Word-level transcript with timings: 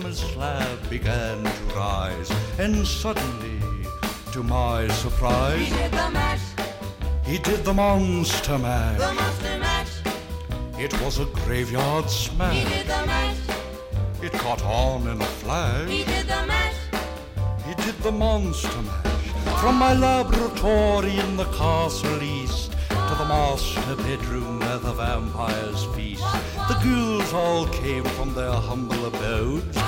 from 0.00 0.10
his 0.10 0.20
slab 0.20 0.90
began 0.90 1.42
to 1.42 1.64
rise, 1.74 2.30
and 2.60 2.86
suddenly, 2.86 3.58
to 4.32 4.44
my 4.44 4.86
surprise, 4.88 5.58
He 5.66 5.74
did 5.74 5.90
the 5.90 6.10
mash, 6.10 6.46
he 7.24 7.38
did 7.38 7.64
the 7.64 7.74
monster 7.74 8.58
mash. 8.58 8.98
the 8.98 9.12
monster 9.12 9.58
mash. 9.58 9.94
It 10.78 10.92
was 11.02 11.18
a 11.18 11.24
graveyard 11.24 12.08
smash. 12.08 12.54
He 12.54 12.64
did 12.76 12.86
the 12.86 13.06
mash, 13.06 13.38
It 14.22 14.32
caught 14.34 14.62
on 14.64 15.08
in 15.08 15.20
a 15.20 15.30
flash. 15.42 15.88
he 15.88 16.04
did 16.04 16.26
the 16.28 16.46
mash. 16.46 16.78
He 17.66 17.74
did 17.82 17.96
the 18.02 18.12
monster 18.12 18.82
mash 18.82 19.18
from 19.60 19.74
my 19.74 19.94
laboratory 19.94 21.18
in 21.18 21.36
the 21.36 21.46
castle 21.46 22.22
east 22.22 22.70
to 23.08 23.14
the 23.16 23.24
master 23.24 23.96
bedroom 23.96 24.60
where 24.60 24.78
the 24.78 24.92
vampires 24.92 25.84
feast. 25.96 26.22
The 26.68 26.78
ghouls 26.84 27.32
all 27.32 27.66
came 27.66 28.04
from 28.04 28.34
their 28.34 28.52
humble 28.52 29.06
abodes 29.06 29.87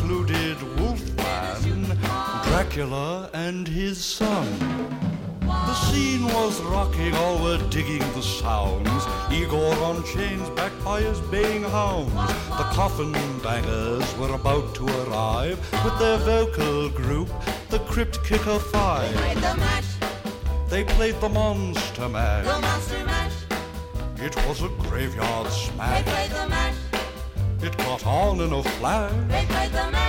Dracula, 2.61 3.27
and 3.33 3.67
his 3.67 3.97
son. 4.05 4.45
The 5.41 5.73
scene 5.73 6.25
was 6.25 6.61
rocking, 6.61 7.11
all 7.15 7.41
were 7.41 7.57
digging 7.69 8.03
the 8.13 8.21
sounds. 8.21 9.03
Igor 9.33 9.73
on 9.83 10.03
chains, 10.05 10.47
backed 10.51 10.83
by 10.85 11.01
his 11.01 11.19
baying 11.31 11.63
hounds. 11.63 12.13
The 12.13 12.67
coffin 12.77 13.13
bangers 13.41 14.05
were 14.15 14.35
about 14.35 14.75
to 14.75 14.85
arrive 15.01 15.57
with 15.83 15.97
their 15.97 16.17
vocal 16.19 16.89
group, 16.89 17.29
the 17.71 17.79
Crypt 17.79 18.23
Kicker 18.23 18.59
Five. 18.59 19.11
They 19.11 19.17
Played 19.23 19.37
the 19.37 19.55
mash, 19.57 19.95
They 20.69 20.83
played 20.83 21.19
the 21.19 21.29
Monster 21.29 22.01
the 22.03 22.09
Mash. 22.09 22.45
monster 22.61 23.05
mash. 23.05 23.33
It 24.17 24.35
was 24.47 24.61
a 24.61 24.69
graveyard 24.87 25.47
smash. 25.49 26.05
They 26.05 26.11
played 26.11 26.31
the 26.31 26.47
mash, 26.47 26.75
It 27.63 27.75
caught 27.79 28.05
on 28.05 28.39
in 28.39 28.53
a 28.53 28.61
flash. 28.77 29.11
they 29.29 29.45
played 29.47 29.71
the 29.71 29.91
mash. 29.91 30.00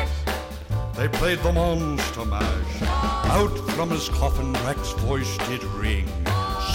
They 0.95 1.09
played 1.09 1.39
the 1.41 1.53
monster 1.53 2.25
mash. 2.25 2.83
Out 2.83 3.57
from 3.71 3.91
his 3.91 4.09
coffin, 4.11 4.53
Rex's 4.65 4.93
voice 5.01 5.37
did 5.49 5.65
ring. 5.65 6.07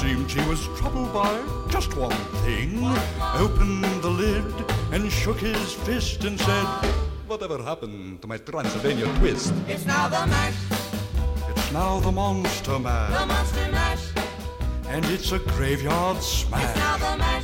Seemed 0.01 0.29
he 0.31 0.41
was 0.49 0.67
troubled 0.77 1.13
by 1.13 1.33
just 1.69 1.95
one 1.95 2.15
thing. 2.43 2.83
Opened 3.35 3.83
the 4.01 4.09
lid 4.09 4.45
and 4.91 5.11
shook 5.11 5.39
his 5.39 5.73
fist 5.73 6.23
and 6.23 6.39
said, 6.39 6.65
Whatever 7.27 7.61
happened 7.61 8.21
to 8.21 8.27
my 8.27 8.37
Transylvania 8.37 9.05
twist? 9.19 9.53
It's 9.67 9.85
now 9.85 10.07
the 10.07 10.25
mash, 10.27 10.55
It's 11.49 11.71
now 11.71 11.99
the 11.99 12.11
monster 12.11 12.79
mash. 12.79 13.19
the 13.19 13.25
monster 13.25 13.71
mash. 13.71 14.03
and 14.89 15.05
it's 15.05 15.31
a 15.31 15.39
graveyard 15.39 16.21
smash. 16.23 16.63
It's 16.63 16.77
now 16.79 16.97
the 16.97 17.17
mash, 17.17 17.43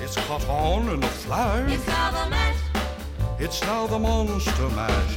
It's 0.00 0.16
caught 0.26 0.48
on 0.48 0.88
in 0.88 1.02
a 1.02 1.08
flash. 1.08 1.70
it's 1.72 1.86
now 1.86 2.10
the 2.24 2.30
mash. 2.30 2.56
It's 3.40 3.60
now 3.62 3.86
the 3.88 3.98
Monster 3.98 4.68
Mash. 4.70 5.16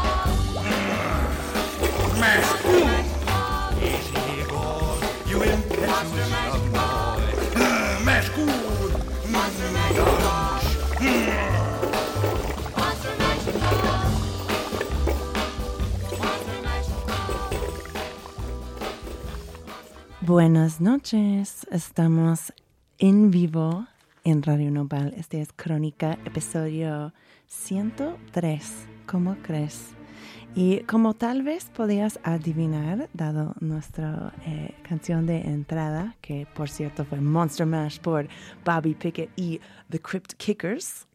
Buenas 20.21 20.79
noches, 20.79 21.67
estamos 21.71 22.53
en 22.99 23.31
vivo 23.31 23.87
en 24.23 24.43
Radio 24.43 24.71
Nopal. 24.71 25.13
Este 25.17 25.41
es 25.41 25.51
Crónica, 25.53 26.17
episodio 26.25 27.13
103. 27.47 28.71
¿Cómo 29.07 29.35
crees? 29.41 29.95
Y 30.53 30.81
como 30.81 31.13
tal 31.13 31.43
vez 31.43 31.69
podías 31.69 32.19
adivinar, 32.23 33.09
dado 33.13 33.55
nuestra 33.61 34.33
eh, 34.45 34.75
canción 34.83 35.25
de 35.25 35.39
entrada, 35.41 36.17
que 36.19 36.45
por 36.53 36.69
cierto 36.69 37.05
fue 37.05 37.21
Monster 37.21 37.65
Mash 37.65 37.99
por 37.99 38.27
Bobby 38.65 38.93
Pickett 38.93 39.29
y 39.37 39.61
The 39.89 40.01
Crypt 40.01 40.33
Kickers, 40.33 41.07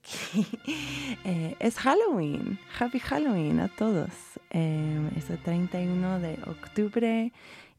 eh, 1.24 1.54
es 1.58 1.76
Halloween. 1.76 2.58
Happy 2.78 2.98
Halloween 2.98 3.60
a 3.60 3.68
todos. 3.68 4.10
Eh, 4.50 5.10
es 5.16 5.28
el 5.28 5.38
31 5.42 6.18
de 6.18 6.38
octubre 6.46 7.30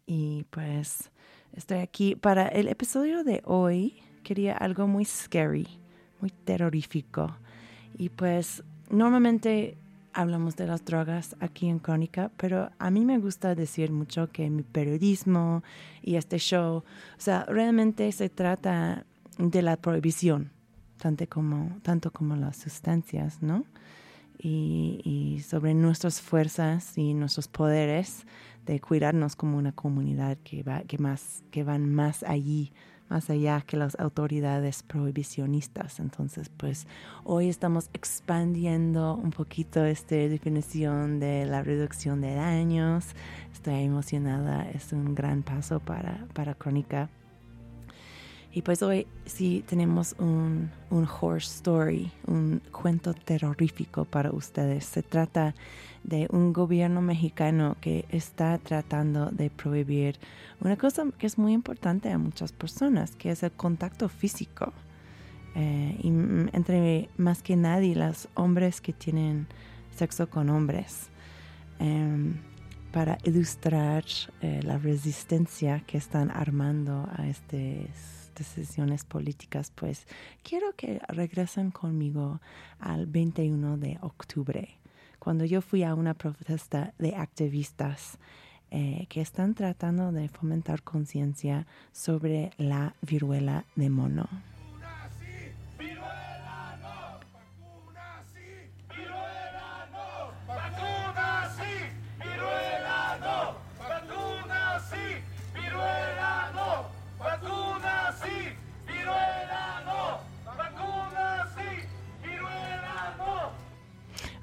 y 0.06 0.45
pues 0.51 1.09
estoy 1.53 1.79
aquí 1.79 2.16
para 2.16 2.50
el 2.50 2.68
episodio 2.68 3.24
de 3.24 3.41
hoy. 3.45 4.03
Quería 4.24 4.56
algo 4.56 4.85
muy 4.88 5.06
scary, 5.06 5.68
muy 6.22 6.29
terrorífico. 6.29 7.35
Y 7.97 8.09
pues 8.09 8.63
normalmente 8.91 9.75
hablamos 10.17 10.55
de 10.55 10.66
las 10.66 10.83
drogas 10.83 11.35
aquí 11.39 11.67
en 11.67 11.78
Crónica, 11.78 12.31
pero 12.38 12.72
a 12.79 12.89
mí 12.89 13.05
me 13.05 13.19
gusta 13.19 13.53
decir 13.53 13.91
mucho 13.91 14.31
que 14.31 14.50
mi 14.50 14.63
periodismo 14.63 15.63
y 16.01 16.16
este 16.16 16.39
show, 16.39 16.78
o 16.78 16.83
sea, 17.19 17.45
realmente 17.45 18.11
se 18.11 18.27
trata 18.27 19.06
de 19.38 19.61
la 19.61 19.77
prohibición, 19.77 20.51
tanto 20.97 21.27
como, 21.29 21.77
tanto 21.83 22.11
como 22.11 22.35
las 22.35 22.57
sustancias, 22.57 23.44
¿no? 23.44 23.63
Y, 24.39 25.44
sobre 25.47 25.75
nuestras 25.75 26.19
fuerzas 26.19 26.97
y 26.97 27.13
nuestros 27.13 27.47
poderes 27.47 28.25
de 28.65 28.80
cuidarnos 28.80 29.36
como 29.36 29.57
una 29.57 29.71
comunidad 29.71 30.38
que, 30.44 30.63
va, 30.63 30.81
que, 30.81 30.97
más, 30.97 31.44
que 31.51 31.63
van 31.63 31.94
más 31.94 32.24
allí 32.24 32.74
más 33.09 33.30
allá 33.30 33.62
que 33.62 33.77
las 33.77 34.00
autoridades 34.00 34.83
prohibicionistas. 34.83 36.00
Entonces, 36.00 36.50
pues 36.50 36.88
hoy 37.24 37.50
estamos 37.50 37.89
expandiendo 37.94 39.15
un 39.15 39.31
poquito 39.31 39.83
esta 39.86 40.15
definición 40.15 41.19
de 41.19 41.45
la 41.45 41.63
reducción 41.63 42.21
de 42.21 42.36
daños. 42.36 43.06
Estoy 43.54 43.83
emocionada, 43.83 44.69
es 44.69 44.94
un 44.94 45.15
gran 45.15 45.44
paso 45.44 45.80
para, 45.80 46.27
para 46.33 46.54
Crónica. 46.56 47.09
Y 48.53 48.61
pues 48.63 48.81
hoy 48.81 49.05
sí 49.25 49.63
tenemos 49.67 50.15
un, 50.17 50.71
un 50.89 51.03
horror 51.03 51.38
story, 51.38 52.11
un 52.25 52.61
cuento 52.71 53.13
terrorífico 53.13 54.05
para 54.05 54.31
ustedes. 54.31 54.85
Se 54.85 55.03
trata 55.03 55.53
de 56.03 56.27
un 56.31 56.53
gobierno 56.53 57.01
mexicano 57.01 57.75
que 57.81 58.05
está 58.09 58.57
tratando 58.57 59.29
de 59.29 59.49
prohibir 59.49 60.17
una 60.61 60.77
cosa 60.77 61.05
que 61.17 61.27
es 61.27 61.38
muy 61.38 61.53
importante 61.53 62.09
a 62.09 62.17
muchas 62.17 62.51
personas, 62.51 63.15
que 63.15 63.31
es 63.31 63.44
el 63.44 63.51
contacto 63.51 64.09
físico. 64.09 64.73
Eh, 65.53 65.99
y 66.01 66.07
entre 66.55 67.09
más 67.17 67.44
que 67.44 67.55
nadie, 67.55 67.95
los 67.95 68.29
hombres 68.35 68.79
que 68.79 68.94
tienen 68.94 69.47
sexo 69.95 70.29
con 70.29 70.49
hombres. 70.49 71.09
Em, 71.79 72.35
para 72.91 73.17
ilustrar 73.23 74.05
eh, 74.41 74.61
la 74.63 74.77
resistencia 74.77 75.83
que 75.85 75.97
están 75.97 76.31
armando 76.31 77.07
a 77.15 77.27
estas 77.27 78.17
decisiones 78.38 79.04
políticas, 79.04 79.72
pues 79.74 80.06
quiero 80.44 80.74
que 80.75 81.00
regresen 81.07 81.72
conmigo 81.72 82.39
al 82.80 83.06
21 83.06 83.78
de 83.78 83.98
octubre, 84.01 84.69
cuando 85.19 85.45
yo 85.45 85.62
fui 85.62 85.84
a 85.84 85.95
una 85.95 86.13
protesta 86.13 86.94
de 86.98 87.16
activistas 87.16 88.18
eh, 88.69 89.06
que 89.10 89.22
están 89.22 89.56
tratando 89.56 90.12
de 90.12 90.28
fomentar 90.30 90.84
conciencia 90.84 91.66
sobre 91.92 92.51
la 92.57 92.95
viruela 93.01 93.66
de 93.75 93.89
mono. 93.89 94.28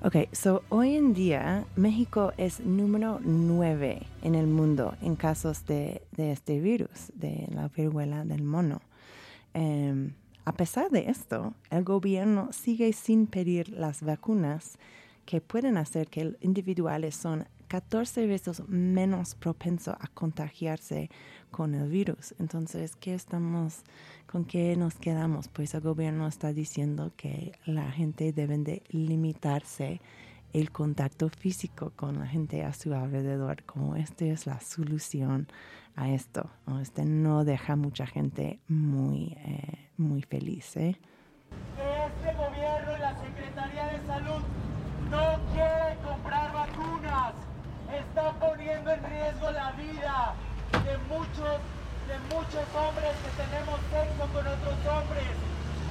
Ok, 0.07 0.17
so 0.33 0.63
hoy 0.69 0.97
en 0.97 1.15
día 1.15 1.65
México 1.77 2.35
es 2.37 2.61
número 2.61 3.21
9 3.25 4.03
en 4.23 4.35
el 4.35 4.47
mundo 4.47 4.95
en 5.01 5.17
casos 5.17 5.65
de, 5.65 6.03
este 6.19 6.61
virus, 6.61 7.11
de 7.15 7.49
la 7.55 7.69
viruela 7.69 8.27
del 8.27 8.43
mono. 8.43 8.83
Em, 9.55 10.13
a 10.45 10.53
pesar 10.53 10.91
de 10.91 11.09
esto, 11.09 11.55
el 11.71 11.85
gobierno 11.85 12.53
sigue 12.53 12.93
sin 12.93 13.27
pedir 13.27 13.71
las 13.71 14.03
vacunas 14.03 14.77
que 15.25 15.41
pueden 15.41 15.79
hacer 15.79 16.09
que 16.09 16.37
individuales 16.43 17.17
son 17.17 17.47
14 17.75 18.29
veces 18.29 18.63
menos 18.69 19.35
propensos 19.35 19.97
a 19.99 20.07
contagiarse 20.07 21.11
con 21.51 21.75
el 21.75 21.89
virus. 21.89 22.33
Entonces, 22.39 22.95
¿qué 22.95 23.15
estamos, 23.15 23.83
con 24.31 24.45
qué 24.45 24.77
nos 24.77 24.95
quedamos? 24.95 25.49
Pues 25.49 25.75
el 25.75 25.81
gobierno 25.81 26.29
está 26.29 26.53
diciendo 26.53 27.11
que 27.17 27.59
la 27.67 27.91
gente 27.91 28.33
debe 28.33 28.59
de 28.59 28.85
limitarse 28.91 30.01
el 30.53 30.71
contacto 30.71 31.29
físico 31.31 31.93
con 31.97 32.21
la 32.21 32.29
gente 32.29 32.63
a 32.63 32.73
su 32.73 32.95
alrededor, 32.95 33.65
como 33.65 33.97
esta 33.97 34.25
es 34.25 34.47
la 34.47 34.61
solución 34.61 35.49
a 35.97 36.11
esto. 36.11 36.49
¿no? 36.69 36.79
Este 36.79 37.05
no 37.05 37.45
deja 37.45 37.75
mucha 37.75 38.07
gente 38.07 38.61
muy, 38.69 39.37
eh, 39.45 39.89
muy 39.97 40.23
feliz. 40.23 40.77
¿eh? 40.77 40.97
que 41.77 42.07
este 42.07 42.39
gobierno 42.39 42.97
y 42.97 43.01
la 43.01 43.19
Secretaría 43.19 43.87
de 43.89 44.07
Salud 44.07 44.43
no 45.11 45.41
quiere 45.53 45.97
comprar. 46.05 46.44
Está 48.15 48.31
poniendo 48.35 48.93
en 48.93 49.03
riesgo 49.03 49.51
la 49.51 49.73
vida 49.73 50.35
de 50.71 50.99
muchos, 51.09 51.59
de 52.07 52.19
muchos 52.31 52.63
hombres 52.79 53.11
que 53.25 53.43
tenemos 53.43 53.81
sexo 53.91 54.33
con 54.33 54.47
otros 54.47 54.79
hombres, 54.87 55.35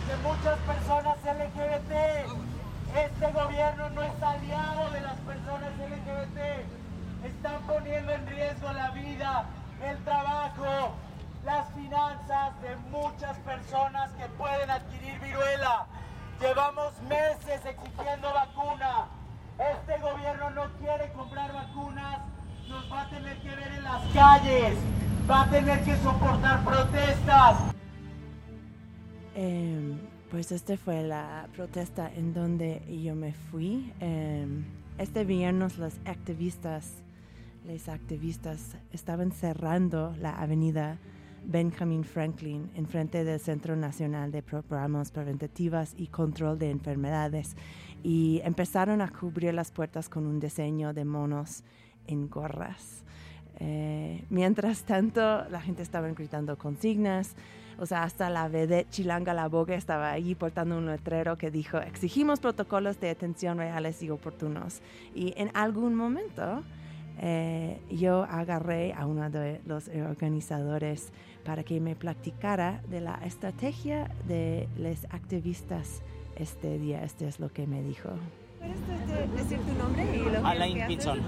de 0.08 0.16
muchas 0.24 0.58
personas 0.60 1.18
LGBT. 1.26 1.92
Este 2.96 3.30
gobierno 3.30 3.90
no 3.90 4.04
es 4.04 4.24
aliado 4.24 4.90
de 4.92 5.02
las 5.02 5.20
personas 5.20 5.70
LGBT. 5.78 7.26
Están 7.26 7.62
poniendo 7.68 8.14
en 8.14 8.26
riesgo 8.28 8.72
la 8.72 8.92
vida, 8.92 9.44
el 9.84 9.98
trabajo, 10.06 10.94
las 11.44 11.74
finanzas 11.74 12.62
de 12.62 12.78
muchas 12.90 13.38
personas 13.40 14.12
que 14.12 14.28
pueden 14.38 14.72
adquirir 14.72 15.20
viruela. 15.20 15.88
Llevamos 16.40 16.94
meses 17.02 17.66
exigiendo 17.66 18.34
vacuna. 18.34 19.10
Este 19.72 20.02
gobierno 20.02 20.50
no 20.50 20.64
quiere 20.78 21.14
comprar 21.14 21.54
vacunas. 21.54 22.20
Nos 22.68 22.92
va 22.92 23.04
a 23.04 23.10
tener 23.10 23.38
que 23.38 23.50
ver 23.50 23.72
en 23.78 23.84
las 23.84 24.04
calles. 24.14 24.78
Va 25.30 25.44
a 25.44 25.50
tener 25.50 25.84
que 25.84 25.96
soportar 25.98 26.66
protestas. 26.66 27.74
Em, 29.36 30.00
pues 30.30 30.52
esta 30.52 30.76
fue 30.76 31.04
la 31.04 31.48
protesta 31.56 32.12
en 32.14 32.34
donde 32.34 32.82
yo 33.04 33.16
me 33.16 33.32
fui. 33.32 33.94
Em, 34.02 34.66
este 34.98 35.24
viernes 35.24 35.78
los 35.78 35.94
activistas, 36.06 37.02
los 37.66 37.88
activistas 37.88 38.76
estaban 38.92 39.32
cerrando 39.32 40.14
la 40.20 40.32
avenida 40.32 40.98
Benjamin 41.46 42.04
Franklin 42.04 42.70
en 42.76 42.88
frente 42.88 43.24
del 43.24 43.40
Centro 43.40 43.76
Nacional 43.76 44.32
de 44.32 44.44
Programas 44.44 45.12
Preventativas 45.12 45.94
y 45.98 46.08
Control 46.08 46.58
de 46.58 46.70
Enfermedades 46.70 47.56
y 48.04 48.42
empezaron 48.44 49.02
a 49.02 49.10
cubrir 49.10 49.54
las 49.54 49.72
puertas 49.72 50.10
con 50.10 50.28
un 50.28 50.40
diseño 50.40 50.94
de 50.94 51.06
monos 51.06 51.64
en 52.06 52.30
gorras. 52.30 53.04
Eh, 53.60 54.26
mientras 54.30 54.84
tanto, 54.84 55.48
la 55.50 55.62
gente 55.62 55.82
estaba 55.82 56.10
gritando 56.10 56.58
consignas. 56.58 57.36
O 57.80 57.86
sea, 57.86 58.04
hasta 58.04 58.30
la 58.30 58.48
vedette 58.50 58.90
Chilanga 58.90 59.34
La 59.34 59.48
Boga 59.48 59.76
estaba 59.76 60.12
allí 60.12 60.36
portando 60.36 60.78
un 60.78 60.86
letrero 60.86 61.38
que 61.38 61.50
dijo, 61.50 61.80
exigimos 61.80 62.40
protocolos 62.40 63.00
de 63.00 63.10
atención 63.10 63.58
reales 63.58 64.04
y 64.04 64.10
oportunos. 64.10 64.82
Y 65.16 65.34
en 65.38 65.50
algún 65.56 65.96
momento 65.96 66.62
eh, 67.20 67.80
yo 67.90 68.24
agarré 68.24 68.94
a 68.94 69.06
uno 69.06 69.30
de 69.30 69.62
los 69.66 69.88
organizadores 69.88 71.12
para 71.44 71.64
que 71.64 71.80
me 71.80 71.96
platicara 71.96 72.82
de 72.90 73.02
la 73.02 73.16
estrategia 73.26 74.10
de 74.28 74.68
los 74.78 75.06
activistas 75.06 76.04
este 76.36 76.78
día. 76.80 77.04
Este 77.04 77.28
es 77.28 77.40
lo 77.40 77.50
que 77.50 77.68
me 77.68 77.82
dijo. 77.82 78.10
¿Puedes 78.60 79.34
decir 79.36 79.60
tu 79.60 79.74
nombre 79.74 80.06
y 80.16 80.20
lo 80.20 80.32
que 80.32 80.38
Alain 80.48 80.78
haces? 80.78 80.88
Pinzón. 80.88 81.20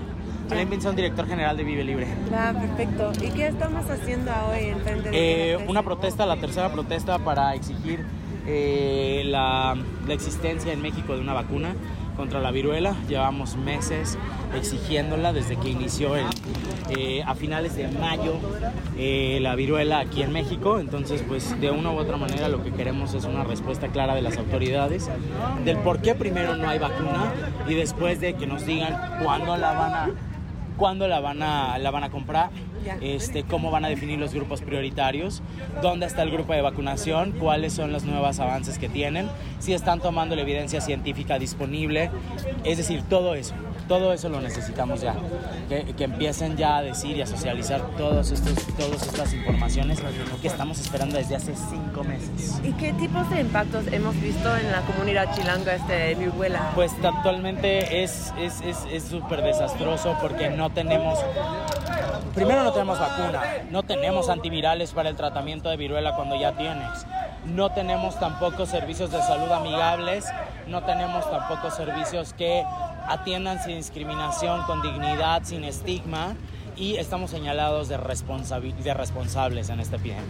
Alain 0.50 0.70
Pinzón, 0.70 0.96
director 0.96 1.28
general 1.28 1.58
de 1.58 1.64
Vive 1.64 1.84
Libre. 1.84 2.08
Ah, 2.34 2.54
perfecto. 2.58 3.12
¿Y 3.22 3.30
qué 3.32 3.48
estamos 3.48 3.90
haciendo 3.90 4.32
hoy 4.50 4.66
en 4.66 4.80
frente 4.80 5.10
de 5.10 5.52
Eh, 5.54 5.58
la 5.60 5.70
una 5.70 5.84
protesta, 5.84 6.26
la 6.26 6.38
tercera 6.38 6.72
protesta 6.72 7.20
para 7.20 7.54
exigir 7.56 8.06
eh, 8.48 9.24
la, 9.26 9.76
la 10.08 10.14
existencia 10.14 10.72
en 10.72 10.82
México 10.82 11.14
de 11.16 11.22
una 11.22 11.34
vacuna 11.34 11.76
contra 12.16 12.40
la 12.40 12.52
viruela. 12.52 12.96
Llevamos 13.08 13.56
meses 13.56 14.18
exigiéndola 14.56 15.34
desde 15.34 15.58
que 15.58 15.70
inició 15.70 16.16
el, 16.16 16.26
eh, 16.98 17.24
a 17.24 17.36
finales 17.36 17.76
de 17.76 17.88
mayo 17.88 18.36
eh, 18.98 19.40
la 19.42 19.56
viruela 19.56 20.00
aquí 20.00 20.22
en 20.22 20.32
México. 20.32 20.80
Entonces, 20.80 21.24
pues 21.28 21.60
de 21.60 21.72
una 21.72 21.92
u 21.92 21.98
otra 21.98 22.18
manera 22.18 22.50
lo 22.50 22.64
que 22.64 22.72
queremos 22.72 23.14
es 23.14 23.26
una 23.26 23.44
respuesta 23.44 23.88
clara 23.90 24.16
de 24.16 24.22
las 24.22 24.38
autoridades 24.38 25.10
del 25.64 25.78
por 25.78 26.02
qué 26.02 26.16
primero 26.16 26.56
no 26.56 26.70
hay 26.70 26.80
vacuna 26.80 27.34
y 27.68 27.74
después 27.74 28.20
de 28.20 28.36
que 28.36 28.48
nos 28.48 28.66
digan 28.66 29.20
cuándo 29.24 29.58
la 29.58 29.74
van 29.74 29.94
a 29.94 30.10
cuándo 30.78 31.08
la 31.08 31.20
van 31.20 31.42
a, 31.42 31.78
la 31.78 31.92
van 31.92 32.04
a 32.04 32.10
comprar. 32.10 32.50
Este, 33.02 33.44
cómo 33.44 33.72
van 33.72 33.86
a 33.86 33.90
definir 33.90 34.20
los 34.20 34.34
grupos 34.34 34.62
prioritarios, 34.62 35.42
dónde 35.82 36.06
está 36.06 36.24
el 36.24 36.32
grupo 36.32 36.54
de 36.54 36.62
vacunación, 36.62 37.32
cuáles 37.32 37.74
son 37.74 37.92
los 37.92 38.04
nuevos 38.04 38.40
avances 38.40 38.78
que 38.78 38.90
tienen, 38.90 39.28
si 39.60 39.74
están 39.74 40.00
tomando 40.00 40.36
la 40.36 40.42
evidencia 40.42 40.82
científica 40.82 41.40
disponible, 41.40 42.10
es 42.64 42.78
decir, 42.78 43.04
todo 43.10 43.36
eso. 43.36 43.54
Todo 43.88 44.14
eso 44.14 44.30
lo 44.30 44.42
necesitamos 44.42 45.02
ya, 45.02 45.14
que, 45.70 45.94
que 45.94 46.06
empiecen 46.06 46.58
ya 46.58 46.78
a 46.78 46.82
decir 46.82 47.16
y 47.18 47.22
a 47.22 47.28
socializar 47.28 47.82
todos 47.98 48.32
estos, 48.32 48.54
todas 48.76 49.04
estas 49.04 49.32
informaciones 49.34 50.00
que 50.42 50.48
estamos 50.48 50.80
esperando 50.80 51.18
desde 51.18 51.36
hace 51.36 51.54
cinco 51.70 52.04
meses. 52.04 52.60
¿Y 52.64 52.72
qué 52.74 52.94
tipos 52.94 53.30
de 53.30 53.42
impactos 53.42 53.86
hemos 53.92 54.20
visto 54.20 54.58
en 54.58 54.72
la 54.72 54.82
comunidad 54.82 55.36
chilanga 55.36 55.76
este 55.76 56.16
viruela? 56.16 56.72
Pues 56.74 56.94
actualmente 57.04 58.04
es 58.04 58.34
es 58.40 58.60
es- 58.62 58.86
es 58.92 59.04
súper 59.04 59.44
desastroso 59.44 60.18
porque 60.20 60.50
no 60.50 60.72
tenemos, 60.72 61.20
primero 62.34 62.64
no 62.64 62.72
tenemos 62.74 63.00
vacuna, 63.00 63.42
no 63.70 63.84
tenemos 63.84 64.30
antivirales 64.30 64.94
para 64.94 65.10
el 65.10 65.16
tratamiento 65.16 65.70
de 65.70 65.78
viruela 65.78 66.16
cuando 66.16 66.36
ya 66.40 66.54
tienes, 66.54 67.06
no 67.46 67.70
tenemos 67.72 68.20
tampoco 68.20 68.66
servicios 68.66 69.12
de 69.12 69.22
salud 69.22 69.52
amigables, 69.52 70.26
no 70.68 70.82
tenemos 70.84 71.30
tampoco 71.30 71.70
servicios 71.70 72.34
que 72.34 72.64
atiendan 73.08 73.60
discriminación, 73.76 74.64
con 74.64 74.82
dignidad, 74.82 75.44
sin 75.44 75.64
estigma 75.64 76.36
y 76.76 76.96
estamos 76.96 77.32
señalados 77.32 77.88
de, 77.88 77.98
de 77.98 78.94
responsables 78.94 79.70
en 79.70 79.80
esta 79.80 79.96
epidemia. 79.96 80.24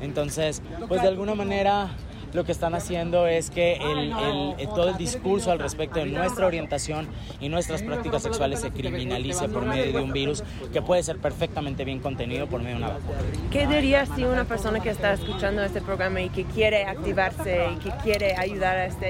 Entonces, 0.00 0.62
pues 0.88 1.02
de 1.02 1.08
alguna 1.08 1.34
manera 1.34 1.90
lo 2.32 2.44
que 2.44 2.52
están 2.52 2.74
haciendo 2.74 3.26
es 3.26 3.50
que 3.50 3.74
el- 3.74 4.12
el- 4.12 4.54
eh, 4.58 4.66
todo 4.74 4.90
el 4.90 4.96
discurso 4.96 5.50
al 5.50 5.58
respecto 5.58 5.98
de 6.00 6.06
nuestra 6.06 6.46
orientación 6.46 7.08
y 7.40 7.48
nuestras 7.48 7.82
prácticas 7.82 8.22
sexuales 8.22 8.60
se 8.60 8.70
criminalice 8.70 9.48
por 9.48 9.64
medio 9.64 9.92
de 9.92 10.00
un 10.00 10.12
virus 10.12 10.42
que 10.72 10.80
puede 10.82 11.02
ser 11.02 11.18
perfectamente 11.18 11.84
bien 11.84 11.98
contenido 12.00 12.46
por 12.46 12.60
medio 12.62 12.76
de 12.78 12.82
una 12.84 12.92
vacuna. 12.94 13.18
¿Qué 13.50 13.66
dirías 13.66 14.08
si 14.14 14.24
una 14.24 14.44
persona 14.44 14.80
que 14.80 14.90
está 14.90 15.12
escuchando 15.12 15.62
este 15.62 15.80
programa 15.80 16.20
y 16.20 16.28
que 16.30 16.44
quiere 16.44 16.84
activarse 16.84 17.68
y 17.74 17.76
que 17.78 17.90
quiere 18.02 18.36
ayudar 18.36 18.76
a 18.76 18.84
esta 18.86 19.06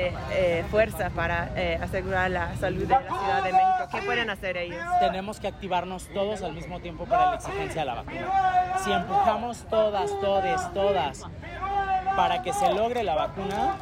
fuerza 0.70 1.10
para 1.10 1.50
eh, 1.56 1.78
asegurar 1.82 2.30
la 2.30 2.56
salud 2.56 2.82
de 2.82 2.88
la 2.88 3.00
Ciudad 3.02 3.42
de 3.44 3.52
México? 3.52 3.88
¿Qué 3.92 4.02
pueden 4.02 4.30
hacer 4.30 4.56
ellos? 4.56 4.78
Tenemos 5.00 5.40
que 5.40 5.48
activarnos 5.48 6.08
todos 6.14 6.42
al 6.42 6.52
mismo 6.52 6.80
tiempo 6.80 7.04
para 7.04 7.30
la 7.30 7.36
exigencia 7.36 7.80
de 7.82 7.86
la 7.86 7.94
vacuna. 7.96 8.74
Si 8.84 8.92
empujamos 8.92 9.58
todas, 9.68 10.10
todes, 10.20 10.60
todas 10.72 11.24
para 12.16 12.42
que 12.42 12.52
se 12.52 12.72
logre 12.72 13.02
la 13.02 13.14
vacuna, 13.14 13.76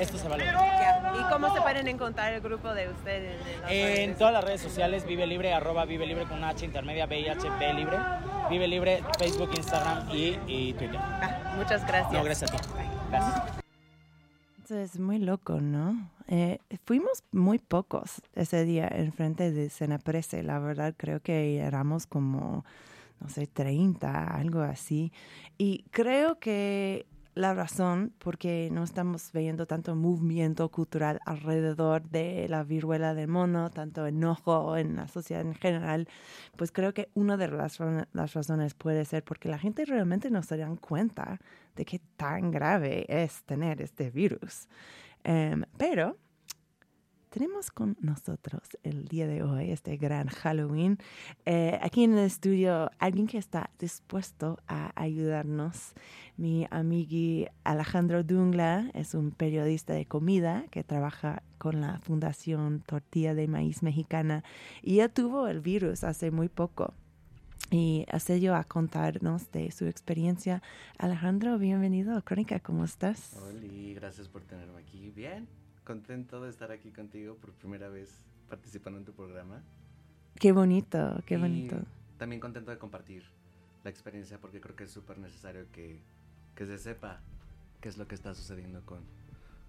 esto 0.00 0.18
se 0.18 0.28
va 0.28 0.36
a 0.36 0.38
lograr. 0.38 1.14
¿Y 1.18 1.30
cómo 1.30 1.54
se 1.54 1.60
pueden 1.60 1.88
encontrar 1.88 2.32
el 2.32 2.40
grupo 2.40 2.72
de 2.72 2.88
ustedes? 2.88 3.36
en 3.68 4.16
todas 4.16 4.32
las 4.32 4.44
redes 4.44 4.60
sociales, 4.60 5.04
Vive 5.06 5.26
Libre, 5.26 5.52
arroba 5.52 5.84
Vive 5.84 6.06
Libre 6.06 6.24
con 6.24 6.42
H 6.42 6.64
intermedia, 6.64 7.06
B-I-H-B 7.06 7.74
Libre. 7.74 7.98
Vive 8.48 8.66
Libre, 8.66 9.02
Facebook, 9.18 9.50
Instagram 9.56 10.10
y, 10.10 10.38
y 10.46 10.72
Twitter. 10.74 10.98
Ah, 10.98 11.54
muchas 11.56 11.86
gracias. 11.86 12.12
No, 12.12 12.24
gracias 12.24 12.52
a 12.52 12.56
ti. 12.56 12.68
Gracias. 13.10 13.60
Es 14.70 15.00
muy 15.00 15.18
loco, 15.18 15.60
¿no? 15.60 16.10
Eh, 16.28 16.58
fuimos 16.84 17.24
muy 17.32 17.58
pocos 17.58 18.22
ese 18.34 18.64
día 18.64 18.88
en 18.88 19.12
frente 19.12 19.50
de 19.50 19.68
Senaprese. 19.68 20.44
La 20.44 20.60
verdad, 20.60 20.94
creo 20.96 21.20
que 21.20 21.58
éramos 21.58 22.06
como, 22.06 22.64
no 23.18 23.28
sé, 23.28 23.48
30, 23.48 24.24
algo 24.24 24.60
así. 24.60 25.12
Y 25.58 25.84
creo 25.90 26.38
que 26.38 27.06
la 27.34 27.54
razón 27.54 28.12
por 28.18 28.38
qué 28.38 28.68
no 28.72 28.82
estamos 28.82 29.30
viendo 29.32 29.66
tanto 29.66 29.94
movimiento 29.94 30.68
cultural 30.68 31.20
alrededor 31.24 32.02
de 32.10 32.46
la 32.48 32.64
viruela 32.64 33.14
del 33.14 33.28
mono, 33.28 33.70
tanto 33.70 34.06
enojo 34.06 34.76
en 34.76 34.96
la 34.96 35.06
sociedad 35.08 35.42
en 35.42 35.54
general, 35.54 36.08
pues 36.56 36.72
creo 36.72 36.92
que 36.92 37.08
una 37.14 37.36
de 37.36 37.48
las, 37.48 37.78
ra- 37.78 38.08
las 38.12 38.34
razones 38.34 38.74
puede 38.74 39.04
ser 39.04 39.22
porque 39.24 39.48
la 39.48 39.58
gente 39.58 39.84
realmente 39.84 40.30
no 40.30 40.42
se 40.42 40.56
dan 40.56 40.76
cuenta 40.76 41.40
de 41.76 41.84
qué 41.84 42.00
tan 42.16 42.50
grave 42.50 43.06
es 43.08 43.44
tener 43.44 43.80
este 43.80 44.10
virus. 44.10 44.68
Em, 45.22 45.62
pero 45.78 46.16
tenemos 47.30 47.70
con 47.70 47.96
nosotros 48.00 48.60
el 48.82 49.06
día 49.06 49.26
de 49.26 49.42
hoy, 49.42 49.70
este 49.70 49.96
gran 49.96 50.26
Halloween, 50.26 50.98
eh, 51.46 51.78
aquí 51.80 52.02
en 52.02 52.14
el 52.14 52.26
estudio, 52.26 52.90
alguien 52.98 53.28
que 53.28 53.38
está 53.38 53.70
dispuesto 53.78 54.58
a 54.66 54.92
ayudarnos. 55.00 55.92
Mi 56.36 56.66
amigui 56.70 57.46
Alejandro 57.62 58.24
Dungla 58.24 58.90
es 58.94 59.14
un 59.14 59.30
periodista 59.30 59.94
de 59.94 60.06
comida 60.06 60.64
que 60.70 60.82
trabaja 60.82 61.42
con 61.58 61.80
la 61.80 62.00
Fundación 62.00 62.82
Tortilla 62.84 63.34
de 63.34 63.46
Maíz 63.46 63.82
Mexicana 63.82 64.42
y 64.82 64.96
ya 64.96 65.08
tuvo 65.08 65.46
el 65.46 65.60
virus 65.60 66.02
hace 66.04 66.30
muy 66.30 66.48
poco. 66.48 66.94
Y 67.70 68.04
hace 68.10 68.40
yo 68.40 68.56
a 68.56 68.64
contarnos 68.64 69.52
de 69.52 69.70
su 69.70 69.86
experiencia. 69.86 70.60
Alejandro, 70.98 71.56
bienvenido 71.56 72.16
a 72.16 72.22
Crónica, 72.22 72.58
¿cómo 72.58 72.84
estás? 72.84 73.36
Hola, 73.40 73.60
gracias 73.94 74.28
por 74.28 74.42
tenerme 74.42 74.80
aquí. 74.80 75.12
Bien, 75.14 75.46
contento 75.90 76.40
de 76.40 76.50
estar 76.50 76.70
aquí 76.70 76.92
contigo 76.92 77.34
por 77.34 77.50
primera 77.50 77.88
vez 77.88 78.24
participando 78.48 79.00
en 79.00 79.04
tu 79.04 79.12
programa. 79.12 79.60
Qué 80.38 80.52
bonito, 80.52 81.20
qué 81.26 81.34
Y 81.34 81.38
bonito. 81.38 81.78
También 82.16 82.40
contento 82.40 82.70
de 82.70 82.78
compartir 82.78 83.24
la 83.82 83.90
experiencia 83.90 84.38
porque 84.38 84.60
creo 84.60 84.76
que 84.76 84.84
es 84.84 84.92
súper 84.92 85.18
necesario 85.18 85.66
que, 85.72 86.00
que 86.54 86.64
se 86.64 86.78
sepa 86.78 87.20
qué 87.80 87.88
es 87.88 87.98
lo 87.98 88.06
que 88.06 88.14
está 88.14 88.36
sucediendo 88.36 88.86
con, 88.86 89.00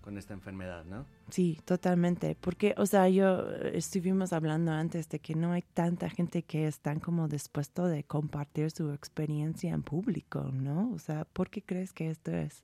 con 0.02 0.16
esta 0.16 0.36
enfermedad, 0.36 0.86
¿no? 0.86 1.08
Sí, 1.32 1.60
totalmente. 1.66 2.38
Porque, 2.40 2.76
o 2.78 2.86
sea, 2.86 3.10
yo 3.10 3.50
eh, 3.54 3.72
estuvimos 3.74 4.32
hablando 4.32 4.74
antes 4.74 5.10
de 5.10 5.18
que 5.18 5.34
no 5.34 5.54
hay 5.54 5.64
tanta 5.74 6.08
gente 6.08 6.44
que 6.44 6.68
están 6.68 7.00
como 7.00 7.30
dispuesto 7.30 7.88
de 7.88 8.04
compartir 8.04 8.70
su 8.70 8.92
experiencia 8.92 9.74
en 9.74 9.82
público, 9.82 10.52
¿no? 10.54 10.92
O 10.94 11.00
sea, 11.00 11.26
¿por 11.26 11.50
qué 11.50 11.64
crees 11.64 11.94
que 11.94 12.12
esto 12.12 12.30
es? 12.30 12.64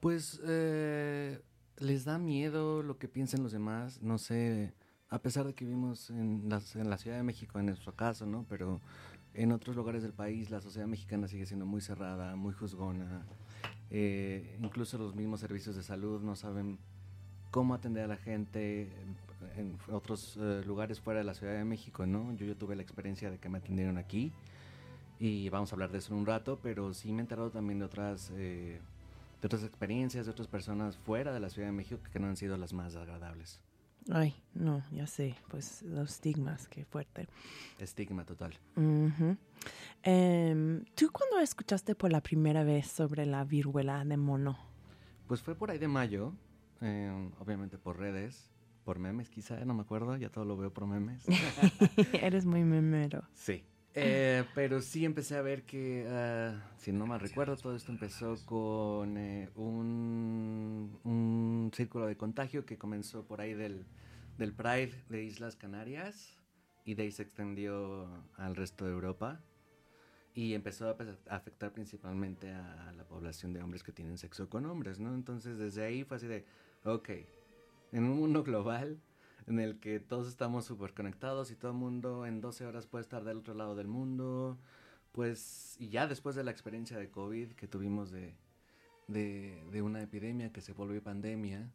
Pues 0.00 0.40
eh, 0.42 1.38
les 1.80 2.04
da 2.04 2.18
miedo 2.18 2.82
lo 2.82 2.98
que 2.98 3.08
piensen 3.08 3.42
los 3.42 3.52
demás, 3.52 4.00
no 4.02 4.18
sé, 4.18 4.72
a 5.08 5.18
pesar 5.18 5.46
de 5.46 5.54
que 5.54 5.64
vivimos 5.64 6.10
en 6.10 6.48
la, 6.48 6.60
en 6.74 6.90
la 6.90 6.98
Ciudad 6.98 7.16
de 7.16 7.22
México, 7.22 7.58
en 7.58 7.66
nuestro 7.66 7.94
caso, 7.96 8.26
¿no? 8.26 8.46
Pero 8.48 8.80
en 9.34 9.52
otros 9.52 9.74
lugares 9.74 10.02
del 10.02 10.12
país 10.12 10.50
la 10.50 10.60
sociedad 10.60 10.86
mexicana 10.86 11.26
sigue 11.26 11.46
siendo 11.46 11.66
muy 11.66 11.80
cerrada, 11.80 12.36
muy 12.36 12.52
juzgona. 12.52 13.26
Eh, 13.90 14.56
incluso 14.62 14.98
los 14.98 15.16
mismos 15.16 15.40
servicios 15.40 15.74
de 15.74 15.82
salud 15.82 16.22
no 16.22 16.36
saben 16.36 16.78
cómo 17.50 17.74
atender 17.74 18.04
a 18.04 18.08
la 18.08 18.16
gente 18.16 18.92
en, 19.56 19.76
otros 19.90 20.38
eh, 20.40 20.62
lugares 20.66 21.00
fuera 21.00 21.18
de 21.18 21.24
la 21.24 21.34
Ciudad 21.34 21.54
de 21.54 21.64
México, 21.64 22.06
¿no? 22.06 22.32
Yo, 22.36 22.46
yo 22.46 22.56
tuve 22.56 22.76
la 22.76 22.82
experiencia 22.82 23.30
de 23.30 23.38
que 23.38 23.48
me 23.48 23.58
atendieron 23.58 23.98
aquí 23.98 24.32
y 25.18 25.48
vamos 25.50 25.70
a 25.70 25.74
hablar 25.74 25.90
de 25.90 25.98
eso 25.98 26.14
en 26.14 26.20
un 26.20 26.26
rato, 26.26 26.58
pero 26.62 26.94
sí 26.94 27.12
me 27.12 27.18
he 27.18 27.20
enterado 27.20 27.50
también 27.50 27.78
de 27.78 27.84
otras, 27.84 28.32
eh, 28.36 28.80
de 29.40 29.46
otras 29.46 29.64
experiencias, 29.64 30.26
de 30.26 30.32
otras 30.32 30.48
personas 30.48 30.96
fuera 30.96 31.32
de 31.32 31.40
la 31.40 31.48
Ciudad 31.48 31.68
de 31.68 31.72
México 31.72 32.00
que 32.12 32.18
no 32.18 32.26
han 32.26 32.36
sido 32.36 32.56
las 32.56 32.72
más 32.72 32.96
agradables. 32.96 33.60
Ay, 34.10 34.34
no, 34.54 34.82
ya 34.92 35.06
sé, 35.06 35.36
pues 35.48 35.82
los 35.82 36.12
estigmas, 36.12 36.68
qué 36.68 36.84
fuerte. 36.84 37.28
Estigma 37.78 38.24
total. 38.24 38.58
Em, 40.02 40.84
¿Tú 40.94 41.10
cuándo 41.12 41.38
escuchaste 41.38 41.94
por 41.94 42.10
la 42.10 42.22
primera 42.22 42.64
vez 42.64 42.86
sobre 42.86 43.26
la 43.26 43.44
viruela 43.44 44.04
de 44.04 44.16
mono? 44.16 44.58
Pues 45.26 45.42
fue 45.42 45.54
por 45.54 45.70
ahí 45.70 45.78
de 45.78 45.88
mayo, 45.88 46.32
eh, 46.80 47.30
obviamente 47.38 47.78
por 47.78 47.98
redes, 47.98 48.50
por 48.84 48.98
memes 48.98 49.28
quizá, 49.28 49.64
no 49.64 49.74
me 49.74 49.82
acuerdo, 49.82 50.16
ya 50.16 50.30
todo 50.30 50.44
lo 50.44 50.56
veo 50.56 50.72
por 50.72 50.86
memes. 50.86 51.24
Eres 52.14 52.46
muy 52.46 52.64
memero. 52.64 53.22
Sí. 53.34 53.64
Eh, 53.94 54.44
pero 54.54 54.80
sí 54.80 55.04
empecé 55.04 55.36
a 55.36 55.42
ver 55.42 55.64
que, 55.64 56.06
ah, 56.08 56.70
si 56.78 56.92
no 56.92 57.06
mal 57.06 57.18
recuerdo, 57.18 57.56
todo 57.56 57.74
esto 57.74 57.90
empezó 57.90 58.36
con 58.46 59.16
eh, 59.16 59.50
un, 59.56 60.98
un 61.02 61.70
círculo 61.74 62.06
de 62.06 62.16
contagio 62.16 62.64
que 62.64 62.78
comenzó 62.78 63.24
por 63.24 63.40
ahí 63.40 63.52
del, 63.52 63.84
del 64.38 64.52
Pride 64.52 64.92
de 65.08 65.24
Islas 65.24 65.56
Canarias 65.56 66.38
y 66.84 66.94
de 66.94 67.02
ahí 67.02 67.10
se 67.10 67.22
extendió 67.22 68.08
al 68.36 68.54
resto 68.54 68.84
de 68.84 68.92
Europa 68.92 69.40
y 70.34 70.54
empezó 70.54 70.88
a, 70.88 70.96
a 71.28 71.36
afectar 71.36 71.72
principalmente 71.72 72.52
a 72.52 72.92
la 72.96 73.04
población 73.04 73.52
de 73.52 73.60
hombres 73.60 73.82
que 73.82 73.90
tienen 73.90 74.18
sexo 74.18 74.48
con 74.48 74.66
hombres, 74.66 75.00
¿no? 75.00 75.12
Entonces 75.14 75.58
desde 75.58 75.84
ahí 75.84 76.04
fue 76.04 76.16
así 76.18 76.28
de, 76.28 76.44
ok, 76.84 77.10
en 77.90 78.04
un 78.04 78.16
mundo 78.16 78.44
global 78.44 79.00
en 79.50 79.58
el 79.58 79.80
que 79.80 79.98
todos 79.98 80.28
estamos 80.28 80.64
súper 80.64 80.94
conectados 80.94 81.50
y 81.50 81.56
todo 81.56 81.72
el 81.72 81.76
mundo 81.76 82.24
en 82.24 82.40
12 82.40 82.66
horas 82.66 82.86
puede 82.86 83.02
estar 83.02 83.24
del 83.24 83.38
otro 83.38 83.54
lado 83.54 83.74
del 83.74 83.88
mundo. 83.88 84.58
Pues, 85.12 85.76
y 85.80 85.88
ya 85.88 86.06
después 86.06 86.36
de 86.36 86.44
la 86.44 86.52
experiencia 86.52 86.96
de 86.96 87.10
COVID 87.10 87.52
que 87.52 87.66
tuvimos 87.66 88.12
de, 88.12 88.36
de, 89.08 89.82
una 89.82 90.02
epidemia 90.02 90.52
que 90.52 90.60
se 90.60 90.72
volvió 90.72 91.02
pandemia, 91.02 91.68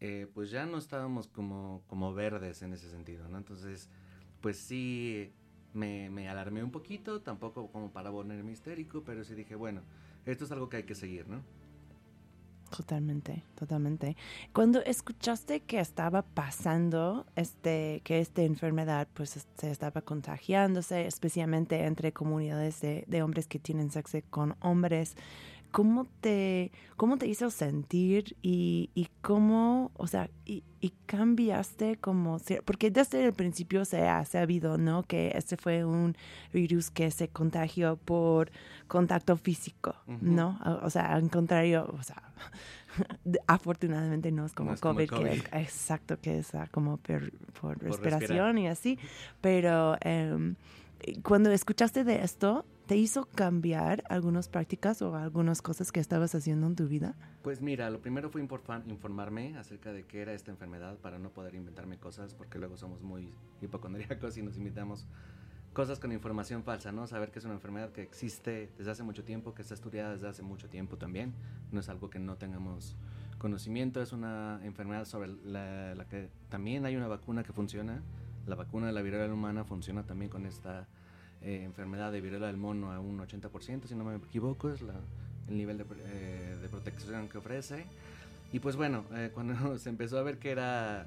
eh, 0.00 0.26
pues 0.32 0.50
ya 0.50 0.64
no 0.64 0.78
estábamos 0.78 1.28
como, 1.28 1.82
como 1.88 2.14
verdes 2.14 2.62
en 2.62 2.72
ese 2.72 2.88
sentido, 2.90 3.28
¿no? 3.28 3.36
Entonces, 3.36 3.90
pues 4.40 4.56
sí, 4.56 5.30
me, 5.74 6.08
me 6.08 6.28
alarmé 6.30 6.64
un 6.64 6.70
poquito, 6.70 7.20
tampoco 7.20 7.70
como 7.70 7.92
para 7.92 8.10
ponerme 8.10 8.52
histérico, 8.52 9.04
pero 9.04 9.24
sí 9.24 9.34
dije, 9.34 9.56
bueno, 9.56 9.82
esto 10.24 10.46
es 10.46 10.52
algo 10.52 10.70
que 10.70 10.78
hay 10.78 10.84
que 10.84 10.94
seguir, 10.94 11.28
¿no? 11.28 11.42
Totalmente, 12.74 13.44
totalmente. 13.54 14.16
Cuando 14.52 14.82
escuchaste 14.82 15.60
que 15.60 15.78
estaba 15.78 16.22
pasando, 16.22 17.24
este, 17.36 18.00
que 18.02 18.18
esta 18.18 18.42
enfermedad 18.42 19.06
pues 19.14 19.36
es- 19.36 19.46
se 19.56 19.70
estaba 19.70 20.00
contagiándose, 20.02 21.06
especialmente 21.06 21.84
entre 21.84 22.12
comunidades 22.12 22.80
de, 22.80 23.04
de 23.06 23.22
hombres 23.22 23.46
que 23.46 23.60
tienen 23.60 23.92
sexo 23.92 24.18
con 24.28 24.56
hombres, 24.60 25.14
¿cómo 25.74 26.06
te, 26.20 26.70
cómo 26.96 27.16
te 27.16 27.26
hizo 27.26 27.50
sentir 27.50 28.36
y, 28.42 28.90
y 28.94 29.08
cómo, 29.22 29.90
o 29.96 30.06
sea, 30.06 30.30
y, 30.44 30.62
y 30.80 30.90
cambiaste 31.06 31.96
como, 31.96 32.38
porque 32.64 32.92
desde 32.92 33.24
el 33.24 33.32
principio 33.32 33.84
se 33.84 34.06
ha 34.06 34.24
sabido, 34.24 34.78
¿no? 34.78 35.02
Que 35.02 35.32
este 35.34 35.56
fue 35.56 35.84
un 35.84 36.16
virus 36.52 36.92
que 36.92 37.10
se 37.10 37.26
contagió 37.26 37.96
por 37.96 38.52
contacto 38.86 39.36
físico, 39.36 39.96
Ujú. 40.06 40.18
¿no? 40.22 40.60
O 40.64 40.86
o 40.86 40.90
sea, 40.90 41.12
al 41.12 41.28
contrario, 41.28 41.92
o 41.98 42.02
sea, 42.04 42.22
afortunadamente 43.48 44.30
no 44.30 44.46
es 44.46 44.52
como 44.52 44.70
No 44.70 44.74
es 44.74 44.80
como 44.80 45.00
el 45.00 45.08
COVID, 45.10 45.22
que 45.24 45.32
es- 45.34 45.42
COVID. 45.42 45.54
exacto, 45.60 46.18
que 46.20 46.38
es 46.38 46.54
ah, 46.54 46.68
como 46.70 46.98
per- 46.98 47.32
por, 47.60 47.78
respirar. 47.82 48.20
respiración 48.20 48.58
y 48.58 48.68
así, 48.68 48.96
pero 49.40 49.96
em, 50.02 50.54
cuando 51.22 51.50
escuchaste 51.50 52.04
de 52.04 52.22
esto, 52.22 52.64
¿te 52.86 52.96
hizo 52.96 53.26
cambiar 53.26 54.04
algunas 54.08 54.48
prácticas 54.48 55.02
o 55.02 55.14
algunas 55.16 55.62
cosas 55.62 55.92
que 55.92 56.00
estabas 56.00 56.34
haciendo 56.34 56.66
en 56.66 56.76
tu 56.76 56.86
vida? 56.88 57.14
Pues 57.42 57.60
mira, 57.60 57.90
lo 57.90 58.00
primero 58.00 58.30
fue 58.30 58.42
informa- 58.42 58.82
informarme 58.86 59.56
acerca 59.56 59.92
de 59.92 60.04
qué 60.04 60.22
era 60.22 60.32
esta 60.32 60.50
enfermedad 60.50 60.96
para 60.98 61.18
no 61.18 61.30
poder 61.30 61.54
inventarme 61.54 61.98
cosas, 61.98 62.34
porque 62.34 62.58
luego 62.58 62.76
somos 62.76 63.02
muy 63.02 63.32
hipocondríacos 63.60 64.36
y 64.36 64.42
nos 64.42 64.56
inventamos 64.56 65.06
cosas 65.72 65.98
con 65.98 66.12
información 66.12 66.62
falsa, 66.62 66.92
¿no? 66.92 67.06
Saber 67.06 67.30
que 67.32 67.40
es 67.40 67.44
una 67.44 67.54
enfermedad 67.54 67.90
que 67.90 68.02
existe 68.02 68.70
desde 68.78 68.92
hace 68.92 69.02
mucho 69.02 69.24
tiempo, 69.24 69.54
que 69.54 69.62
está 69.62 69.74
estudiada 69.74 70.12
desde 70.12 70.28
hace 70.28 70.42
mucho 70.42 70.68
tiempo 70.68 70.96
también, 70.96 71.34
no 71.72 71.80
es 71.80 71.88
algo 71.88 72.10
que 72.10 72.20
no 72.20 72.36
tengamos 72.36 72.96
conocimiento, 73.38 74.00
es 74.00 74.12
una 74.12 74.60
enfermedad 74.62 75.04
sobre 75.04 75.28
la, 75.44 75.94
la 75.96 76.04
que 76.06 76.30
también 76.48 76.86
hay 76.86 76.96
una 76.96 77.08
vacuna 77.08 77.42
que 77.42 77.52
funciona, 77.52 78.02
la 78.46 78.54
vacuna 78.54 78.86
de 78.86 78.92
la 78.92 79.02
viruela 79.02 79.32
humana 79.32 79.64
funciona 79.64 80.02
también 80.02 80.30
con 80.30 80.46
esta 80.46 80.86
eh, 81.42 81.62
enfermedad 81.64 82.12
de 82.12 82.20
viruela 82.20 82.46
del 82.46 82.56
mono 82.56 82.92
a 82.92 83.00
un 83.00 83.18
80%, 83.18 83.86
si 83.86 83.94
no 83.94 84.04
me 84.04 84.16
equivoco, 84.16 84.70
es 84.70 84.82
la, 84.82 84.94
el 85.48 85.56
nivel 85.56 85.78
de, 85.78 85.84
eh, 86.06 86.56
de 86.60 86.68
protección 86.68 87.28
que 87.28 87.38
ofrece. 87.38 87.84
Y 88.52 88.60
pues 88.60 88.76
bueno, 88.76 89.04
eh, 89.14 89.30
cuando 89.34 89.78
se 89.78 89.88
empezó 89.88 90.18
a 90.18 90.22
ver 90.22 90.38
que 90.38 90.50
era 90.50 91.06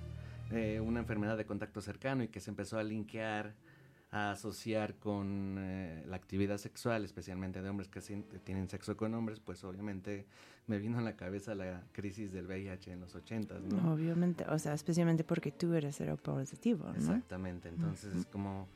eh, 0.51 0.79
una 0.79 0.99
enfermedad 0.99 1.37
de 1.37 1.45
contacto 1.45 1.81
cercano 1.81 2.23
y 2.23 2.27
que 2.27 2.39
se 2.39 2.49
empezó 2.49 2.77
a 2.77 2.83
linkear, 2.83 3.53
a 4.11 4.31
asociar 4.31 4.95
con 4.95 5.57
eh, 5.59 6.03
la 6.07 6.15
actividad 6.15 6.57
sexual, 6.57 7.03
especialmente 7.03 7.61
de 7.61 7.69
hombres 7.69 7.89
que 7.89 7.99
tienen 8.43 8.69
sexo 8.69 8.95
con 8.95 9.13
hombres, 9.13 9.39
pues 9.41 9.63
obviamente 9.65 10.25
me 10.65 10.77
vino 10.79 10.97
a 10.97 11.01
la 11.01 11.15
cabeza 11.15 11.55
la 11.55 11.83
crisis 11.91 12.31
del 12.31 12.45
VIH 12.45 12.91
en 12.91 13.01
los 13.01 13.15
80s, 13.15 13.61
¿no? 13.63 13.93
Obviamente, 13.93 14.45
o 14.45 14.59
sea, 14.59 14.73
especialmente 14.73 15.23
porque 15.23 15.51
tú 15.51 15.73
eres 15.73 15.97
seropositivo, 15.97 16.85
¿no? 16.85 16.95
Exactamente, 16.95 17.67
entonces 17.67 18.15
es 18.15 18.25
como 18.25 18.67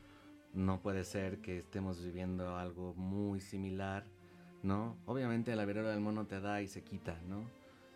no 0.52 0.80
puede 0.80 1.04
ser 1.04 1.38
que 1.38 1.58
estemos 1.58 2.02
viviendo 2.02 2.56
algo 2.56 2.92
muy 2.94 3.40
similar, 3.40 4.04
¿no? 4.62 4.98
Obviamente 5.06 5.56
la 5.56 5.64
viruela 5.64 5.90
del 5.90 6.00
mono 6.00 6.26
te 6.26 6.40
da 6.40 6.60
y 6.60 6.68
se 6.68 6.82
quita, 6.82 7.18
¿no? 7.26 7.44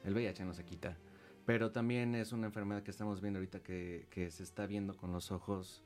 El 0.04 0.14
VIH 0.14 0.44
no 0.46 0.54
se 0.54 0.64
quita, 0.64 0.96
pero 1.44 1.70
también 1.70 2.14
es 2.14 2.32
una 2.32 2.46
enfermedad 2.46 2.82
que 2.82 2.90
estamos 2.90 3.20
viendo 3.20 3.40
ahorita 3.40 3.60
que, 3.60 4.06
que 4.08 4.30
se 4.30 4.42
está 4.42 4.66
viendo 4.66 4.96
con 4.96 5.12
los 5.12 5.30
ojos 5.30 5.82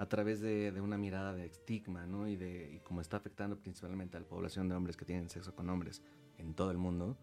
a 0.00 0.06
través 0.06 0.40
de, 0.40 0.72
de 0.72 0.80
una 0.80 0.96
mirada 0.96 1.34
de 1.34 1.44
estigma, 1.44 2.06
¿no? 2.06 2.26
Y 2.26 2.34
de 2.34 2.72
y 2.72 2.78
como 2.80 3.02
está 3.02 3.18
afectando 3.18 3.58
principalmente 3.58 4.16
a 4.16 4.20
la 4.20 4.26
población 4.26 4.66
de 4.66 4.74
hombres 4.74 4.96
que 4.96 5.04
tienen 5.04 5.28
sexo 5.28 5.54
con 5.54 5.68
hombres 5.68 6.02
en 6.38 6.54
todo 6.54 6.70
el 6.70 6.78
mundo, 6.78 7.18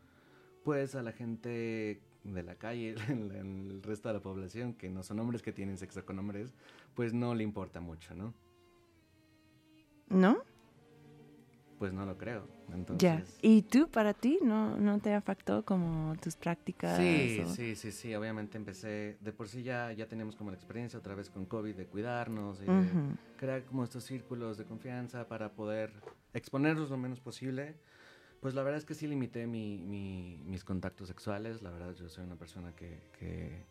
pues 0.64 0.94
a 0.94 1.02
la 1.02 1.12
gente 1.12 2.04
de 2.24 2.44
la 2.44 2.54
calle, 2.54 2.94
el, 3.10 3.32
el 3.32 3.82
resto 3.82 4.10
de 4.10 4.14
la 4.14 4.22
población 4.22 4.76
que 4.76 4.90
no 4.90 5.02
son 5.02 5.20
hombres 5.20 5.42
que 5.42 5.52
tienen 5.52 5.80
sexo 5.80 6.06
con 6.06 6.20
hombres, 6.20 6.54
pues 6.94 7.16
no 7.16 7.34
le 7.34 7.44
importa 7.44 7.82
mucho, 7.82 8.14
¿no? 8.14 8.36
¿No? 10.08 10.44
Pues 11.78 11.94
no 11.94 12.06
lo 12.06 12.18
creo. 12.18 12.48
Ya. 12.68 12.76
Entonces, 12.76 13.38
¿Y 13.42 13.62
tú, 13.64 13.90
para 13.90 14.14
ti, 14.14 14.40
no, 14.44 14.78
no 14.78 15.00
te 15.00 15.14
afectó 15.14 15.64
como 15.64 16.16
tus 16.22 16.36
prácticas? 16.36 16.98
Sí, 16.98 17.42
o- 17.42 17.54
sí, 17.54 17.76
sí, 17.76 17.92
sí. 17.92 18.16
Obviamente 18.16 18.58
empecé, 18.58 19.18
de 19.22 19.32
por 19.34 19.48
sí 19.48 19.64
ya, 19.64 19.92
ya 19.94 20.08
teníamos 20.08 20.36
como 20.36 20.52
la 20.52 20.56
experiencia 20.58 20.98
otra 21.00 21.16
vez 21.16 21.30
con 21.30 21.46
COVID 21.46 21.76
de 21.76 21.86
cuidarnos 21.86 22.62
y 22.62 22.66
de 22.66 22.72
Ujú. 22.72 23.16
crear 23.36 23.64
como 23.66 23.84
estos 23.84 24.04
círculos 24.04 24.58
de 24.58 24.66
confianza 24.66 25.28
para 25.28 25.54
poder 25.54 25.92
exponernos 26.34 26.90
lo 26.90 26.98
menos 26.98 27.20
posible. 27.20 27.76
Pues 28.40 28.54
la 28.54 28.64
verdad 28.64 28.78
es 28.78 28.86
que 28.86 28.94
sí 28.94 29.08
limité 29.08 29.48
mi- 29.48 29.84
mi- 29.84 30.40
mis 30.46 30.64
contactos 30.64 31.08
sexuales. 31.08 31.62
La 31.62 31.72
verdad 31.72 31.94
yo 31.94 32.08
soy 32.10 32.24
una 32.24 32.36
persona 32.36 32.74
que, 32.74 33.10
que, 33.20 33.66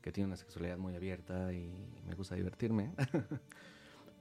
que 0.00 0.12
tiene 0.12 0.28
una 0.28 0.36
sexualidad 0.36 0.78
muy 0.78 0.94
abierta 0.94 1.52
y 1.52 1.72
me 2.06 2.14
gusta 2.14 2.34
divertirme. 2.34 2.94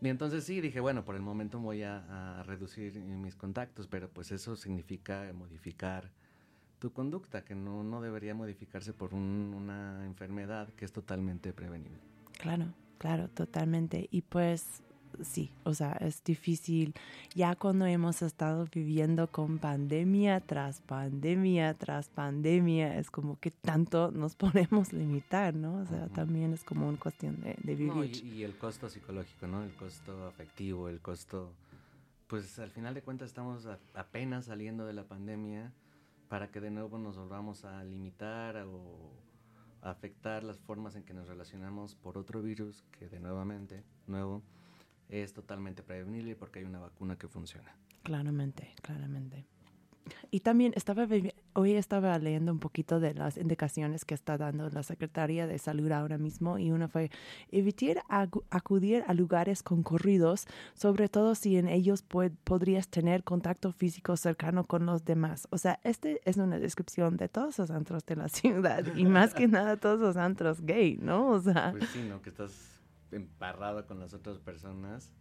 y 0.02 0.10
entonces 0.10 0.44
sí, 0.44 0.62
dije, 0.62 0.80
bueno, 0.80 1.06
por 1.06 1.16
el 1.16 1.22
momento 1.22 1.60
voy 1.60 1.84
a, 1.84 2.44
reducir 2.46 3.00
mis 3.00 3.36
contactos, 3.36 3.88
pero 3.88 4.10
pues 4.10 4.32
eso 4.32 4.56
significa 4.56 5.32
modificar 5.34 6.12
tu 6.80 6.92
conducta, 6.92 7.44
que 7.44 7.56
no, 7.56 7.84
no 7.84 8.02
debería 8.02 8.36
modificarse 8.36 8.94
por 8.94 9.14
un- 9.14 9.54
una 9.56 10.06
enfermedad 10.06 10.70
que 10.74 10.86
es 10.86 10.92
totalmente 10.92 11.54
prevenible. 11.54 12.00
Claro, 12.38 12.74
claro, 12.98 13.30
totalmente. 13.30 14.08
Y 14.12 14.22
pues 14.22 14.84
sí, 15.24 15.52
o 15.64 15.74
sea, 15.74 15.94
es 15.94 16.24
difícil. 16.24 16.94
Ya 17.34 17.56
cuando 17.56 17.86
hemos 17.86 18.22
estado 18.22 18.66
viviendo 18.74 19.28
con 19.28 19.60
pandemia 19.60 20.40
tras 20.42 20.82
pandemia 20.82 21.74
tras 21.76 22.10
pandemia, 22.10 22.98
es 22.98 23.10
como 23.12 23.40
que 23.40 23.52
tanto 23.52 24.12
nos 24.12 24.36
podemos 24.36 24.94
limitar, 24.94 25.54
¿no? 25.56 25.78
O 25.82 25.86
sea, 25.86 26.06
Ujú. 26.06 26.14
también 26.14 26.54
es 26.54 26.64
como 26.64 26.88
una 26.88 26.98
cuestión 27.00 27.40
de, 27.42 27.56
de 27.64 27.76
No, 27.78 28.02
vivir. 28.02 28.24
y, 28.24 28.30
y 28.40 28.44
el 28.44 28.58
costo 28.58 28.90
psicológico, 28.90 29.48
¿no? 29.48 29.64
El 29.64 29.74
costo 29.76 30.28
afectivo, 30.28 30.90
el 30.90 31.00
costo... 31.02 31.54
Pues 32.28 32.58
al 32.58 32.72
final 32.72 32.94
de 32.96 33.02
cuentas 33.04 33.28
estamos 33.28 33.66
a- 33.68 33.78
apenas 33.94 34.46
saliendo 34.46 34.86
de 34.88 34.94
la 34.94 35.04
pandemia 35.04 35.72
para 36.28 36.50
que 36.50 36.60
de 36.60 36.72
nuevo 36.72 36.98
nos 36.98 37.16
volvamos 37.18 37.66
a 37.66 37.84
limitar 37.84 38.58
o 38.68 39.12
afectar 39.82 40.44
las 40.44 40.58
formas 40.60 40.96
en 40.96 41.04
que 41.04 41.14
nos 41.14 41.28
relacionamos 41.28 41.94
por 41.96 42.18
otro 42.18 42.42
virus 42.42 42.84
que 42.98 43.08
de 43.08 43.20
nuevamente, 43.20 43.84
nuevo, 44.08 44.42
es 45.10 45.34
totalmente 45.34 45.84
prevenible 45.84 46.36
porque 46.36 46.60
hay 46.60 46.66
una 46.66 46.80
vacuna 46.80 47.18
que 47.18 47.28
funciona. 47.28 47.76
Claramente, 48.04 48.74
claramente. 48.82 49.46
Y 50.30 50.42
también 50.42 50.72
estaba 50.76 51.08
hoy 51.54 51.72
estaba 51.72 52.20
leyendo 52.20 52.52
un 52.52 52.60
poquito 52.60 53.00
de 53.00 53.16
las 53.16 53.38
indicaciones 53.38 54.06
que 54.06 54.14
está 54.14 54.38
dando 54.38 54.70
la 54.70 54.84
Secretaría 54.84 55.48
de 55.48 55.58
Salud 55.58 55.92
ahora 55.92 56.20
mismo 56.20 56.60
y 56.60 56.70
una 56.70 56.88
fue 56.88 57.10
evitar 57.52 58.04
acudir 58.52 59.04
a 59.08 59.16
lugares 59.16 59.64
concurridos, 59.64 60.46
sobre 60.76 61.10
todo 61.10 61.34
si 61.34 61.58
en 61.58 61.68
ellos 61.68 62.08
pue- 62.08 62.32
podrías 62.44 62.88
tener 62.88 63.24
contacto 63.24 63.72
físico 63.72 64.16
cercano 64.16 64.66
con 64.66 64.86
los 64.86 65.06
demás. 65.06 65.48
O 65.50 65.58
sea, 65.58 65.80
este 65.84 66.22
es 66.26 66.38
una 66.38 66.60
descripción 66.60 67.18
de 67.18 67.28
todos 67.28 67.58
los 67.58 67.72
antros 67.72 68.06
de 68.06 68.16
la 68.16 68.30
ciudad 68.30 68.86
y 68.96 69.06
más 69.06 69.34
que 69.34 69.48
nada 69.48 69.78
todos 69.78 70.00
los 70.00 70.18
antros 70.18 70.62
gay, 70.62 70.98
¿no? 71.02 71.30
O 71.30 71.40
sea, 71.42 71.72
Pues 71.72 71.90
sí, 71.90 72.04
¿no? 72.08 72.22
Que 72.22 72.30
estás 72.30 72.75
emparrado 73.16 73.86
con 73.88 74.00
las 74.00 74.14
otras 74.14 74.38
personas. 74.40 75.12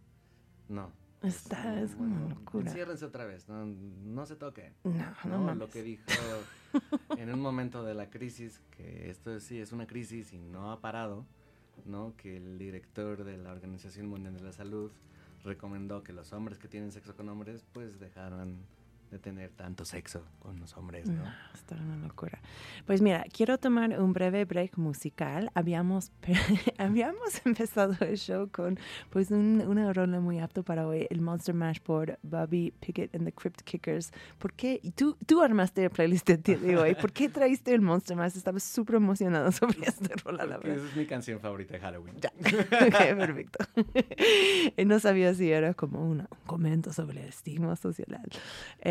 No. 0.69 0.91
Está- 1.21 1.81
es 1.81 1.95
una 1.95 2.29
locura. 2.29 2.67
Enciérrense 2.69 3.05
otra 3.05 3.25
vez, 3.25 3.47
no, 3.49 3.65
no 3.65 4.25
se 4.25 4.35
toquen. 4.35 4.73
no, 4.83 4.91
no, 5.25 5.39
No, 5.45 5.55
lo 5.55 5.69
que 5.69 5.81
dijo 5.81 6.03
en 7.17 7.33
un 7.33 7.39
momento 7.39 7.83
de 7.83 7.93
la 7.95 8.09
crisis, 8.09 8.61
que 8.71 9.09
esto 9.09 9.39
sí 9.39 9.59
es 9.59 9.71
una 9.71 9.87
crisis 9.87 10.33
y 10.33 10.37
no 10.37 10.71
ha 10.71 10.81
parado, 10.81 11.25
¿no? 11.85 12.13
Que 12.17 12.37
el 12.37 12.57
director 12.59 13.23
de 13.23 13.37
la 13.37 13.51
Organización 13.51 14.07
Mundial 14.07 14.35
de 14.35 14.41
la 14.41 14.51
Salud 14.51 14.91
recomendó 15.43 16.03
que 16.03 16.13
los 16.13 16.31
hombres 16.33 16.57
que 16.59 16.67
tienen 16.67 16.91
sexo 16.91 17.15
con 17.15 17.29
hombres, 17.29 17.65
pues 17.73 17.99
dejaran 17.99 18.57
de 19.11 19.19
tener 19.19 19.51
tanto 19.51 19.85
sexo 19.85 20.23
con 20.39 20.59
los 20.59 20.75
hombres, 20.75 21.07
¿no? 21.07 21.23
No, 21.23 21.31
está 21.53 21.75
una 21.75 21.95
locura. 21.97 22.39
Pues 22.85 23.01
mira, 23.01 23.23
quiero 23.31 23.57
tomar 23.57 23.99
un 23.99 24.11
breve 24.13 24.43
break 24.45 24.77
musical. 24.77 25.49
Habíamos, 25.53 26.11
habíamos 26.77 27.45
empezado 27.45 27.95
el 28.01 28.17
show 28.17 28.49
con 28.51 28.77
pues 29.09 29.31
un- 29.31 29.63
una 29.67 29.93
rola 29.93 30.19
muy 30.19 30.39
apto 30.39 30.63
para 30.63 30.85
hoy, 30.87 31.07
el 31.09 31.21
Monster 31.21 31.55
Mash 31.55 31.79
por 31.79 32.19
Bobby 32.23 32.73
Pickett 32.79 33.15
and 33.15 33.25
the 33.25 33.31
Crypt 33.31 33.61
Kickers. 33.61 34.11
¿Por 34.37 34.53
qué? 34.53 34.81
Tú, 34.95 35.15
tú 35.25 35.41
armaste 35.41 35.83
el 35.85 35.89
playlist 35.91 36.27
de, 36.29 36.37
de 36.57 36.77
hoy. 36.77 36.95
¿Por 36.95 37.11
qué 37.13 37.29
traíste 37.29 37.73
el 37.73 37.81
Monster 37.81 38.17
Mash? 38.17 38.35
Estaba 38.35 38.59
súper 38.59 38.95
emocionado 38.95 39.51
sobre 39.51 39.79
esta 39.85 40.13
rola, 40.23 40.45
la 40.45 40.57
verdad. 40.57 40.77
esa 40.77 40.87
es 40.89 40.95
mi 40.95 41.05
canción 41.05 41.39
favorita 41.39 41.73
de 41.75 41.79
Halloween. 41.79 42.15
Ya. 42.19 42.31
Ok, 42.85 43.17
perfecto. 43.17 43.65
No 44.85 44.99
sabía 44.99 45.33
si 45.33 45.51
era 45.51 45.73
como 45.73 46.07
una- 46.07 46.27
un 46.31 46.47
comento 46.47 46.93
sobre 46.93 47.21
el 47.21 47.29
estigma 47.29 47.75
social. 47.75 48.19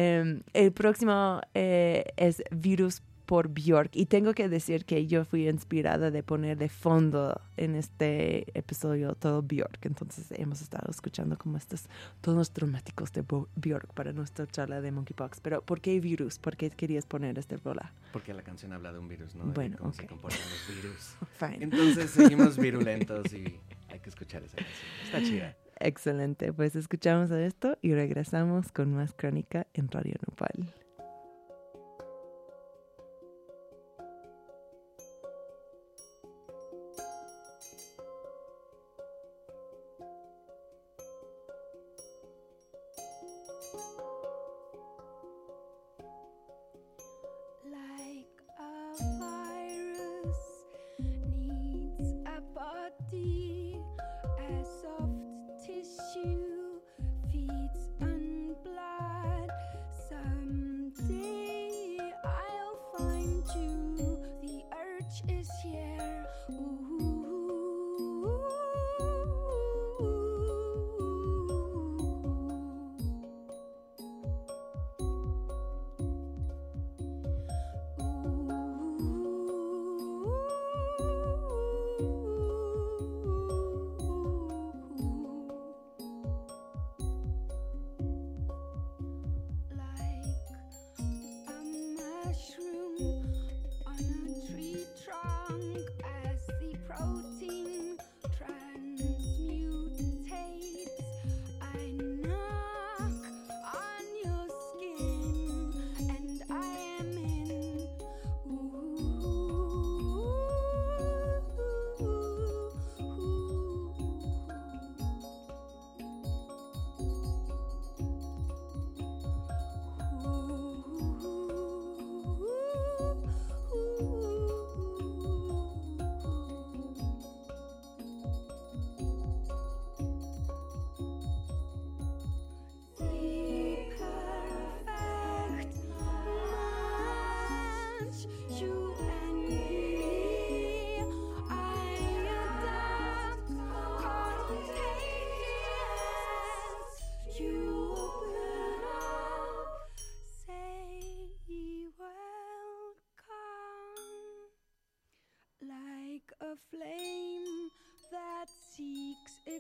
Em, 0.05 0.43
el 0.53 0.73
próximo 0.73 1.41
eh, 1.55 2.05
es 2.17 2.43
Virus 2.51 3.03
por 3.27 3.49
Bjork. 3.49 3.97
Y 3.97 4.05
tengo 4.05 4.35
que 4.35 4.51
decir 4.51 4.85
que 4.85 5.07
yo 5.07 5.25
fui 5.25 5.49
inspirada 5.49 6.11
de 6.11 6.23
poner 6.23 6.59
de 6.59 6.69
fondo 6.69 7.41
en 7.57 7.75
este 7.75 8.47
episodio 8.59 9.15
todo 9.15 9.41
Bjork. 9.41 9.87
Entonces 9.87 10.27
hemos 10.33 10.61
estado 10.61 10.91
escuchando 10.91 11.39
como 11.39 11.57
estos 11.57 11.87
tonos 12.21 12.53
dramáticos 12.53 13.13
de 13.13 13.23
Bjork 13.57 13.95
para 13.95 14.13
nuestra 14.13 14.47
charla 14.47 14.83
de 14.83 14.93
Monkeypox. 14.93 15.41
Pero 15.41 15.63
¿por 15.63 15.81
qué 15.81 15.99
Virus? 16.01 16.39
¿Por 16.39 16.55
qué 16.57 16.69
querías 16.69 17.07
poner 17.07 17.39
este 17.39 17.57
rola? 17.57 17.95
Porque 18.13 18.35
la 18.35 18.43
canción 18.43 18.75
habla 18.75 18.93
de 18.93 18.99
un 18.99 19.09
virus, 19.09 19.35
¿no? 19.35 19.47
De 19.47 19.53
Bueno, 19.53 19.79
cómo 19.79 19.93
se 19.95 20.03
ok. 20.03 20.09
comportan 20.09 20.41
los 20.41 20.77
virus. 20.77 21.15
Fine. 21.39 21.65
Entonces 21.65 22.11
seguimos 22.11 22.59
virulentos 22.59 23.33
y 23.33 23.59
hay 23.89 24.01
que 24.01 24.11
escuchar 24.11 24.43
esa 24.43 24.57
canción. 24.57 24.87
Está 25.07 25.23
chida. 25.23 25.57
Excelente, 25.81 26.53
pues 26.53 26.77
escuchamos 26.77 27.31
a 27.31 27.45
esto 27.45 27.77
y 27.83 27.95
regresamos 27.95 28.73
con 28.73 28.95
más 28.95 29.13
crónica 29.13 29.67
en 29.75 29.91
Radio 29.91 30.15
Nopal. 30.27 30.84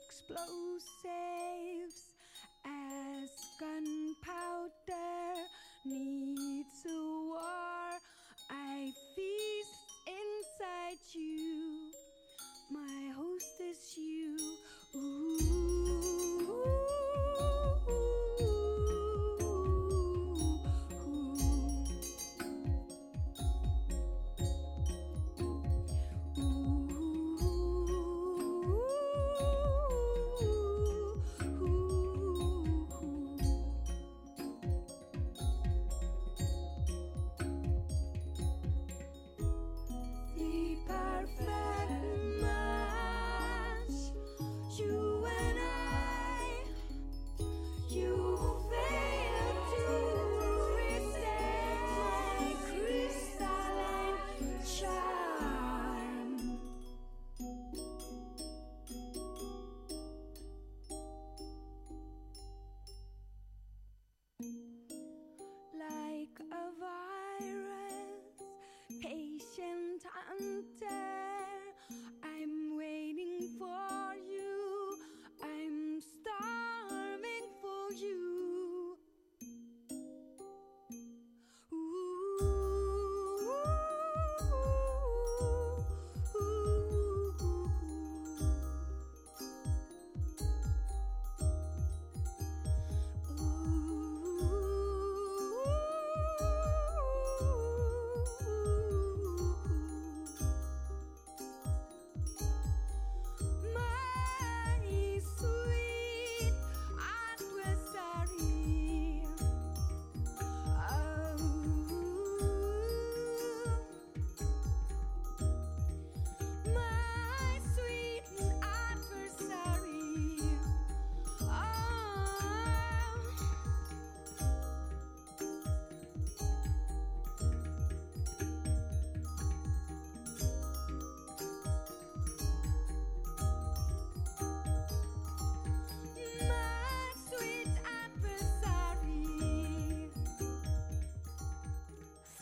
explosive. 0.07 1.54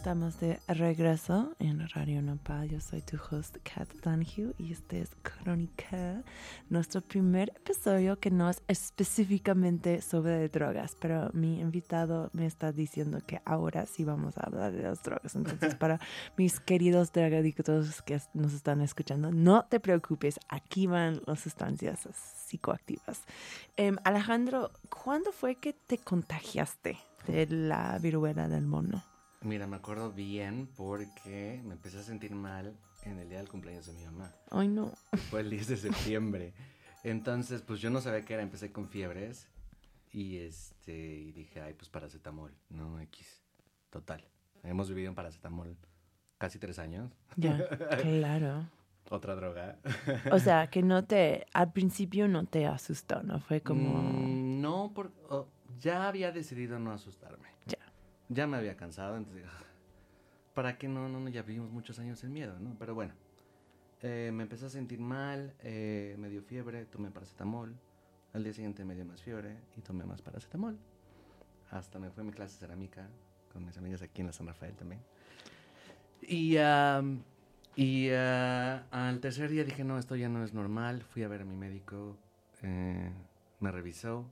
Estamos 0.02 0.40
de 0.40 0.58
regreso 0.66 1.54
en 1.60 1.88
Radio 1.90 2.22
Nopal. 2.22 2.68
Yo 2.68 2.80
soy 2.80 3.02
tu 3.02 3.18
host, 3.30 3.58
Kat 3.62 3.88
Danhue, 4.02 4.52
y 4.58 4.72
este 4.72 5.00
es 5.00 5.10
Crónica, 5.22 6.24
nuestro 6.68 7.02
primer 7.02 7.50
episodio 7.50 8.18
que 8.18 8.32
no 8.32 8.50
es 8.50 8.64
específicamente 8.66 10.02
sobre 10.02 10.48
drogas, 10.48 10.96
pero 10.98 11.30
mi 11.34 11.60
invitado 11.60 12.30
me 12.32 12.46
está 12.46 12.72
diciendo 12.72 13.20
que 13.24 13.42
ahora 13.44 13.86
sí 13.86 14.02
vamos 14.02 14.36
a 14.38 14.46
hablar 14.46 14.72
de 14.72 14.82
las 14.82 15.04
drogas. 15.04 15.36
Entonces, 15.36 15.74
para 15.76 16.00
mis 16.36 16.58
queridos 16.58 17.12
drogadictos 17.12 18.02
que 18.02 18.20
nos 18.34 18.54
están 18.54 18.80
escuchando, 18.80 19.30
no 19.30 19.66
te 19.66 19.78
preocupes, 19.78 20.40
aquí 20.48 20.88
van 20.88 21.22
las 21.26 21.38
sustancias 21.38 22.08
psicoactivas. 22.48 23.22
Em, 23.76 23.94
Alejandro, 24.02 24.72
¿cuándo 25.04 25.30
fue 25.30 25.54
que 25.54 25.72
te 25.74 25.98
contagiaste 25.98 26.98
de 27.28 27.46
la 27.46 27.96
viruela 28.00 28.48
del 28.48 28.66
mono? 28.66 29.11
Mira, 29.44 29.66
me 29.66 29.76
acuerdo 29.76 30.12
bien 30.12 30.68
porque 30.76 31.60
me 31.64 31.74
empecé 31.74 31.98
a 31.98 32.02
sentir 32.02 32.32
mal 32.34 32.76
en 33.04 33.18
el 33.18 33.28
día 33.28 33.38
del 33.38 33.48
cumpleaños 33.48 33.86
de 33.86 33.92
mi 33.92 34.04
mamá. 34.04 34.32
Ay, 34.50 34.68
no. 34.68 34.92
Fue 35.30 35.40
el 35.40 35.50
10 35.50 35.68
de 35.68 35.76
septiembre. 35.76 36.54
Entonces, 37.02 37.62
pues 37.62 37.80
yo 37.80 37.90
no 37.90 38.00
sabía 38.00 38.24
qué 38.24 38.34
era. 38.34 38.42
Empecé 38.42 38.70
con 38.70 38.88
fiebres 38.88 39.48
y 40.12 40.38
este 40.38 40.92
y 41.16 41.32
dije, 41.32 41.60
ay, 41.60 41.74
pues 41.74 41.88
paracetamol, 41.90 42.54
no 42.68 43.00
X. 43.00 43.42
Total. 43.90 44.24
Hemos 44.62 44.88
vivido 44.88 45.08
en 45.08 45.14
paracetamol 45.16 45.76
casi 46.38 46.58
tres 46.60 46.78
años. 46.78 47.10
Ya, 47.36 47.58
claro. 48.00 48.68
Otra 49.10 49.34
droga. 49.34 49.78
O 50.30 50.38
sea, 50.38 50.66
que 50.70 50.82
no 50.84 51.04
te, 51.04 51.46
al 51.52 51.72
principio 51.72 52.28
no 52.28 52.44
te 52.46 52.66
asustó, 52.66 53.22
¿no? 53.24 53.40
Fue 53.40 53.60
como, 53.60 54.00
Mm, 54.00 54.60
no, 54.60 54.92
porque 54.94 55.14
ya 55.80 56.06
había 56.06 56.30
decidido 56.30 56.78
no 56.78 56.92
asustarme. 56.92 57.48
ya, 57.66 57.78
Ya 58.32 58.46
me 58.46 58.56
había 58.56 58.76
cansado, 58.76 59.16
entonces 59.16 59.44
"Ah, 59.46 59.64
¿para 60.54 60.78
qué 60.78 60.88
no? 60.88 61.08
No, 61.08 61.20
no, 61.20 61.28
ya 61.28 61.42
vivimos 61.42 61.70
muchos 61.70 61.98
años 61.98 62.22
en 62.24 62.32
miedo, 62.32 62.58
¿no? 62.60 62.74
Pero 62.78 62.94
bueno, 62.94 63.12
eh, 64.00 64.30
me 64.32 64.44
empecé 64.44 64.66
a 64.66 64.70
sentir 64.70 65.00
mal, 65.00 65.52
eh, 65.60 66.16
me 66.18 66.28
dio 66.30 66.42
fiebre, 66.42 66.86
tomé 66.86 67.10
paracetamol. 67.10 67.74
Al 68.32 68.44
día 68.44 68.54
siguiente 68.54 68.84
me 68.84 68.94
dio 68.94 69.04
más 69.04 69.20
fiebre 69.22 69.56
y 69.76 69.82
tomé 69.82 70.04
más 70.06 70.22
paracetamol. 70.22 70.78
Hasta 71.70 71.98
me 71.98 72.10
fue 72.10 72.22
a 72.22 72.26
mi 72.26 72.32
clase 72.32 72.54
de 72.54 72.60
cerámica 72.60 73.06
con 73.52 73.64
mis 73.66 73.76
amigas 73.76 74.00
aquí 74.00 74.22
en 74.22 74.28
la 74.28 74.32
San 74.32 74.46
Rafael 74.46 74.74
también. 74.74 75.02
Y, 76.22 76.56
am, 76.56 77.22
y 77.76 78.08
ah, 78.10 78.86
al 78.90 79.20
tercer 79.20 79.50
día 79.50 79.64
dije, 79.64 79.84
no, 79.84 79.98
esto 79.98 80.16
ya 80.16 80.30
no 80.30 80.42
es 80.42 80.54
normal. 80.54 81.02
Fui 81.02 81.22
a 81.22 81.28
ver 81.28 81.42
a 81.42 81.44
mi 81.44 81.54
médico, 81.56 82.16
eh, 82.62 83.10
me 83.60 83.70
revisó 83.70 84.24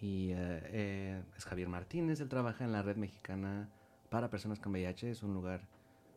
y 0.00 0.30
eh, 0.32 0.36
eh, 0.38 1.22
es 1.36 1.44
Javier 1.44 1.68
Martínez. 1.68 2.20
Él 2.20 2.28
trabaja 2.28 2.64
en 2.64 2.72
la 2.72 2.82
red 2.82 2.96
mexicana 2.96 3.68
para 4.10 4.30
personas 4.30 4.58
con 4.60 4.72
VIH. 4.72 5.10
Es 5.10 5.22
un 5.22 5.32
lugar 5.34 5.62